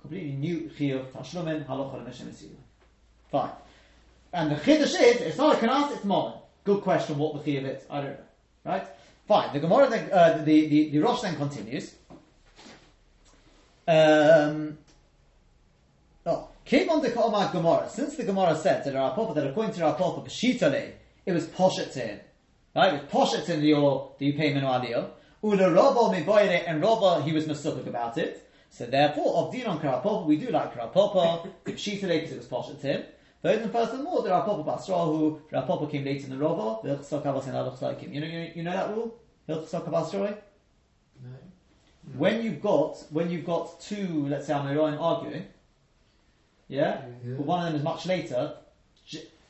completely 0.01 0.33
new 0.33 0.71
chiyuv 0.79 1.05
tashlumin 1.13 1.67
halacha 1.67 2.09
esiyah. 2.09 2.57
Fine. 3.31 3.51
And 4.33 4.51
the 4.53 4.57
chiddush 4.57 4.95
is, 4.95 5.21
it's 5.21 5.37
not 5.37 5.57
a 5.57 5.59
kanas, 5.59 5.93
it's 5.95 6.05
moment. 6.05 6.37
Good 6.65 6.81
question, 6.81 7.19
what 7.19 7.45
the 7.45 7.51
chiyuv 7.51 7.77
is. 7.77 7.85
I 7.91 8.01
don't 8.01 8.11
know. 8.13 8.25
Right? 8.65 8.85
Fine. 9.27 9.53
The 9.53 9.61
Gemara, 9.61 9.89
then, 9.89 10.13
uh, 10.13 10.43
the, 10.45 10.67
the, 10.67 10.91
the 10.91 10.99
Rosh 10.99 11.23
then 11.23 11.37
continues. 11.37 11.95
Um, 13.87 14.79
oh, 16.27 16.49
came 16.65 16.91
on 16.91 17.01
the 17.03 17.11
Kalmar 17.11 17.51
Gemara. 17.53 17.89
Since 17.89 18.17
the 18.17 18.25
Gemara 18.25 18.57
said 18.57 18.85
that 18.85 18.95
our 18.95 19.15
Papa, 19.15 19.35
that 19.35 19.47
according 19.47 19.75
to 19.75 19.85
our 19.85 19.95
Papa, 19.95 20.29
Peshitale, 20.29 20.93
it 21.27 21.33
was 21.33 21.47
poshet 21.47 21.93
to 21.93 22.01
him. 22.01 22.21
Right? 22.75 22.95
It 22.95 23.03
was 23.03 23.11
poshet 23.11 23.47
to 23.47 23.53
him, 23.53 23.63
your, 23.63 24.13
the 24.19 24.33
payment 24.33 24.65
of 24.65 24.83
Aliyah. 24.83 25.11
Ula 25.43 25.73
Rabba 25.73 26.69
and 26.69 26.83
Rabba, 26.83 27.23
he 27.23 27.33
was 27.33 27.47
Masupik 27.47 27.87
about 27.87 28.19
it. 28.19 28.49
So 28.69 28.87
therefore, 28.87 29.37
of 29.37 29.53
Din 29.53 29.67
on 29.67 29.81
Karapapa, 29.81 30.27
we 30.27 30.37
do 30.37 30.51
like 30.51 30.75
Karapapa, 30.75 31.49
Peshitale, 31.65 32.21
because 32.21 32.33
it 32.33 32.37
was 32.37 32.47
poshet 32.47 32.81
to 32.83 32.87
him. 32.87 33.03
But 33.43 33.59
then 33.61 33.71
furthermore, 33.71 34.23
the 34.23 34.29
Rapapa 34.31 34.65
Basra, 34.67 34.97
who 34.99 35.41
Rapapa 35.51 35.91
came 35.91 36.05
later 36.05 36.29
than 36.29 36.39
the 36.39 36.45
Rabba, 36.45 36.81
the 36.83 36.97
Chsok 36.97 37.25
Abbas 37.25 37.47
and 37.47 37.99
him. 37.99 38.13
You 38.13 38.21
know, 38.21 38.27
you, 38.27 38.53
you 38.57 38.63
know 38.63 38.73
that 38.73 38.91
rule? 38.95 39.19
Hilchsok 39.49 39.87
Abbas 39.87 40.13
No. 40.13 40.29
when 42.17 42.43
you've 42.43 42.61
got 42.61 43.03
when 43.11 43.31
you've 43.31 43.47
got 43.47 43.81
two, 43.81 44.27
let's 44.29 44.47
say 44.47 44.53
Amiroim 44.53 45.01
arguing, 45.01 45.47
yeah, 46.69 47.03
Yeah. 47.25 47.35
but 47.37 47.47
one 47.47 47.61
of 47.61 47.73
them 47.73 47.77
is 47.77 47.83
much 47.83 48.07
later. 48.07 48.55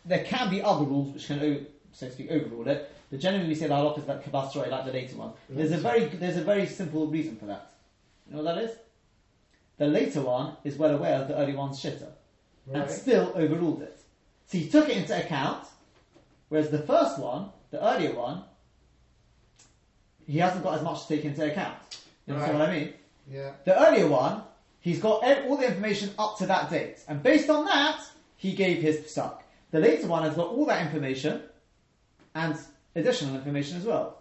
There 0.05 0.24
can 0.24 0.48
be 0.48 0.62
other 0.62 0.85
rules 0.85 1.12
which 1.12 1.26
can, 1.26 1.40
o- 1.40 1.66
so 1.92 2.07
to 2.07 2.12
speak, 2.12 2.31
overrule 2.31 2.66
it. 2.68 2.90
But 3.11 3.20
generally, 3.20 3.48
we 3.48 3.55
say 3.55 3.66
the 3.66 3.74
halakha 3.74 3.98
is 3.98 4.09
like 4.09 4.24
kabasroi, 4.24 4.70
like 4.70 4.87
the 4.87 4.92
later 4.92 5.16
one. 5.16 5.33
There's 5.48 5.72
a 5.72 5.76
very 5.79 6.05
there's 6.07 6.37
a 6.38 6.44
very 6.44 6.66
simple 6.66 7.07
reason 7.09 7.37
for 7.37 7.46
that. 7.46 7.72
You 8.26 8.37
know 8.37 8.42
what 8.42 8.55
that 8.55 8.64
is? 8.64 8.76
The 9.76 9.87
later 9.87 10.22
one 10.22 10.57
is 10.64 10.76
well 10.76 10.94
aware 10.94 11.16
of 11.20 11.29
the 11.29 11.37
early 11.37 11.55
one's 11.55 11.83
shitter 11.83 12.09
and 12.73 12.90
still 12.90 13.33
overruled 13.35 13.83
it. 13.83 14.01
So 14.46 14.59
he 14.59 14.68
took 14.68 14.88
it 14.88 14.96
into 14.96 15.16
account, 15.16 15.66
whereas 16.49 16.70
the 16.70 16.79
first 16.79 17.18
one, 17.18 17.51
the 17.70 17.85
earlier 17.85 18.14
one, 18.14 18.42
he 20.27 20.38
hasn't 20.38 20.62
got 20.62 20.75
as 20.77 20.83
much 20.83 21.07
to 21.07 21.16
take 21.16 21.25
into 21.25 21.44
account. 21.51 21.77
You 22.27 22.35
understand 22.35 22.59
what 22.59 22.68
I 22.68 22.73
mean? 22.73 22.92
Yeah. 23.31 23.53
The 23.64 23.88
earlier 23.88 24.07
one, 24.09 24.42
he's 24.81 25.01
got 25.01 25.25
all 25.25 25.57
the 25.57 25.66
information 25.66 26.11
up 26.18 26.38
to 26.38 26.46
that 26.46 26.70
date, 26.70 26.99
and 27.09 27.23
based 27.23 27.51
on 27.51 27.64
that, 27.66 28.01
he 28.37 28.53
gave 28.55 28.81
his 28.81 28.99
psak. 28.99 29.38
The 29.70 29.79
later 29.81 30.07
one 30.09 30.23
has 30.25 30.35
got 30.35 30.49
all 30.49 30.66
that 30.66 30.85
information 30.85 31.42
and 32.34 32.57
additional 32.95 33.37
information 33.37 33.76
as 33.76 33.84
well. 33.84 34.18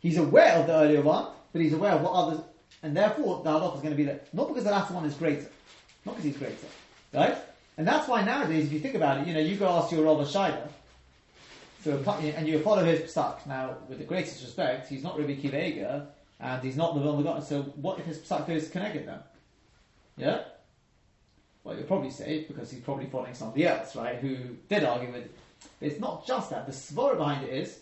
He's 0.00 0.18
aware 0.18 0.54
of 0.54 0.66
the 0.66 0.74
earlier 0.74 1.02
one, 1.02 1.28
but 1.52 1.62
he's 1.62 1.72
aware 1.72 1.92
of 1.92 2.02
what 2.02 2.12
others, 2.12 2.40
and 2.82 2.96
therefore 2.96 3.42
the 3.44 3.50
halakha 3.50 3.76
is 3.76 3.80
going 3.80 3.92
to 3.92 3.96
be 3.96 4.04
there. 4.04 4.20
Not 4.32 4.48
because 4.48 4.64
the 4.64 4.70
latter 4.70 4.92
one 4.92 5.04
is 5.04 5.14
greater, 5.14 5.48
not 6.04 6.16
because 6.16 6.24
he's 6.24 6.36
greater, 6.36 6.66
right? 7.14 7.36
And 7.76 7.86
that's 7.86 8.08
why 8.08 8.22
nowadays, 8.22 8.66
if 8.66 8.72
you 8.72 8.80
think 8.80 8.94
about 8.94 9.20
it, 9.20 9.26
you 9.26 9.34
know, 9.34 9.40
you 9.40 9.56
go 9.56 9.68
ask 9.68 9.90
your 9.92 10.04
Shida, 10.04 10.68
so 11.82 11.98
and 12.18 12.48
you 12.48 12.58
follow 12.60 12.84
his 12.84 13.00
psak. 13.00 13.46
Now, 13.46 13.76
with 13.88 13.98
the 13.98 14.04
greatest 14.04 14.42
respect, 14.42 14.88
he's 14.88 15.02
not 15.02 15.18
Rabbi 15.18 15.34
Akiva 15.34 16.06
and 16.40 16.62
he's 16.62 16.76
not 16.76 16.94
the 16.94 17.00
Vilna 17.00 17.22
Gaon. 17.22 17.42
So, 17.42 17.62
what 17.62 17.98
if 17.98 18.06
his 18.06 18.18
psak 18.18 18.46
goes 18.46 18.68
connected 18.68 19.06
then? 19.06 19.18
Yeah. 20.16 20.44
Well, 21.62 21.76
you'll 21.76 21.84
probably 21.84 22.10
say 22.10 22.44
because 22.48 22.70
he's 22.70 22.80
probably 22.80 23.06
following 23.06 23.34
somebody 23.34 23.66
else, 23.66 23.96
right? 23.96 24.16
Who 24.16 24.36
did 24.68 24.84
argue 24.84 25.12
with. 25.12 25.28
But 25.80 25.88
it's 25.88 26.00
not 26.00 26.26
just 26.26 26.50
that. 26.50 26.66
The 26.66 26.72
svara 26.72 27.18
behind 27.18 27.44
it 27.44 27.52
is 27.52 27.80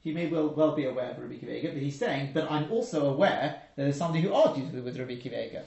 he 0.00 0.12
may 0.12 0.26
well, 0.28 0.48
well 0.48 0.74
be 0.74 0.86
aware 0.86 1.10
of 1.10 1.18
Rabbi 1.18 1.34
Akiva 1.34 1.74
but 1.74 1.82
he's 1.82 1.98
saying, 1.98 2.30
but 2.32 2.50
I'm 2.50 2.70
also 2.72 3.10
aware 3.10 3.60
that 3.76 3.82
there's 3.82 3.96
somebody 3.96 4.22
who 4.22 4.32
argues 4.32 4.72
with, 4.72 4.98
Rabbi 4.98 5.16
Kiva. 5.16 5.62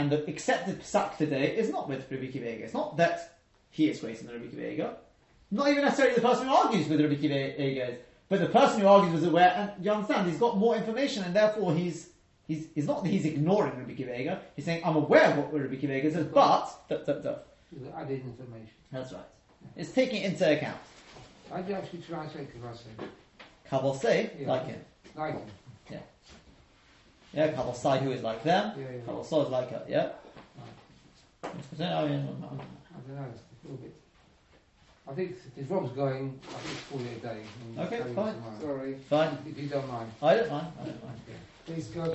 And 0.00 0.10
the 0.10 0.26
accepted 0.30 0.80
psak 0.80 1.18
today 1.18 1.54
is 1.54 1.68
not 1.68 1.86
with 1.86 2.10
Rabbi 2.10 2.28
Eiger. 2.28 2.64
It's 2.64 2.72
not 2.72 2.96
that 2.96 3.36
he 3.68 3.90
is 3.90 4.00
greater 4.00 4.24
than 4.24 4.40
Rabbi 4.40 4.68
Eiger. 4.68 4.94
Not 5.50 5.68
even 5.68 5.84
necessarily 5.84 6.14
the 6.14 6.22
person 6.22 6.48
who 6.48 6.54
argues 6.54 6.88
with 6.88 7.02
Rabbi 7.02 7.16
is, 7.16 7.98
but 8.30 8.40
the 8.40 8.46
person 8.46 8.80
who 8.80 8.86
argues 8.86 9.12
was 9.12 9.24
aware, 9.24 9.52
and 9.54 9.84
you 9.84 9.92
understand, 9.92 10.30
he's 10.30 10.38
got 10.38 10.56
more 10.56 10.74
information, 10.74 11.22
and 11.24 11.36
therefore 11.36 11.74
he's 11.74 12.08
he's, 12.48 12.68
he's 12.74 12.86
not 12.86 13.04
that 13.04 13.10
he's 13.10 13.26
ignoring 13.26 13.76
Rabbi 13.76 13.92
Akiva 13.92 14.18
Eiger, 14.18 14.40
he's 14.56 14.64
saying, 14.64 14.82
I'm 14.86 14.96
aware 14.96 15.32
of 15.32 15.36
what 15.36 15.52
Rabbi 15.52 15.74
Akiva 15.74 15.98
Eiger 15.98 16.12
says, 16.12 16.26
but, 16.32 16.88
duh, 16.88 16.96
duh, 17.04 17.18
duh. 17.20 17.36
Added 17.94 18.22
information. 18.24 18.70
That's 18.90 19.12
right. 19.12 19.22
It's 19.76 19.92
taking 19.92 20.22
it 20.22 20.32
into 20.32 20.50
account. 20.50 20.78
I 21.52 21.60
do 21.60 21.74
actually 21.74 22.00
translate 22.08 22.48
Kavase. 23.70 24.00
Say, 24.00 24.30
Yeah. 24.40 24.48
like 24.48 24.66
him. 24.66 24.80
Like 25.14 25.34
him. 25.34 25.42
Yeah, 27.32 27.48
Kabbalah 27.52 27.74
say 27.74 27.98
who 28.00 28.10
is 28.10 28.22
like 28.22 28.42
them, 28.42 28.72
Yeah, 28.76 28.86
yeah. 29.06 29.20
Is 29.20 29.32
like 29.32 29.70
her, 29.70 29.84
yeah? 29.88 30.08
I 31.44 31.48
mean, 31.48 31.62
I 31.80 31.98
don't 31.98 33.16
know. 33.16 33.26
It's 33.32 33.64
a 33.64 33.68
little 33.68 33.76
bit. 33.78 33.94
I 35.08 35.12
think 35.14 35.36
if 35.56 35.70
Rob's 35.70 35.92
going, 35.92 36.38
I 36.48 36.52
think 36.58 36.74
it's 36.74 36.82
40 36.82 37.04
a 37.04 37.08
day. 37.18 37.42
Okay, 37.78 38.14
fine. 38.14 38.34
Sorry. 38.60 38.94
fine. 39.08 39.38
If 39.46 39.58
you 39.58 39.68
don't 39.68 39.88
mind. 39.88 40.10
I 40.22 40.34
don't 40.34 40.50
mind, 40.50 40.66
I 40.80 40.84
don't 40.84 41.04
mind. 41.04 41.20
Please 41.66 41.86
go 41.88 42.12